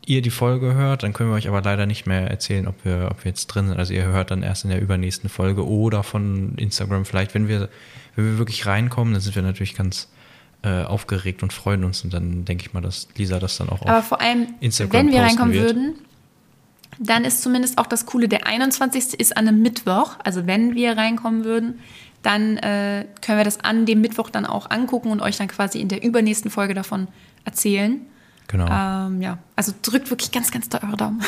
ihr 0.03 0.23
die 0.23 0.31
Folge 0.31 0.73
hört, 0.73 1.03
dann 1.03 1.13
können 1.13 1.29
wir 1.29 1.36
euch 1.36 1.47
aber 1.47 1.62
leider 1.62 1.86
nicht 1.86 2.07
mehr 2.07 2.27
erzählen, 2.27 2.67
ob 2.67 2.84
wir, 2.84 3.10
ob 3.12 3.23
wir 3.23 3.29
jetzt 3.29 3.45
drin 3.45 3.67
sind. 3.67 3.77
Also 3.77 3.93
ihr 3.93 4.05
hört 4.05 4.31
dann 4.31 4.41
erst 4.41 4.63
in 4.63 4.71
der 4.71 4.81
übernächsten 4.81 5.29
Folge 5.29 5.67
oder 5.67 6.01
von 6.01 6.55
Instagram 6.55 7.05
vielleicht. 7.05 7.36
Wenn 7.36 7.47
wir, 7.47 7.69
wenn 8.15 8.25
wir 8.25 8.38
wirklich 8.39 8.65
reinkommen, 8.65 9.13
dann 9.13 9.21
sind 9.21 9.36
wir 9.36 9.43
natürlich 9.43 9.75
ganz 9.75 10.07
äh, 10.63 10.84
aufgeregt 10.84 11.43
und 11.43 11.54
freuen 11.54 11.84
uns. 11.84 12.04
Und 12.04 12.13
dann 12.13 12.45
denke 12.45 12.65
ich 12.65 12.74
mal, 12.74 12.82
dass 12.82 13.08
Lisa 13.17 13.39
das 13.39 13.58
dann 13.58 13.69
auch 13.69 13.82
Aber 13.82 14.04
vor 14.04 14.21
allem, 14.21 14.54
Instagram 14.60 15.08
wenn 15.08 15.12
wir 15.12 15.21
reinkommen 15.21 15.54
wird. 15.54 15.76
würden, 15.76 15.95
dann 17.00 17.26
ist 17.26 17.41
zumindest 17.41 17.78
auch 17.78 17.88
das 17.88 18.06
Coole, 18.06 18.28
der 18.28 18.45
21. 18.45 19.19
ist 19.19 19.36
an 19.36 19.47
einem 19.47 19.62
Mittwoch. 19.62 20.17
Also 20.24 20.45
wenn 20.45 20.76
wir 20.76 20.97
reinkommen 20.97 21.43
würden, 21.43 21.80
dann 22.21 22.58
äh, 22.58 23.08
können 23.21 23.39
wir 23.39 23.45
das 23.45 23.60
an 23.62 23.86
dem 23.86 24.02
Mittwoch 24.02 24.30
dann 24.30 24.45
auch 24.45 24.69
angucken 24.69 25.10
und 25.10 25.21
euch 25.21 25.38
dann 25.38 25.47
quasi 25.47 25.80
in 25.80 25.88
der 25.88 26.04
übernächsten 26.04 26.52
Folge 26.52 26.74
davon 26.74 27.08
erzählen. 27.43 28.02
Genau. 28.47 28.67
Ähm, 28.69 29.21
ja, 29.21 29.38
also 29.56 29.74
drückt 29.82 30.10
wirklich 30.10 30.32
ganz, 30.32 30.52
ganz 30.52 30.69
doll 30.69 30.82
eure 30.84 30.97
Daumen. 30.97 31.24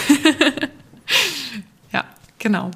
ja, 1.91 2.03
genau. 2.37 2.69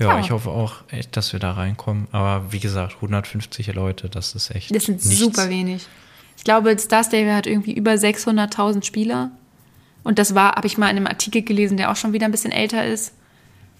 Ja, 0.00 0.14
ja. 0.14 0.20
ich 0.20 0.30
hoffe 0.30 0.50
auch 0.50 0.76
echt, 0.90 1.16
dass 1.16 1.32
wir 1.32 1.40
da 1.40 1.52
reinkommen. 1.52 2.08
Aber 2.10 2.52
wie 2.52 2.58
gesagt, 2.58 2.96
150 2.96 3.72
Leute, 3.74 4.08
das 4.08 4.34
ist 4.34 4.50
echt. 4.50 4.74
Das 4.74 4.84
sind 4.84 5.04
nichts. 5.04 5.20
super 5.20 5.48
wenig. 5.48 5.86
Ich 6.36 6.44
glaube, 6.44 6.76
Star 6.78 7.04
Stable 7.04 7.34
hat 7.34 7.46
irgendwie 7.46 7.74
über 7.74 7.92
600.000 7.92 8.84
Spieler. 8.84 9.30
Und 10.02 10.18
das 10.18 10.34
war, 10.34 10.52
habe 10.56 10.66
ich 10.66 10.78
mal 10.78 10.88
in 10.88 10.96
einem 10.96 11.06
Artikel 11.06 11.42
gelesen, 11.42 11.76
der 11.76 11.90
auch 11.90 11.96
schon 11.96 12.14
wieder 12.14 12.24
ein 12.24 12.30
bisschen 12.30 12.52
älter 12.52 12.86
ist. 12.86 13.12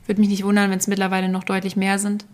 Würde 0.06 0.20
mich 0.20 0.28
nicht 0.28 0.44
wundern, 0.44 0.70
wenn 0.70 0.78
es 0.78 0.86
mittlerweile 0.86 1.30
noch 1.30 1.44
deutlich 1.44 1.76
mehr 1.76 1.98
sind. 1.98 2.26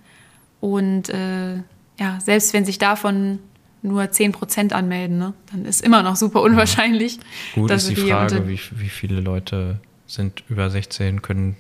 Und 0.61 1.09
äh, 1.11 1.57
ja, 1.99 2.19
selbst 2.21 2.53
wenn 2.53 2.65
sich 2.65 2.79
davon 2.79 3.39
nur 3.83 4.03
10% 4.03 4.73
anmelden, 4.73 5.19
ne, 5.19 5.35
dann 5.53 5.65
ist 5.65 5.83
immer 5.83 6.03
noch 6.03 6.17
super 6.17 6.43
unwahrscheinlich. 6.43 7.21
Gut 7.55 7.71
dass 7.71 7.85
ist 7.85 7.97
die 7.97 8.09
Frage, 8.09 8.49
wie, 8.49 8.59
wie 8.73 8.89
viele 8.89 9.21
Leute 9.21 9.79
sind 10.07 10.43
über 10.49 10.71
16, 10.71 11.23
können 11.23 11.57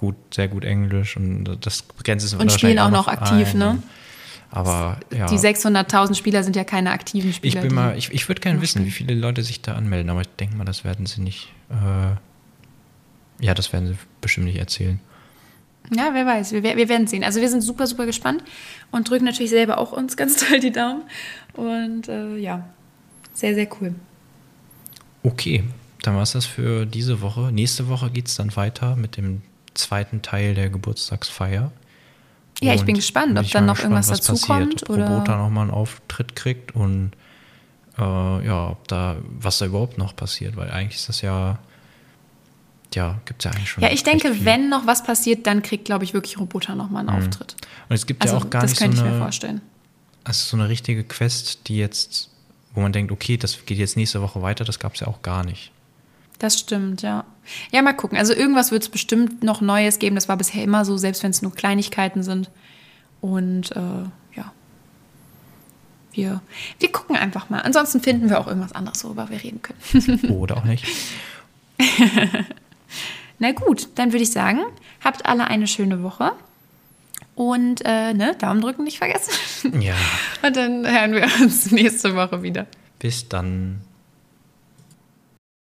gut, 0.00 0.16
sehr 0.32 0.48
gut 0.48 0.64
Englisch 0.64 1.14
und 1.18 1.44
das 1.60 1.84
grenzt 2.02 2.24
es 2.24 2.32
Und 2.32 2.50
spielen 2.50 2.78
auch 2.78 2.90
noch 2.90 3.06
aktiv, 3.06 3.48
ein. 3.52 3.58
ne? 3.58 3.82
Aber 4.50 4.98
ja, 5.14 5.26
Die 5.26 5.36
600.000 5.36 6.14
Spieler 6.16 6.42
sind 6.42 6.56
ja 6.56 6.64
keine 6.64 6.90
aktiven 6.90 7.28
ich 7.28 7.36
Spieler. 7.36 7.60
bin 7.60 7.68
die- 7.68 7.74
mal, 7.74 7.98
ich, 7.98 8.10
ich 8.12 8.26
würde 8.28 8.40
gerne 8.40 8.62
wissen, 8.62 8.84
wie 8.86 8.90
viele 8.90 9.14
Leute 9.14 9.42
sich 9.42 9.60
da 9.60 9.74
anmelden, 9.74 10.08
aber 10.10 10.22
ich 10.22 10.28
denke 10.40 10.56
mal, 10.56 10.64
das 10.64 10.84
werden 10.84 11.04
sie 11.04 11.20
nicht. 11.20 11.52
Äh, 11.68 12.16
ja, 13.44 13.52
das 13.54 13.72
werden 13.74 13.88
sie 13.88 13.94
bestimmt 14.22 14.46
nicht 14.46 14.58
erzählen. 14.58 14.98
Ja, 15.94 16.10
wer 16.14 16.24
weiß. 16.24 16.52
Wir, 16.52 16.62
wir 16.62 16.88
werden 16.88 17.06
sehen. 17.06 17.22
Also 17.22 17.40
wir 17.42 17.48
sind 17.50 17.60
super, 17.60 17.86
super 17.86 18.06
gespannt 18.06 18.42
und 18.90 19.08
drücken 19.10 19.24
natürlich 19.26 19.50
selber 19.50 19.76
auch 19.78 19.92
uns 19.92 20.16
ganz 20.16 20.36
toll 20.48 20.60
die 20.60 20.72
Daumen. 20.72 21.02
Und 21.52 22.08
äh, 22.08 22.36
ja, 22.38 22.64
sehr, 23.34 23.54
sehr 23.54 23.68
cool. 23.80 23.94
Okay, 25.22 25.62
dann 26.02 26.14
war 26.16 26.22
es 26.22 26.32
das 26.32 26.46
für 26.46 26.86
diese 26.86 27.20
Woche. 27.20 27.52
Nächste 27.52 27.88
Woche 27.88 28.10
geht 28.10 28.28
es 28.28 28.36
dann 28.36 28.56
weiter 28.56 28.96
mit 28.96 29.16
dem 29.16 29.42
zweiten 29.74 30.22
Teil 30.22 30.54
der 30.54 30.70
Geburtstagsfeier. 30.70 31.72
Ja, 32.62 32.74
ich 32.74 32.84
bin 32.84 32.94
gespannt, 32.94 33.38
ob 33.38 33.50
dann 33.50 33.66
noch 33.66 33.76
gespannt, 33.76 33.94
irgendwas 33.94 34.20
dazu 34.20 34.46
kommt. 34.46 34.82
Ob 34.82 34.90
oder 34.90 35.08
Robota 35.08 35.38
nochmal 35.38 35.62
einen 35.62 35.70
Auftritt 35.70 36.36
kriegt 36.36 36.74
und 36.74 37.12
äh, 37.98 38.46
ja, 38.46 38.70
ob 38.70 38.86
da, 38.88 39.16
was 39.38 39.58
da 39.58 39.66
überhaupt 39.66 39.98
noch 39.98 40.14
passiert, 40.14 40.56
weil 40.56 40.70
eigentlich 40.70 40.96
ist 40.96 41.08
das 41.08 41.22
ja, 41.22 41.58
ja, 42.94 43.20
gibt 43.24 43.40
es 43.40 43.44
ja 43.44 43.50
eigentlich 43.52 43.70
schon. 43.70 43.82
Ja, 43.82 43.90
ich 43.90 44.02
denke, 44.02 44.44
wenn 44.44 44.68
noch 44.68 44.86
was 44.86 45.02
passiert, 45.04 45.46
dann 45.46 45.62
kriegt, 45.62 45.86
glaube 45.86 46.04
ich, 46.04 46.12
wirklich 46.12 46.38
Roboter 46.38 46.74
nochmal 46.74 47.08
einen 47.08 47.18
mhm. 47.18 47.28
Auftritt. 47.28 47.56
Und 47.88 47.94
es 47.94 48.06
gibt 48.06 48.22
also, 48.22 48.36
ja 48.36 48.42
auch 48.42 48.50
gar 48.50 48.62
nicht 48.62 48.76
so 48.76 48.84
eine. 48.84 48.92
Das 48.92 49.00
könnte 49.00 49.10
ich 49.10 49.18
mir 49.18 49.22
vorstellen. 49.22 49.60
Also 50.24 50.44
so 50.44 50.56
eine 50.56 50.68
richtige 50.68 51.04
Quest, 51.04 51.68
die 51.68 51.78
jetzt, 51.78 52.30
wo 52.74 52.80
man 52.80 52.92
denkt, 52.92 53.10
okay, 53.10 53.38
das 53.38 53.64
geht 53.64 53.78
jetzt 53.78 53.96
nächste 53.96 54.20
Woche 54.20 54.42
weiter, 54.42 54.64
das 54.64 54.78
gab 54.78 54.94
es 54.94 55.00
ja 55.00 55.06
auch 55.06 55.22
gar 55.22 55.44
nicht. 55.44 55.72
Das 56.40 56.58
stimmt, 56.58 57.02
ja. 57.02 57.24
Ja, 57.70 57.82
mal 57.82 57.92
gucken. 57.92 58.16
Also 58.16 58.32
irgendwas 58.32 58.72
wird 58.72 58.82
es 58.82 58.88
bestimmt 58.88 59.44
noch 59.44 59.60
Neues 59.60 59.98
geben. 59.98 60.14
Das 60.14 60.26
war 60.28 60.38
bisher 60.38 60.64
immer 60.64 60.86
so, 60.86 60.96
selbst 60.96 61.22
wenn 61.22 61.30
es 61.30 61.42
nur 61.42 61.54
Kleinigkeiten 61.54 62.22
sind. 62.22 62.50
Und 63.20 63.72
äh, 63.76 64.08
ja. 64.34 64.52
Wir, 66.12 66.40
wir 66.78 66.90
gucken 66.90 67.16
einfach 67.16 67.50
mal. 67.50 67.60
Ansonsten 67.60 68.00
finden 68.00 68.30
wir 68.30 68.40
auch 68.40 68.46
irgendwas 68.46 68.72
anderes, 68.72 69.04
worüber 69.04 69.28
wir 69.28 69.42
reden 69.42 69.60
können. 69.60 70.20
Oder 70.30 70.56
auch 70.56 70.64
nicht. 70.64 70.86
Na 73.38 73.52
gut, 73.52 73.88
dann 73.96 74.12
würde 74.12 74.22
ich 74.22 74.32
sagen, 74.32 74.60
habt 75.04 75.26
alle 75.26 75.46
eine 75.46 75.66
schöne 75.66 76.02
Woche. 76.02 76.32
Und 77.34 77.82
äh, 77.84 78.14
ne, 78.14 78.34
Daumen 78.38 78.62
drücken 78.62 78.84
nicht 78.84 78.98
vergessen. 78.98 79.82
Ja. 79.82 79.94
Und 80.42 80.56
dann 80.56 80.86
hören 80.86 81.12
wir 81.12 81.24
uns 81.42 81.70
nächste 81.70 82.14
Woche 82.14 82.42
wieder. 82.42 82.66
Bis 82.98 83.28
dann. 83.28 83.82